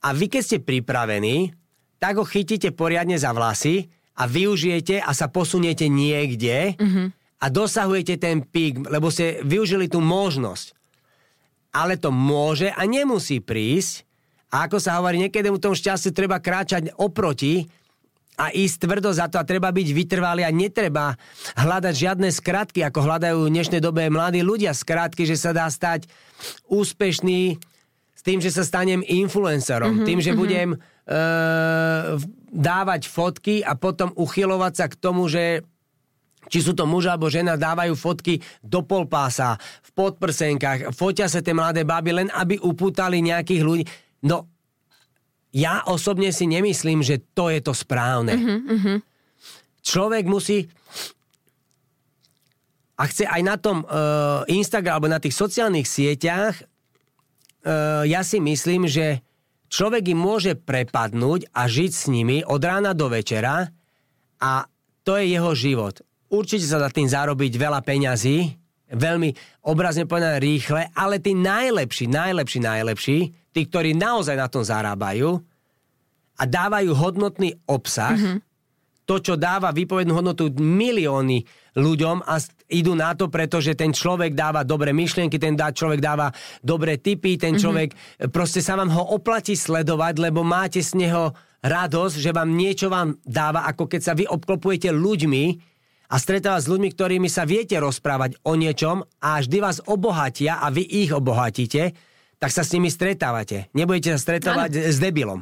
a 0.00 0.16
vy 0.16 0.32
keď 0.32 0.42
ste 0.42 0.58
pripravení, 0.64 1.52
tak 2.00 2.16
ho 2.16 2.24
chytíte 2.24 2.72
poriadne 2.72 3.20
za 3.20 3.36
vlasy 3.36 3.92
a 4.16 4.24
využijete 4.24 5.04
a 5.04 5.10
sa 5.12 5.28
posuniete 5.28 5.86
niekde 5.92 6.80
mm-hmm. 6.80 7.06
a 7.44 7.46
dosahujete 7.52 8.16
ten 8.16 8.40
pík, 8.40 8.88
lebo 8.88 9.12
ste 9.12 9.44
využili 9.44 9.92
tú 9.92 10.00
možnosť 10.00 10.77
ale 11.72 12.00
to 12.00 12.08
môže 12.08 12.72
a 12.72 12.82
nemusí 12.88 13.40
prísť. 13.42 14.06
A 14.48 14.64
ako 14.64 14.80
sa 14.80 14.96
hovorí, 14.96 15.20
niekedy 15.20 15.52
mu 15.52 15.60
tom 15.60 15.76
šťastiu 15.76 16.16
treba 16.16 16.40
kráčať 16.40 16.96
oproti 16.96 17.68
a 18.38 18.54
ísť 18.54 18.86
tvrdo 18.86 19.10
za 19.10 19.26
to 19.26 19.36
a 19.36 19.44
treba 19.44 19.68
byť 19.68 19.88
vytrvalý 19.92 20.46
a 20.46 20.54
netreba 20.54 21.18
hľadať 21.58 21.94
žiadne 21.94 22.28
skratky, 22.30 22.80
ako 22.86 23.02
hľadajú 23.02 23.44
v 23.44 23.52
dnešnej 23.52 23.82
dobe 23.82 24.06
mladí 24.08 24.40
ľudia 24.40 24.72
skratky, 24.72 25.26
že 25.26 25.36
sa 25.36 25.50
dá 25.50 25.66
stať 25.68 26.06
úspešný 26.70 27.58
s 28.14 28.20
tým, 28.22 28.38
že 28.38 28.54
sa 28.54 28.62
stanem 28.62 29.02
influencerom, 29.04 30.00
mm-hmm, 30.00 30.06
tým, 30.06 30.18
že 30.22 30.30
mm-hmm. 30.32 30.40
budem 30.40 30.68
uh, 30.74 32.16
dávať 32.54 33.10
fotky 33.10 33.60
a 33.60 33.74
potom 33.74 34.14
uchylovať 34.14 34.72
sa 34.74 34.86
k 34.86 34.94
tomu, 34.96 35.26
že 35.26 35.66
či 36.46 36.62
sú 36.62 36.72
to 36.78 36.86
muž 36.86 37.10
alebo 37.10 37.26
žena, 37.26 37.58
dávajú 37.58 37.98
fotky 37.98 38.38
do 38.62 38.86
polpása, 38.86 39.58
v 39.58 39.90
podprsenkách, 39.98 40.94
fotia 40.94 41.26
sa 41.26 41.42
tie 41.42 41.52
mladé 41.52 41.82
baby, 41.82 42.24
len 42.24 42.28
aby 42.30 42.62
upútali 42.62 43.18
nejakých 43.18 43.62
ľudí. 43.66 43.84
No, 44.22 44.46
ja 45.50 45.82
osobne 45.90 46.30
si 46.30 46.46
nemyslím, 46.46 47.02
že 47.02 47.18
to 47.34 47.50
je 47.50 47.58
to 47.58 47.74
správne. 47.74 48.34
Uh-huh, 48.38 48.58
uh-huh. 48.78 48.98
Človek 49.82 50.24
musí 50.28 50.68
a 52.98 53.06
chce 53.06 53.30
aj 53.30 53.42
na 53.46 53.54
tom 53.54 53.86
uh, 53.86 54.42
Instagram 54.50 54.98
alebo 54.98 55.08
na 55.08 55.22
tých 55.22 55.38
sociálnych 55.38 55.86
sieťach, 55.86 56.58
uh, 56.58 58.02
ja 58.02 58.26
si 58.26 58.42
myslím, 58.42 58.90
že 58.90 59.22
človek 59.70 60.10
im 60.10 60.18
môže 60.18 60.58
prepadnúť 60.58 61.54
a 61.54 61.70
žiť 61.70 61.90
s 61.94 62.04
nimi 62.10 62.42
od 62.42 62.58
rána 62.58 62.98
do 62.98 63.06
večera 63.06 63.70
a 64.42 64.66
to 65.06 65.14
je 65.14 65.30
jeho 65.30 65.52
život. 65.54 66.02
Určite 66.28 66.68
sa 66.68 66.76
dá 66.76 66.92
tým 66.92 67.08
zarobiť 67.08 67.52
veľa 67.56 67.80
peňazí, 67.80 68.52
veľmi 68.92 69.32
obrazne 69.68 70.08
povedané 70.08 70.40
rýchle, 70.40 70.92
ale 70.96 71.20
tí 71.20 71.36
najlepší, 71.36 72.08
najlepší, 72.08 72.58
najlepší, 72.60 73.18
tí, 73.52 73.60
ktorí 73.68 73.92
naozaj 73.96 74.36
na 74.36 74.48
tom 74.48 74.64
zarábajú 74.64 75.40
a 76.38 76.42
dávajú 76.44 76.90
hodnotný 76.94 77.56
obsah, 77.68 78.16
mm-hmm. 78.16 78.38
to, 79.04 79.16
čo 79.20 79.34
dáva 79.40 79.72
výpovednú 79.72 80.12
hodnotu 80.16 80.52
milióny 80.52 81.44
ľuďom 81.76 82.24
a 82.24 82.40
idú 82.68 82.92
na 82.92 83.16
to, 83.16 83.32
pretože 83.32 83.72
ten 83.72 83.92
človek 83.92 84.36
dáva 84.36 84.64
dobré 84.64 84.92
myšlienky, 84.92 85.40
ten 85.40 85.56
dá, 85.56 85.72
človek 85.72 86.00
dáva 86.00 86.28
dobré 86.60 87.00
tipy, 87.00 87.40
ten 87.40 87.56
mhm. 87.56 87.60
človek, 87.60 87.88
mm-hmm. 87.92 88.30
proste 88.32 88.60
sa 88.60 88.76
vám 88.76 88.92
ho 88.92 89.16
oplatí 89.16 89.56
sledovať, 89.56 90.20
lebo 90.20 90.44
máte 90.44 90.84
z 90.84 90.96
neho 90.96 91.32
radosť, 91.58 92.16
že 92.22 92.30
vám 92.30 92.54
niečo 92.54 92.86
vám 92.86 93.18
dáva, 93.26 93.66
ako 93.66 93.90
keď 93.90 94.00
sa 94.00 94.14
vy 94.14 94.24
obklopujete 94.30 94.94
ľuďmi, 94.94 95.44
a 96.08 96.16
stretávať 96.16 96.64
s 96.64 96.70
ľuďmi, 96.72 96.88
ktorými 96.96 97.28
sa 97.28 97.44
viete 97.44 97.76
rozprávať 97.76 98.40
o 98.48 98.56
niečom 98.56 99.04
a 99.20 99.44
vždy 99.44 99.58
vás 99.60 99.84
obohatia 99.84 100.60
a 100.60 100.72
vy 100.72 100.84
ich 100.84 101.12
obohatíte, 101.12 101.92
tak 102.40 102.50
sa 102.54 102.64
s 102.64 102.72
nimi 102.72 102.88
stretávate. 102.88 103.68
Nebudete 103.76 104.16
sa 104.16 104.20
stretávať 104.20 104.70
ano. 104.72 104.88
s 104.88 104.98
debilom. 104.98 105.40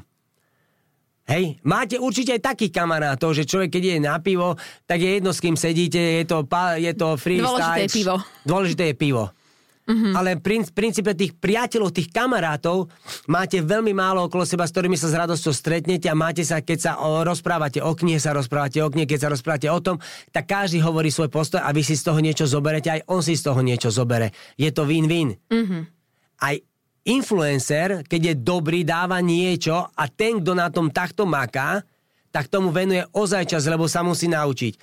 Hej, 1.26 1.59
máte 1.66 1.98
určite 1.98 2.38
aj 2.38 2.55
takých 2.55 2.70
kamarátov, 2.70 3.35
že 3.35 3.42
človek, 3.42 3.79
keď 3.79 3.83
je 3.83 3.96
na 3.98 4.14
pivo, 4.22 4.55
tak 4.87 5.02
je 5.02 5.18
jedno, 5.18 5.35
s 5.35 5.42
kým 5.42 5.59
sedíte, 5.59 5.98
je 5.98 6.24
to, 6.26 6.46
je 6.79 6.92
to 6.94 7.09
freestyle. 7.18 7.50
Dôležité 7.50 7.81
je 7.83 7.90
pivo. 7.90 8.14
Dôležité 8.46 8.83
je 8.87 8.94
pivo. 8.94 9.24
Mm-hmm. 9.87 10.12
Ale 10.18 10.35
v 10.35 10.72
princípe 10.75 11.14
tých 11.14 11.38
priateľov, 11.38 11.94
tých 11.94 12.11
kamarátov 12.11 12.90
máte 13.31 13.62
veľmi 13.62 13.94
málo 13.94 14.27
okolo 14.27 14.42
seba, 14.42 14.66
s 14.66 14.75
ktorými 14.75 14.99
sa 14.99 15.07
s 15.07 15.14
radosťou 15.14 15.55
stretnete 15.55 16.11
a 16.11 16.18
máte 16.18 16.42
sa, 16.42 16.59
keď 16.59 16.79
sa 16.79 16.92
o, 16.99 17.22
rozprávate 17.22 17.79
o 17.79 17.94
knihe, 17.94 18.18
sa 18.18 18.35
rozprávate 18.35 18.83
o 18.83 18.90
knihe, 18.90 19.07
keď 19.07 19.27
sa 19.27 19.29
rozprávate 19.31 19.70
o 19.70 19.79
tom, 19.79 20.03
tak 20.35 20.51
každý 20.51 20.83
hovorí 20.83 21.14
svoj 21.14 21.31
postoj 21.31 21.62
a 21.62 21.70
vy 21.70 21.87
si 21.87 21.94
z 21.94 22.03
toho 22.03 22.18
niečo 22.18 22.51
zoberete, 22.51 22.90
aj 22.90 23.07
on 23.07 23.22
si 23.22 23.38
z 23.38 23.46
toho 23.46 23.62
niečo 23.62 23.94
zobere. 23.94 24.35
Je 24.59 24.75
to 24.75 24.83
win-win. 24.83 25.38
Mm-hmm. 25.55 25.83
Aj 26.42 26.55
influencer, 27.07 28.03
keď 28.11 28.35
je 28.35 28.35
dobrý, 28.42 28.83
dáva 28.83 29.22
niečo 29.22 29.87
a 29.94 30.05
ten, 30.11 30.42
kto 30.42 30.53
na 30.59 30.66
tom 30.66 30.90
takto 30.90 31.22
maká, 31.31 31.87
tak 32.35 32.51
tomu 32.51 32.75
venuje 32.75 33.07
ozaj 33.14 33.55
čas, 33.55 33.64
lebo 33.70 33.87
sa 33.87 34.03
musí 34.03 34.27
naučiť 34.27 34.75
e, 34.75 34.79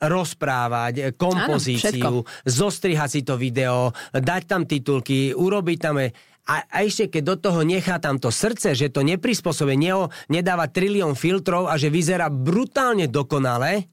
rozprávať, 0.00 0.94
e, 0.96 1.02
kompozíciu, 1.12 2.24
Áno, 2.24 2.28
zostrihať 2.48 3.10
si 3.12 3.20
to 3.20 3.36
video, 3.36 3.92
dať 4.16 4.42
tam 4.48 4.64
titulky, 4.64 5.36
urobiť 5.36 5.78
tam... 5.78 6.00
E, 6.00 6.08
a, 6.50 6.64
a 6.66 6.78
ešte 6.82 7.12
keď 7.12 7.22
do 7.22 7.36
toho 7.36 7.60
nechá 7.62 8.00
tam 8.00 8.16
to 8.16 8.32
srdce, 8.32 8.72
že 8.72 8.88
to 8.88 9.04
neprispôsobuje, 9.04 9.76
neho, 9.76 10.08
nedáva 10.32 10.66
trilión 10.72 11.12
filtrov 11.14 11.68
a 11.68 11.76
že 11.76 11.92
vyzerá 11.92 12.32
brutálne 12.32 13.06
dokonale, 13.06 13.86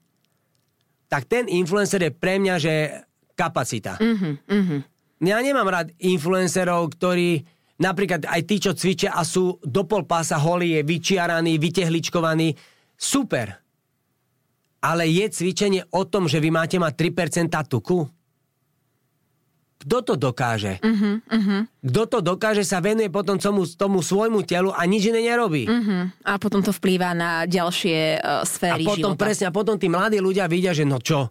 tak 1.06 1.28
ten 1.28 1.46
influencer 1.46 2.08
je 2.08 2.12
pre 2.12 2.40
mňa, 2.40 2.54
že 2.58 2.74
kapacita. 3.38 4.00
Mm-hmm, 4.00 4.34
mm-hmm. 4.48 4.80
Ja 5.28 5.38
nemám 5.38 5.68
rád 5.70 5.88
influencerov, 6.02 6.98
ktorí 6.98 7.46
napríklad 7.78 8.26
aj 8.26 8.40
tí, 8.42 8.56
čo 8.58 8.74
cvičia 8.74 9.14
a 9.14 9.22
sú 9.22 9.62
do 9.62 9.86
pol 9.86 10.02
pása 10.02 10.38
holí, 10.38 10.78
je 10.78 10.82
vyčiaraný, 10.82 11.62
vytehličkovaný, 11.62 12.54
super. 12.98 13.67
Ale 14.78 15.10
je 15.10 15.26
cvičenie 15.26 15.82
o 15.90 16.06
tom, 16.06 16.30
že 16.30 16.38
vy 16.38 16.54
máte 16.54 16.78
mať 16.78 16.94
3% 16.94 17.50
tuku? 17.66 18.06
Kto 19.78 20.02
to 20.02 20.14
dokáže? 20.18 20.82
Uh-huh, 20.82 21.22
uh-huh. 21.22 21.60
Kto 21.86 22.02
to 22.10 22.18
dokáže, 22.18 22.66
sa 22.66 22.82
venuje 22.82 23.06
potom 23.14 23.38
tomu, 23.38 23.62
tomu 23.62 24.02
svojmu 24.02 24.42
telu 24.42 24.74
a 24.74 24.82
nič 24.90 25.06
iné 25.06 25.22
nerobí. 25.22 25.70
Uh-huh. 25.70 26.10
A 26.26 26.34
potom 26.42 26.58
to 26.58 26.74
vplýva 26.74 27.14
na 27.14 27.46
ďalšie 27.46 28.18
uh, 28.18 28.42
sféry 28.42 28.82
A 28.82 28.90
potom 28.90 29.14
života. 29.14 29.22
presne, 29.22 29.44
a 29.46 29.54
potom 29.54 29.78
tí 29.78 29.86
mladí 29.86 30.18
ľudia 30.18 30.50
vidia, 30.50 30.74
že 30.74 30.82
no 30.82 30.98
čo, 30.98 31.30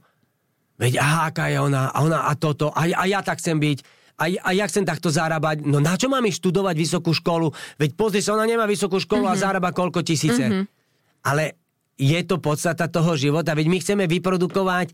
veď 0.79 0.95
aha, 1.03 1.19
aká 1.27 1.51
je 1.51 1.59
ona, 1.59 1.91
a 1.91 1.97
ona 1.99 2.19
a 2.23 2.31
toto, 2.39 2.71
a, 2.71 2.87
a 2.87 3.03
ja 3.03 3.19
tak 3.19 3.43
chcem 3.43 3.59
byť 3.59 3.77
a, 4.17 4.25
a 4.33 4.49
ja 4.49 4.65
chcem 4.65 4.81
takto 4.81 5.13
zarábať. 5.13 5.61
No 5.61 5.77
na 5.77 5.93
čo 5.93 6.09
mám 6.09 6.25
študovať 6.25 6.73
vysokú 6.73 7.13
školu? 7.13 7.53
Veď 7.77 7.93
pozri 7.93 8.19
sa, 8.25 8.33
ona 8.33 8.49
nemá 8.49 8.65
vysokú 8.65 8.97
školu 8.97 9.29
mm-hmm. 9.29 9.37
a 9.37 9.43
zarába 9.45 9.69
koľko 9.69 10.01
tisíce. 10.01 10.41
Mm-hmm. 10.41 10.63
Ale 11.21 11.66
je 11.97 12.19
to 12.23 12.37
podstata 12.37 12.85
toho 12.85 13.17
života. 13.17 13.57
Veď 13.57 13.67
my 13.67 13.77
chceme 13.81 14.03
vyprodukovať 14.05 14.93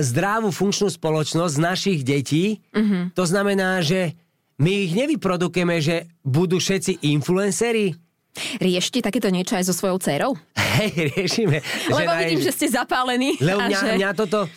zdravú 0.00 0.48
funkčnú 0.48 0.88
spoločnosť 0.88 1.52
z 1.52 1.60
našich 1.60 2.00
detí. 2.02 2.64
Mm-hmm. 2.72 3.12
To 3.12 3.24
znamená, 3.28 3.84
že 3.84 4.16
my 4.56 4.88
ich 4.88 4.92
nevyprodukujeme, 4.96 5.76
že 5.84 6.08
budú 6.24 6.56
všetci 6.56 7.04
influenceri. 7.12 7.92
Riešte 8.60 9.04
takéto 9.04 9.28
niečo 9.28 9.56
aj 9.56 9.68
so 9.68 9.74
svojou 9.76 10.00
dcerou? 10.00 10.32
Hej, 10.80 11.12
riešime. 11.16 11.60
Lebo 11.88 12.12
že 12.12 12.20
vidím, 12.24 12.40
že 12.44 12.52
ste 12.52 12.66
zapálení. 12.68 13.36
Lebo 13.40 13.64
mňa, 13.64 13.80
že... 13.80 13.90
mňa 13.96 14.10
toto... 14.16 14.48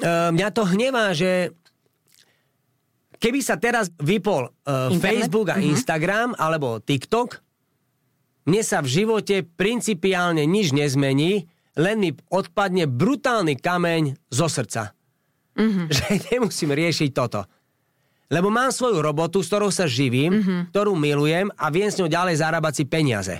Uh, 0.00 0.32
mňa 0.32 0.48
to 0.54 0.62
hnevá, 0.64 1.12
že 1.12 1.52
Keby 3.20 3.44
sa 3.44 3.60
teraz 3.60 3.92
vypol 4.00 4.48
uh, 4.48 4.88
Facebook 4.96 5.52
a 5.52 5.60
uh-huh. 5.60 5.76
Instagram 5.76 6.32
alebo 6.40 6.80
TikTok, 6.80 7.44
mne 8.48 8.62
sa 8.64 8.80
v 8.80 8.88
živote 8.88 9.44
principiálne 9.44 10.48
nič 10.48 10.72
nezmení, 10.72 11.48
len 11.78 11.96
mi 12.00 12.10
odpadne 12.32 12.88
brutálny 12.88 13.56
kameň 13.56 14.16
zo 14.32 14.46
srdca. 14.48 14.96
Uh-huh. 15.56 15.86
Že 15.94 16.30
nemusím 16.32 16.70
riešiť 16.72 17.10
toto. 17.12 17.44
Lebo 18.30 18.46
mám 18.46 18.70
svoju 18.70 19.02
robotu, 19.02 19.42
s 19.42 19.50
ktorou 19.50 19.74
sa 19.74 19.90
živím, 19.90 20.38
uh-huh. 20.38 20.60
ktorú 20.70 20.94
milujem 20.94 21.50
a 21.58 21.66
viem 21.68 21.90
s 21.90 21.98
ňou 21.98 22.06
ďalej 22.06 22.38
zarábať 22.38 22.72
si 22.78 22.84
peniaze. 22.86 23.36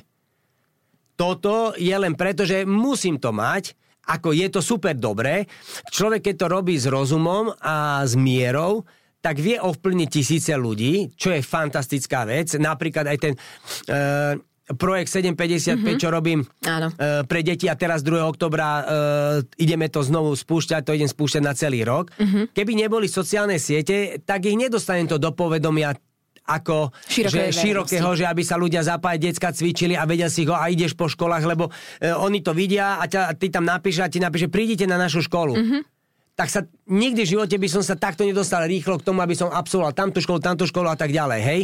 Toto 1.15 1.77
je 1.77 1.93
len 1.93 2.17
preto, 2.17 2.43
že 2.49 2.67
musím 2.67 3.21
to 3.21 3.31
mať, 3.31 3.77
ako 4.09 4.35
je 4.35 4.49
to 4.51 4.59
super 4.65 4.97
dobré. 4.97 5.47
Človek, 5.93 6.33
keď 6.33 6.35
to 6.35 6.47
robí 6.49 6.75
s 6.75 6.91
rozumom 6.91 7.55
a 7.61 8.03
s 8.03 8.19
mierou, 8.19 8.83
tak 9.21 9.37
vie 9.37 9.61
ovplyvniť 9.61 10.09
tisíce 10.09 10.53
ľudí, 10.57 11.13
čo 11.13 11.31
je 11.31 11.45
fantastická 11.45 12.25
vec. 12.25 12.57
Napríklad 12.57 13.05
aj 13.05 13.19
ten... 13.21 13.33
Uh, 13.87 14.41
projekt 14.77 15.11
755, 15.11 15.79
mm-hmm. 15.79 15.99
čo 15.99 16.09
robím 16.11 16.47
Áno. 16.66 16.93
Uh, 16.95 17.27
pre 17.27 17.43
deti 17.43 17.66
a 17.66 17.75
teraz 17.75 18.05
2. 18.07 18.23
oktobra 18.23 18.68
uh, 18.68 18.83
ideme 19.59 19.91
to 19.91 20.05
znovu 20.05 20.37
spúšťať, 20.37 20.87
to 20.87 20.95
idem 20.95 21.11
spúšťať 21.11 21.43
na 21.43 21.55
celý 21.57 21.83
rok. 21.83 22.14
Mm-hmm. 22.14 22.55
Keby 22.55 22.73
neboli 22.77 23.07
sociálne 23.11 23.59
siete, 23.59 24.23
tak 24.23 24.47
ich 24.47 24.59
nedostanem 24.59 25.11
to 25.11 25.18
do 25.18 25.35
povedomia 25.35 25.95
ako 26.51 26.91
Široké 27.07 27.55
že, 27.55 27.62
širokého, 27.62 28.11
že 28.18 28.27
aby 28.27 28.43
sa 28.43 28.59
ľudia 28.59 28.83
zapájať, 28.83 29.21
decka 29.23 29.55
cvičili 29.55 29.95
a 29.95 30.03
vedia 30.03 30.27
si 30.27 30.43
ho 30.51 30.55
a 30.59 30.66
ideš 30.66 30.99
po 30.99 31.07
školách, 31.07 31.47
lebo 31.47 31.71
uh, 31.71 32.18
oni 32.27 32.43
to 32.43 32.51
vidia 32.51 32.99
a 32.99 33.07
ťa, 33.07 33.39
ty 33.39 33.55
tam 33.55 33.66
napíše 33.66 34.03
a 34.03 34.11
ti 34.11 34.18
napíše, 34.18 34.51
prídite 34.51 34.87
na 34.87 34.99
našu 34.99 35.23
školu. 35.25 35.55
Mm-hmm 35.57 35.83
tak 36.41 36.49
sa 36.49 36.64
nikdy 36.89 37.29
v 37.29 37.33
živote 37.37 37.53
by 37.61 37.68
som 37.68 37.85
sa 37.85 38.01
takto 38.01 38.25
nedostal 38.25 38.64
rýchlo 38.64 38.97
k 38.97 39.05
tomu, 39.05 39.21
aby 39.21 39.37
som 39.37 39.53
absolvoval 39.53 39.93
tamtú 39.93 40.25
školu, 40.25 40.41
tamtú 40.41 40.64
školu 40.64 40.89
a 40.89 40.97
tak 40.97 41.12
ďalej, 41.12 41.41
hej? 41.45 41.61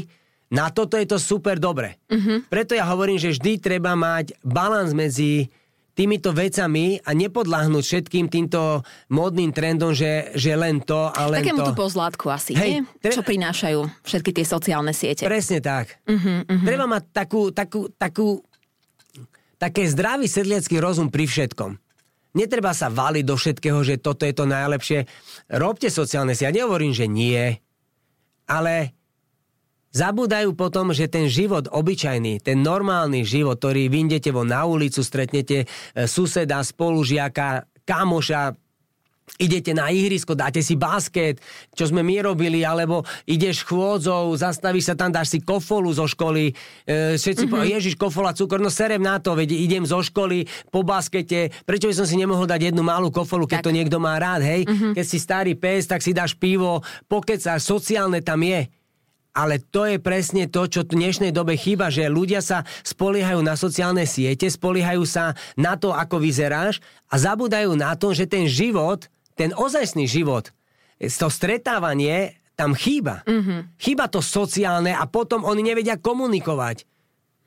Na 0.46 0.70
toto 0.70 0.94
je 0.94 1.06
to 1.10 1.18
super 1.18 1.58
dobre. 1.58 1.98
Uh-huh. 2.06 2.38
Preto 2.46 2.78
ja 2.78 2.86
hovorím, 2.86 3.18
že 3.18 3.34
vždy 3.34 3.58
treba 3.58 3.98
mať 3.98 4.38
balans 4.46 4.94
medzi 4.94 5.50
týmito 5.96 6.30
vecami 6.30 7.00
a 7.02 7.16
nepodláhnuť 7.16 7.82
všetkým 7.82 8.28
týmto 8.28 8.84
módnym 9.08 9.48
trendom, 9.50 9.96
že, 9.96 10.30
že 10.36 10.52
len 10.52 10.84
to 10.84 11.08
a 11.08 11.22
len 11.32 11.40
Takému 11.40 11.72
to. 11.72 11.72
pozlátku 11.72 12.28
asi, 12.28 12.52
Hej? 12.52 12.84
Tre... 13.00 13.16
Čo 13.16 13.24
prinášajú 13.24 13.80
všetky 14.04 14.30
tie 14.36 14.44
sociálne 14.44 14.92
siete. 14.92 15.24
Presne 15.24 15.64
tak. 15.64 15.96
Uh-huh, 16.04 16.44
uh-huh. 16.44 16.66
Treba 16.68 16.84
mať 16.84 17.02
takú, 17.10 17.48
takú, 17.48 17.88
takú, 17.96 18.44
také 19.56 19.88
zdravý 19.88 20.28
sedliacký 20.28 20.76
rozum 20.78 21.08
pri 21.08 21.24
všetkom. 21.26 21.80
Netreba 22.36 22.76
sa 22.76 22.92
valiť 22.92 23.24
do 23.24 23.32
všetkého, 23.32 23.80
že 23.80 23.96
toto 23.96 24.28
je 24.28 24.36
to 24.36 24.44
najlepšie. 24.44 25.08
Robte 25.48 25.88
sociálne 25.88 26.36
si. 26.36 26.44
Ja 26.44 26.52
nehovorím, 26.52 26.92
že 26.92 27.08
nie, 27.08 27.56
ale 28.44 28.92
zabúdajú 29.96 30.52
potom, 30.52 30.92
že 30.92 31.08
ten 31.08 31.24
život 31.32 31.72
obyčajný, 31.72 32.44
ten 32.44 32.60
normálny 32.60 33.24
život, 33.24 33.56
ktorý 33.56 33.88
vyjdete 33.88 34.28
von 34.28 34.52
na 34.52 34.68
ulicu, 34.68 35.00
stretnete 35.00 35.64
e, 35.64 35.66
suseda, 36.04 36.60
spolužiaka, 36.60 37.64
kamoša, 37.88 38.52
idete 39.42 39.74
na 39.74 39.90
ihrisko, 39.90 40.38
dáte 40.38 40.62
si 40.62 40.78
basket, 40.78 41.42
čo 41.74 41.90
sme 41.90 42.06
my 42.06 42.30
robili, 42.30 42.62
alebo 42.62 43.02
ideš 43.26 43.66
chôdzou, 43.66 44.30
zastavíš 44.38 44.92
sa 44.92 44.94
tam, 44.94 45.10
dáš 45.10 45.34
si 45.34 45.38
kofolu 45.42 45.90
zo 45.90 46.06
školy, 46.06 46.54
e, 46.86 47.18
všetci 47.18 47.50
mm-hmm. 47.50 47.62
po, 47.62 47.66
ježiš, 47.66 47.94
kofola, 47.98 48.30
cukor, 48.30 48.62
no 48.62 48.70
serem 48.70 49.02
na 49.02 49.18
to, 49.18 49.34
veď 49.34 49.50
idem 49.50 49.82
zo 49.82 49.98
školy 49.98 50.46
po 50.70 50.86
baskete, 50.86 51.50
prečo 51.66 51.90
by 51.90 51.94
som 51.98 52.06
si 52.06 52.14
nemohol 52.14 52.46
dať 52.46 52.70
jednu 52.70 52.86
malú 52.86 53.10
kofolu, 53.10 53.50
keď 53.50 53.60
tak. 53.60 53.66
to 53.66 53.74
niekto 53.74 53.98
má 53.98 54.14
rád, 54.16 54.46
hej? 54.46 54.62
Mm-hmm. 54.62 54.92
Keď 54.94 55.04
si 55.04 55.18
starý 55.18 55.52
pes, 55.58 55.90
tak 55.90 56.06
si 56.06 56.14
dáš 56.14 56.38
pivo, 56.38 56.86
pokeca, 57.10 57.58
sociálne 57.58 58.22
tam 58.22 58.46
je. 58.46 58.70
Ale 59.36 59.60
to 59.60 59.84
je 59.84 60.00
presne 60.00 60.48
to, 60.48 60.64
čo 60.64 60.88
v 60.88 60.96
dnešnej 60.96 61.28
dobe 61.28 61.60
chýba, 61.60 61.92
že 61.92 62.08
ľudia 62.08 62.40
sa 62.40 62.64
spoliehajú 62.80 63.44
na 63.44 63.52
sociálne 63.52 64.08
siete, 64.08 64.48
spoliehajú 64.48 65.04
sa 65.04 65.36
na 65.60 65.76
to, 65.76 65.92
ako 65.92 66.16
vyzeráš 66.24 66.80
a 67.12 67.20
zabúdajú 67.20 67.76
na 67.76 67.92
to, 68.00 68.16
že 68.16 68.24
ten 68.24 68.48
život 68.48 69.12
ten 69.36 69.52
ozajstný 69.52 70.08
život, 70.08 70.50
to 70.96 71.28
stretávanie 71.28 72.40
tam 72.56 72.72
chýba. 72.72 73.20
Mm-hmm. 73.28 73.76
Chýba 73.76 74.08
to 74.08 74.24
sociálne 74.24 74.96
a 74.96 75.04
potom 75.04 75.44
oni 75.44 75.60
nevedia 75.60 76.00
komunikovať. 76.00 76.88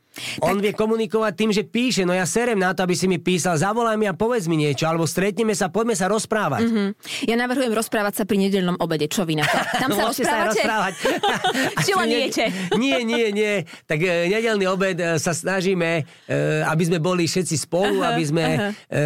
Tak... 0.10 0.42
On 0.42 0.58
vie 0.58 0.74
komunikovať 0.74 1.34
tým, 1.38 1.52
že 1.54 1.64
píše, 1.64 2.04
no 2.04 2.12
ja 2.12 2.26
serem 2.26 2.58
na 2.58 2.74
to, 2.74 2.84
aby 2.84 2.98
si 2.98 3.06
mi 3.06 3.22
písal, 3.22 3.56
zavolaj 3.56 3.96
mi 3.96 4.10
a 4.10 4.18
povedz 4.18 4.50
mi 4.50 4.58
niečo, 4.58 4.90
alebo 4.90 5.06
stretneme 5.06 5.54
sa, 5.54 5.70
poďme 5.70 5.96
sa 5.96 6.10
rozprávať. 6.10 6.66
Mm-hmm. 6.66 6.90
Ja 7.30 7.36
navrhujem 7.38 7.72
rozprávať 7.72 8.14
sa 8.20 8.24
pri 8.26 8.42
nedelnom 8.42 8.76
obede, 8.82 9.06
čo 9.06 9.24
vy 9.24 9.38
na 9.38 9.46
to? 9.46 9.58
Tam 9.78 9.90
sa 9.94 10.04
rozprávate? 10.12 10.60
Sa. 10.60 11.84
Či 11.86 11.92
len 11.94 12.10
jete? 12.10 12.46
nie, 12.82 13.06
nie, 13.06 13.30
nie. 13.32 13.54
Tak 13.86 14.02
e, 14.02 14.28
nedelný 14.34 14.66
obed 14.66 14.98
e, 14.98 15.22
sa 15.22 15.32
snažíme, 15.32 16.04
e, 16.26 16.34
aby 16.66 16.84
sme 16.84 16.98
boli 16.98 17.30
všetci 17.30 17.56
spolu, 17.56 18.02
aha, 18.02 18.18
aby 18.18 18.24
sme 18.26 18.46
aha. 18.50 18.70
E, 18.90 19.02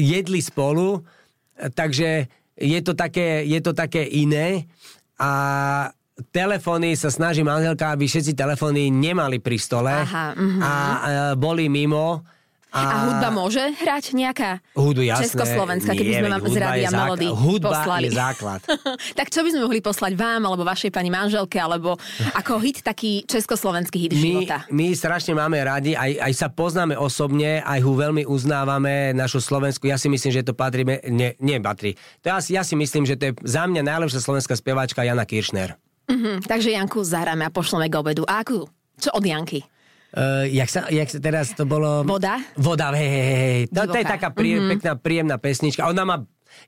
jedli 0.00 0.40
spolu 0.40 1.04
takže 1.74 2.30
je 2.58 2.80
to 2.82 2.94
také, 2.94 3.42
je 3.46 3.60
to 3.62 3.72
také 3.74 4.02
iné 4.06 4.66
a 5.18 5.30
telefóny 6.34 6.98
sa 6.98 7.08
snaží 7.08 7.46
manželka, 7.46 7.94
aby 7.94 8.10
všetci 8.10 8.34
telefóny 8.34 8.90
nemali 8.90 9.38
pri 9.38 9.56
stole 9.58 9.92
Aha, 9.92 10.34
uh-huh. 10.34 10.60
a, 10.60 10.72
a 10.72 10.74
boli 11.38 11.70
mimo 11.70 12.22
a, 12.68 12.84
a 12.84 12.96
hudba 13.08 13.32
môže 13.32 13.64
hrať 13.80 14.12
nejaká? 14.12 14.60
Hudbu, 14.76 15.00
jasné. 15.00 15.32
Československá, 15.32 15.96
keby 15.96 16.20
sme 16.20 16.28
vám 16.28 16.42
z 16.44 16.58
Rádia 16.60 16.90
Melody 16.92 17.28
hudba 17.32 17.80
poslali. 17.80 18.04
je 18.04 18.10
základ. 18.12 18.60
tak 19.18 19.32
čo 19.32 19.40
by 19.40 19.48
sme 19.56 19.60
mohli 19.64 19.80
poslať 19.80 20.12
vám, 20.12 20.44
alebo 20.44 20.68
vašej 20.68 20.92
pani 20.92 21.08
manželke, 21.08 21.56
alebo 21.56 21.96
ako 22.36 22.60
hit 22.60 22.84
taký 22.84 23.24
československý 23.24 23.96
hit 24.04 24.12
my, 24.12 24.20
života? 24.20 24.56
My 24.68 24.92
strašne 24.92 25.32
máme 25.32 25.56
radi, 25.64 25.96
aj, 25.96 26.28
aj 26.28 26.32
sa 26.36 26.52
poznáme 26.52 26.92
osobne, 26.92 27.64
aj 27.64 27.80
ho 27.80 27.92
veľmi 27.96 28.28
uznávame, 28.28 29.16
našu 29.16 29.40
Slovensku. 29.40 29.88
Ja 29.88 29.96
si 29.96 30.12
myslím, 30.12 30.36
že 30.36 30.44
to 30.44 30.52
patrí, 30.52 30.84
nie, 31.08 31.40
nie 31.40 31.56
patrí. 31.64 31.96
To 32.20 32.36
ja, 32.36 32.60
ja 32.60 32.62
si 32.68 32.76
myslím, 32.76 33.08
že 33.08 33.16
to 33.16 33.32
je 33.32 33.48
za 33.48 33.64
mňa 33.64 33.80
najlepšia 33.80 34.20
slovenská 34.20 34.52
speváčka 34.52 35.00
Jana 35.08 35.24
Kiršner. 35.24 35.87
Uh-huh, 36.08 36.40
takže 36.40 36.72
Janku 36.72 37.04
zahráme 37.04 37.44
a 37.44 37.52
pošleme 37.52 37.92
k 37.92 38.00
obedu. 38.00 38.24
A 38.24 38.40
akú? 38.40 38.64
Čo 38.96 39.12
od 39.12 39.24
Janky? 39.24 39.60
Uh, 40.08 40.48
jak, 40.48 40.72
sa, 40.72 40.88
jak 40.88 41.04
sa 41.12 41.20
teraz 41.20 41.52
to 41.52 41.68
bolo... 41.68 42.00
Voda? 42.00 42.40
Voda, 42.56 42.88
hej, 42.96 43.10
hej, 43.12 43.28
hej. 43.28 43.60
To, 43.68 43.84
to 43.92 43.98
je 44.00 44.08
taká 44.08 44.32
prie, 44.32 44.56
mm-hmm. 44.56 44.70
pekná, 44.72 44.92
príjemná 44.96 45.36
pesnička. 45.36 45.84
Ona 45.84 46.04
má 46.08 46.16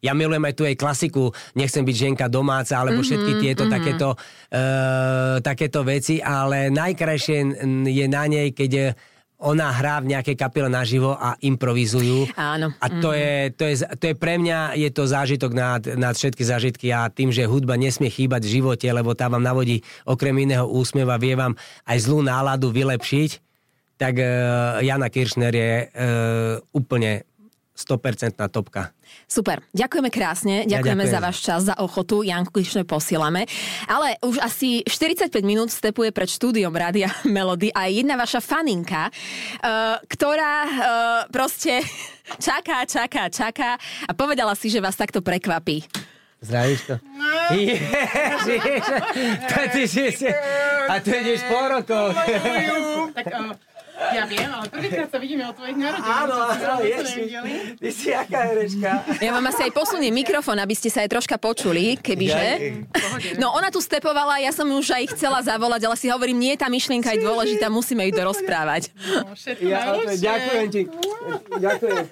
ja 0.05 0.13
milujem 0.13 0.45
aj 0.45 0.55
tu 0.55 0.63
jej 0.69 0.77
klasiku, 0.77 1.33
nechcem 1.57 1.81
byť 1.83 1.97
ženka 1.97 2.27
domáca, 2.29 2.77
alebo 2.77 3.01
mm-hmm, 3.01 3.09
všetky 3.11 3.33
tieto 3.41 3.65
mm-hmm. 3.65 3.75
takéto, 3.81 4.09
uh, 4.13 5.37
takéto 5.41 5.81
veci, 5.83 6.21
ale 6.21 6.69
najkrajšie 6.69 7.65
je 7.89 8.07
na 8.07 8.25
nej, 8.29 8.53
keď 8.53 8.93
ona 9.41 9.73
hrá 9.73 10.05
v 10.05 10.13
nejakej 10.13 10.37
kapele 10.37 10.69
naživo 10.69 11.17
a 11.17 11.35
improvizujú. 11.41 12.29
Áno. 12.37 12.77
A 12.77 12.87
to, 13.01 13.11
mm. 13.11 13.17
je, 13.17 13.33
to, 13.57 13.65
je, 13.65 13.77
to 13.97 14.05
je 14.13 14.15
pre 14.15 14.37
mňa 14.37 14.77
je 14.77 14.91
to 14.93 15.09
zážitok 15.09 15.53
nad, 15.57 15.83
nad 15.97 16.13
všetky 16.13 16.45
zážitky 16.45 16.87
a 16.93 17.09
tým, 17.09 17.33
že 17.33 17.49
hudba 17.49 17.81
nesmie 17.81 18.13
chýbať 18.13 18.45
v 18.45 18.53
živote, 18.61 18.87
lebo 18.93 19.17
tá 19.17 19.33
vám 19.33 19.41
navodí 19.41 19.81
okrem 20.05 20.37
iného 20.45 20.69
úsmeva, 20.69 21.17
vie 21.17 21.33
vám 21.33 21.57
aj 21.89 21.99
zlú 22.05 22.21
náladu 22.21 22.69
vylepšiť, 22.69 23.31
tak 23.97 24.17
uh, 24.17 24.81
Jana 24.81 25.13
Kiršner 25.13 25.53
je 25.53 25.73
uh, 25.85 26.57
úplne 26.73 27.29
100% 27.77 28.37
topka. 28.53 28.93
Super, 29.25 29.65
ďakujeme 29.73 30.11
krásne, 30.13 30.55
ďakujeme 30.69 31.07
ja 31.07 31.09
ďakujem. 31.09 31.15
za 31.17 31.19
váš 31.19 31.39
čas, 31.41 31.61
za 31.65 31.75
ochotu, 31.81 32.21
Janku 32.21 32.53
Kišne 32.53 32.85
posielame. 32.85 33.49
Ale 33.89 34.21
už 34.21 34.37
asi 34.43 34.85
45 34.85 35.33
minút 35.41 35.73
stepuje 35.73 36.13
pred 36.13 36.29
štúdiom 36.29 36.71
Rádia 36.71 37.09
Melody 37.37 37.73
a 37.73 37.89
jedna 37.89 38.21
vaša 38.21 38.45
faninka, 38.45 39.09
uh, 39.09 39.97
ktorá 40.05 40.55
uh, 40.67 40.73
proste 41.33 41.81
čaká, 42.47 42.85
čaká, 42.85 43.33
čaká 43.33 43.81
a 44.07 44.13
povedala 44.13 44.53
si, 44.53 44.69
že 44.69 44.83
vás 44.83 44.99
takto 44.99 45.25
prekvapí. 45.25 45.87
Zdravíš 46.41 46.81
to? 46.89 46.97
Ježiš, 47.53 48.85
to 49.53 49.61
ty 49.77 49.85
si, 49.85 50.09
a 50.89 50.97
tu 51.05 51.13
ideš 51.13 51.45
po 51.45 51.61
rokov. 51.69 52.17
tak, 53.13 53.27
uh, 53.29 53.70
Ja 54.01 54.25
viem, 54.25 54.49
ale 54.49 54.65
prvýkrát 54.67 55.09
sa 55.09 55.19
vidíme 55.21 55.45
o 55.45 55.53
tvojich 55.53 55.77
narodinách. 55.77 56.21
Áno, 56.25 56.35
áno, 56.41 56.75
nevideli. 56.81 57.53
Ty 57.77 57.89
si 57.93 58.09
aká 58.11 58.49
herečka. 58.49 58.91
Ja 59.21 59.31
vám 59.31 59.45
asi 59.45 59.61
aj 59.63 59.73
posuniem 59.73 60.09
mikrofón, 60.11 60.57
aby 60.57 60.73
ste 60.73 60.89
sa 60.89 61.05
aj 61.05 61.13
troška 61.13 61.37
počuli, 61.37 61.95
kebyže. 61.95 62.81
No 63.37 63.53
ona 63.53 63.69
tu 63.69 63.79
stepovala, 63.79 64.41
ja 64.41 64.51
som 64.51 64.65
ju 64.65 64.81
už 64.81 64.89
aj 64.91 65.05
chcela 65.13 65.39
zavolať, 65.41 65.85
ale 65.85 65.97
si 65.97 66.09
hovorím, 66.09 66.41
nie, 66.41 66.57
tá 66.57 66.67
myšlienka 66.67 67.13
je 67.13 67.21
dôležitá, 67.21 67.69
musíme 67.69 68.09
ju 68.09 68.13
dorozprávať. 68.15 68.89
No, 68.97 69.37
Ja, 69.61 69.93
najlepšie. 69.93 70.17
ďakujem 70.19 70.67
ti. 70.71 70.83
Ďakujem. 71.53 72.05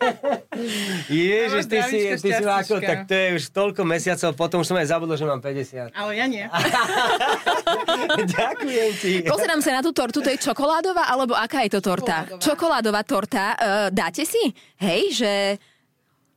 Ježiš, 1.08 1.64
ty 1.64 1.78
si, 1.82 1.98
ty 2.14 2.28
si 2.28 2.32
ako, 2.36 2.76
šťastíčka. 2.76 2.84
tak 2.84 2.98
to 3.06 3.14
je 3.14 3.26
už 3.34 3.44
toľko 3.48 3.80
mesiacov, 3.82 4.30
potom 4.34 4.60
už 4.60 4.68
som 4.68 4.76
aj 4.76 4.86
zabudol, 4.86 5.16
že 5.16 5.24
mám 5.24 5.40
50. 5.40 5.96
Ale 5.96 6.10
ja 6.12 6.26
nie. 6.28 6.44
Ďakujem 8.28 8.90
ti. 8.98 9.12
Pozerám 9.24 9.60
sa 9.60 9.70
na 9.72 9.80
tú 9.80 9.90
tortu, 9.90 10.20
to 10.20 10.28
je 10.28 10.38
čokoládová, 10.38 11.08
alebo 11.08 11.32
aká 11.32 11.64
je 11.64 11.70
to 11.70 11.77
torta? 11.78 12.26
Čokoládová. 12.26 12.42
Čokoládová 12.42 13.00
torta. 13.06 13.44
Uh, 13.54 13.88
dáte 13.90 14.22
si? 14.28 14.40
Hej, 14.78 15.02
že... 15.18 15.32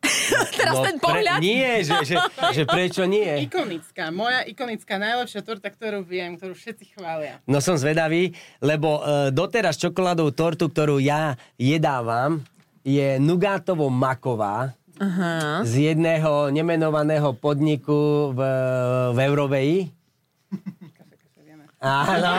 Teraz 0.58 0.82
ten 0.82 0.98
pohľad. 0.98 1.38
No, 1.38 1.42
Pre, 1.42 1.46
nie, 1.46 1.86
že, 1.86 1.94
že, 2.02 2.16
že 2.58 2.64
prečo 2.66 3.06
nie? 3.06 3.46
Ikonická, 3.46 4.10
moja 4.10 4.42
ikonická, 4.50 4.98
najlepšia 4.98 5.46
torta, 5.46 5.70
ktorú 5.70 6.02
viem, 6.02 6.42
ktorú 6.42 6.58
všetci 6.58 6.98
chvália. 6.98 7.38
No 7.46 7.62
som 7.62 7.78
zvedavý, 7.78 8.34
lebo 8.60 8.98
uh, 8.98 9.30
doteraz 9.30 9.78
čokoládovú 9.78 10.34
tortu, 10.34 10.74
ktorú 10.74 10.98
ja 10.98 11.38
jedávam, 11.62 12.42
je 12.82 13.22
nugátovo 13.22 13.94
maková 13.94 14.74
Aha. 14.98 15.62
z 15.66 15.94
jedného 15.94 16.50
nemenovaného 16.50 17.34
podniku 17.38 18.34
v, 18.34 18.40
v 19.14 19.18
Euroveji. 19.22 19.78
Áno. 21.82 22.34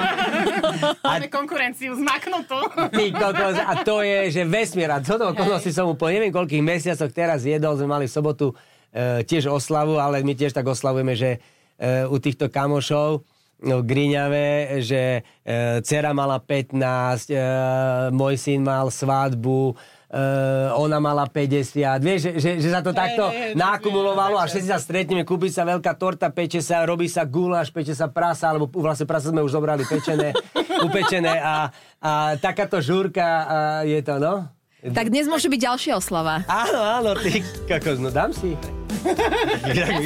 Máme 1.11 1.27
konkurenciu 1.27 1.99
zmaknutú. 1.99 2.63
Ty 2.95 3.05
kokos, 3.11 3.59
a 3.59 3.83
to 3.83 4.07
je, 4.07 4.31
že 4.31 4.43
vesmier. 4.47 4.95
A 4.95 5.03
to 5.03 5.19
okolnosti 5.19 5.75
som 5.75 5.91
mu 5.91 5.99
po 5.99 6.07
neviem 6.07 6.31
koľkých 6.31 6.63
mesiacoch 6.63 7.11
teraz 7.11 7.43
jedol, 7.43 7.75
sme 7.75 7.91
mali 7.91 8.07
v 8.07 8.15
sobotu 8.15 8.55
e, 8.95 9.27
tiež 9.27 9.51
oslavu, 9.51 9.99
ale 9.99 10.23
my 10.23 10.39
tiež 10.39 10.55
tak 10.55 10.71
oslavujeme, 10.71 11.19
že 11.19 11.43
e, 11.75 12.07
u 12.07 12.23
týchto 12.23 12.47
kamošov 12.55 13.27
no, 13.67 13.83
v 13.83 13.87
Griňave, 13.87 14.79
že 14.79 15.27
e, 15.43 15.83
dcera 15.83 16.15
mala 16.15 16.39
15, 16.39 16.79
e, 17.27 17.39
môj 18.15 18.39
syn 18.39 18.63
mal 18.63 18.95
svadbu, 18.95 19.75
ona 20.77 21.01
mala 21.01 21.25
50. 21.25 21.73
Vieš, 22.05 22.21
že, 22.21 22.31
že, 22.37 22.51
že 22.61 22.69
sa 22.69 22.85
to 22.85 22.93
takto 22.93 23.33
hej, 23.33 23.57
nakumulovalo 23.57 24.37
a 24.37 24.45
všetci 24.45 24.69
sa 24.69 24.77
stretneme, 24.77 25.25
kúpi 25.25 25.49
sa 25.49 25.65
veľká 25.65 25.97
torta, 25.97 26.29
peče 26.29 26.61
sa, 26.61 26.85
robí 26.85 27.09
sa 27.09 27.25
guláš, 27.25 27.73
peče 27.73 27.97
sa 27.97 28.13
prasa, 28.13 28.53
alebo 28.53 28.69
vlastne 28.69 29.09
prasa 29.09 29.33
sme 29.33 29.41
už 29.41 29.57
zobrali 29.57 29.89
pečené, 29.89 30.37
upečené 30.85 31.41
a, 31.41 31.73
a 32.05 32.13
takáto 32.37 32.85
žúrka 32.85 33.25
a 33.25 33.57
je 33.89 34.01
to, 34.05 34.21
no. 34.21 34.62
Tak 34.83 35.15
dnes 35.15 35.31
môže 35.31 35.47
byť 35.47 35.61
ďalšia 35.63 35.95
oslava. 35.95 36.43
Áno, 36.51 36.83
áno, 36.83 37.11
ty 37.15 37.39
kokos, 37.71 38.03
no 38.03 38.11
dám 38.11 38.35
si. 38.35 38.59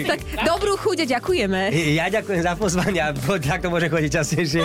Tak 0.06 0.20
dobrú 0.44 0.76
chuť 0.76 1.04
a 1.04 1.06
ďakujeme. 1.16 1.72
Ja 1.96 2.12
ďakujem 2.12 2.40
za 2.44 2.52
pozvanie 2.56 3.00
a 3.00 3.12
takto 3.40 3.72
môže 3.72 3.88
chodiť 3.88 4.10
častejšie. 4.12 4.62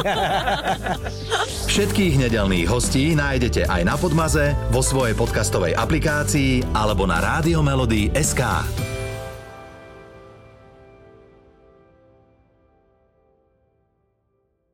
Všetkých 1.71 2.27
nedelných 2.27 2.67
hostí 2.67 3.15
nájdete 3.15 3.67
aj 3.67 3.81
na 3.87 3.95
Podmaze, 3.95 4.55
vo 4.71 4.83
svojej 4.83 5.15
podcastovej 5.15 5.75
aplikácii 5.75 6.75
alebo 6.75 7.07
na 7.07 7.19
SK. 8.15 8.90